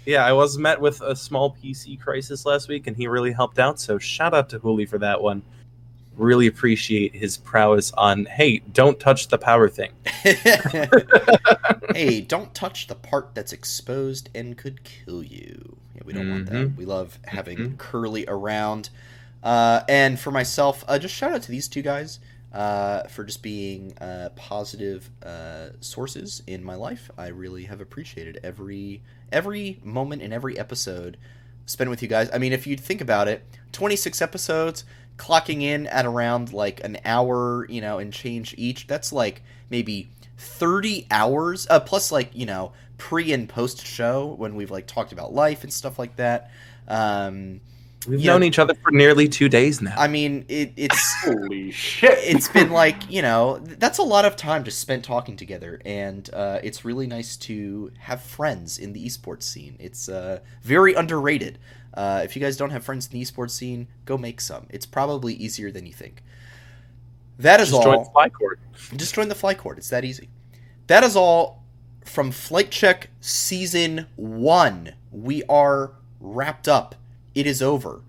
yeah 0.04 0.26
i 0.26 0.32
was 0.32 0.58
met 0.58 0.80
with 0.80 1.00
a 1.02 1.14
small 1.14 1.56
pc 1.62 2.00
crisis 2.00 2.44
last 2.44 2.66
week 2.66 2.88
and 2.88 2.96
he 2.96 3.06
really 3.06 3.30
helped 3.30 3.60
out 3.60 3.78
so 3.78 4.00
shout 4.00 4.34
out 4.34 4.48
to 4.48 4.58
Huli 4.58 4.88
for 4.88 4.98
that 4.98 5.22
one 5.22 5.42
really 6.16 6.46
appreciate 6.46 7.14
his 7.14 7.36
prowess 7.38 7.90
on 7.92 8.26
hey 8.26 8.58
don't 8.72 9.00
touch 9.00 9.28
the 9.28 9.38
power 9.38 9.68
thing 9.68 9.90
hey, 11.94 12.20
don't 12.20 12.54
touch 12.54 12.86
the 12.86 12.94
part 12.94 13.34
that's 13.34 13.52
exposed 13.52 14.28
and 14.34 14.56
could 14.56 14.82
kill 14.84 15.22
you. 15.22 15.76
Yeah, 15.94 16.02
we 16.04 16.12
don't 16.12 16.30
want 16.30 16.46
that. 16.46 16.54
Mhm. 16.54 16.76
We 16.76 16.84
love 16.84 17.18
having 17.26 17.58
Mhm. 17.58 17.78
Curly 17.78 18.24
around. 18.28 18.90
Uh, 19.42 19.82
and 19.88 20.18
for 20.18 20.30
myself, 20.30 20.84
uh, 20.88 20.98
just 20.98 21.14
shout 21.14 21.32
out 21.32 21.42
to 21.42 21.50
these 21.50 21.68
two 21.68 21.82
guys 21.82 22.20
uh, 22.52 23.04
for 23.08 23.24
just 23.24 23.42
being 23.42 23.96
uh, 23.98 24.30
positive 24.36 25.10
uh, 25.22 25.70
sources 25.80 26.42
in 26.46 26.62
my 26.62 26.74
life. 26.74 27.10
I 27.18 27.28
really 27.28 27.64
have 27.64 27.80
appreciated 27.80 28.38
every 28.42 29.02
every 29.32 29.80
moment 29.82 30.22
in 30.22 30.32
every 30.32 30.58
episode 30.58 31.16
spent 31.66 31.88
with 31.90 32.02
you 32.02 32.08
guys. 32.08 32.28
I 32.32 32.38
mean, 32.38 32.52
if 32.52 32.66
you 32.66 32.76
think 32.76 33.00
about 33.00 33.28
it, 33.28 33.44
26 33.72 34.20
episodes, 34.20 34.84
clocking 35.16 35.62
in 35.62 35.86
at 35.88 36.06
around 36.06 36.52
like 36.52 36.82
an 36.84 36.98
hour, 37.04 37.66
you 37.68 37.80
know, 37.80 37.98
and 37.98 38.12
change 38.12 38.54
each. 38.58 38.86
That's 38.86 39.12
like 39.12 39.42
maybe 39.70 40.10
30 40.38 41.06
hours 41.10 41.66
uh, 41.70 41.80
plus 41.80 42.10
like, 42.12 42.30
you 42.34 42.46
know, 42.46 42.72
pre 42.98 43.32
and 43.32 43.48
post 43.48 43.84
show 43.86 44.34
when 44.38 44.54
we've 44.54 44.70
like 44.70 44.86
talked 44.86 45.12
about 45.12 45.32
life 45.32 45.62
and 45.64 45.72
stuff 45.72 45.98
like 45.98 46.16
that. 46.16 46.50
Um 46.88 47.60
we've 48.06 48.20
Yeah. 48.20 48.24
known 48.24 48.42
each 48.42 48.58
other 48.58 48.74
for 48.82 48.90
nearly 48.90 49.28
two 49.28 49.48
days 49.48 49.80
now 49.82 49.96
I 49.96 50.08
mean, 50.08 50.44
it, 50.48 50.72
it's 50.76 51.14
Holy 51.24 51.70
shit! 51.70 52.18
it's 52.24 52.48
been 52.48 52.70
like 52.70 53.10
you 53.10 53.20
know 53.22 53.58
that's 53.58 53.98
a 53.98 54.02
lot 54.02 54.24
of 54.24 54.36
time 54.36 54.64
just 54.64 54.78
spent 54.80 55.04
talking 55.04 55.36
together 55.36 55.80
and 55.84 56.28
uh, 56.32 56.60
it's 56.62 56.84
really 56.84 57.06
nice 57.06 57.36
to 57.38 57.90
have 57.98 58.22
friends 58.22 58.78
in 58.78 58.92
the 58.92 59.04
esports 59.04 59.42
scene 59.44 59.76
it's 59.80 60.08
uh, 60.08 60.38
very 60.62 60.94
underrated 60.94 61.58
uh, 61.94 62.22
if 62.24 62.36
you 62.36 62.42
guys 62.42 62.56
don't 62.56 62.70
have 62.70 62.84
friends 62.84 63.06
in 63.06 63.12
the 63.18 63.24
esports 63.24 63.50
scene 63.50 63.88
go 64.04 64.16
make 64.16 64.40
some. 64.40 64.66
It's 64.70 64.86
probably 64.86 65.34
easier 65.34 65.70
than 65.70 65.86
you 65.86 65.92
think. 65.92 66.22
That 67.38 67.60
is 67.60 67.70
just 67.70 67.82
join 67.82 67.96
all. 67.96 68.12
flycourt 68.14 68.56
just 68.96 69.14
join 69.14 69.28
the 69.28 69.34
flight 69.34 69.58
court. 69.58 69.78
It's 69.78 69.90
that 69.90 70.04
easy. 70.04 70.28
That 70.86 71.04
is 71.04 71.16
all 71.16 71.64
from 72.04 72.30
flight 72.30 72.70
check 72.70 73.10
season 73.20 74.06
one. 74.16 74.94
We 75.10 75.42
are 75.44 75.92
wrapped 76.20 76.68
up. 76.68 76.94
It 77.34 77.46
is 77.46 77.62
over. 77.62 78.02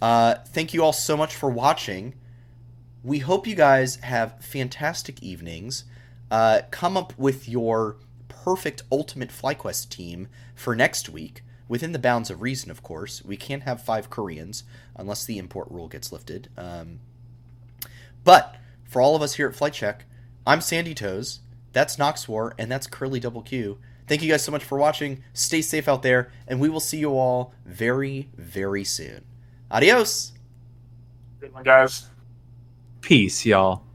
Uh, 0.00 0.36
thank 0.46 0.74
you 0.74 0.82
all 0.82 0.92
so 0.92 1.16
much 1.16 1.34
for 1.34 1.50
watching. 1.50 2.14
We 3.02 3.20
hope 3.20 3.46
you 3.46 3.54
guys 3.54 3.96
have 3.96 4.44
fantastic 4.44 5.22
evenings. 5.22 5.84
Uh, 6.30 6.62
come 6.70 6.96
up 6.96 7.16
with 7.16 7.48
your 7.48 7.96
perfect 8.28 8.82
ultimate 8.90 9.30
FlyQuest 9.30 9.88
team 9.88 10.28
for 10.54 10.74
next 10.74 11.08
week, 11.08 11.42
within 11.68 11.92
the 11.92 11.98
bounds 11.98 12.30
of 12.30 12.42
reason, 12.42 12.70
of 12.70 12.82
course. 12.82 13.24
We 13.24 13.36
can't 13.36 13.64
have 13.64 13.82
five 13.82 14.10
Koreans 14.10 14.64
unless 14.94 15.24
the 15.24 15.38
import 15.38 15.68
rule 15.70 15.88
gets 15.88 16.12
lifted. 16.12 16.48
Um, 16.56 17.00
but 18.24 18.56
for 18.84 19.02
all 19.02 19.16
of 19.16 19.22
us 19.22 19.34
here 19.34 19.48
at 19.48 19.56
Flight 19.56 19.72
Check, 19.72 20.04
I'm 20.46 20.60
Sandy 20.60 20.94
Toes. 20.94 21.40
That's 21.72 21.98
Knox 21.98 22.28
War, 22.28 22.54
and 22.58 22.70
that's 22.70 22.86
Curly 22.86 23.20
Double 23.20 23.42
Q. 23.42 23.78
Thank 24.06 24.22
you 24.22 24.30
guys 24.30 24.44
so 24.44 24.52
much 24.52 24.64
for 24.64 24.78
watching. 24.78 25.22
Stay 25.32 25.60
safe 25.60 25.88
out 25.88 26.02
there, 26.02 26.32
and 26.46 26.60
we 26.60 26.68
will 26.68 26.80
see 26.80 26.98
you 26.98 27.10
all 27.10 27.52
very, 27.64 28.30
very 28.36 28.84
soon. 28.84 29.24
Adios. 29.70 30.32
Good 31.40 31.52
one, 31.52 31.64
guys. 31.64 32.08
peace 33.00 33.44
y'all 33.44 33.85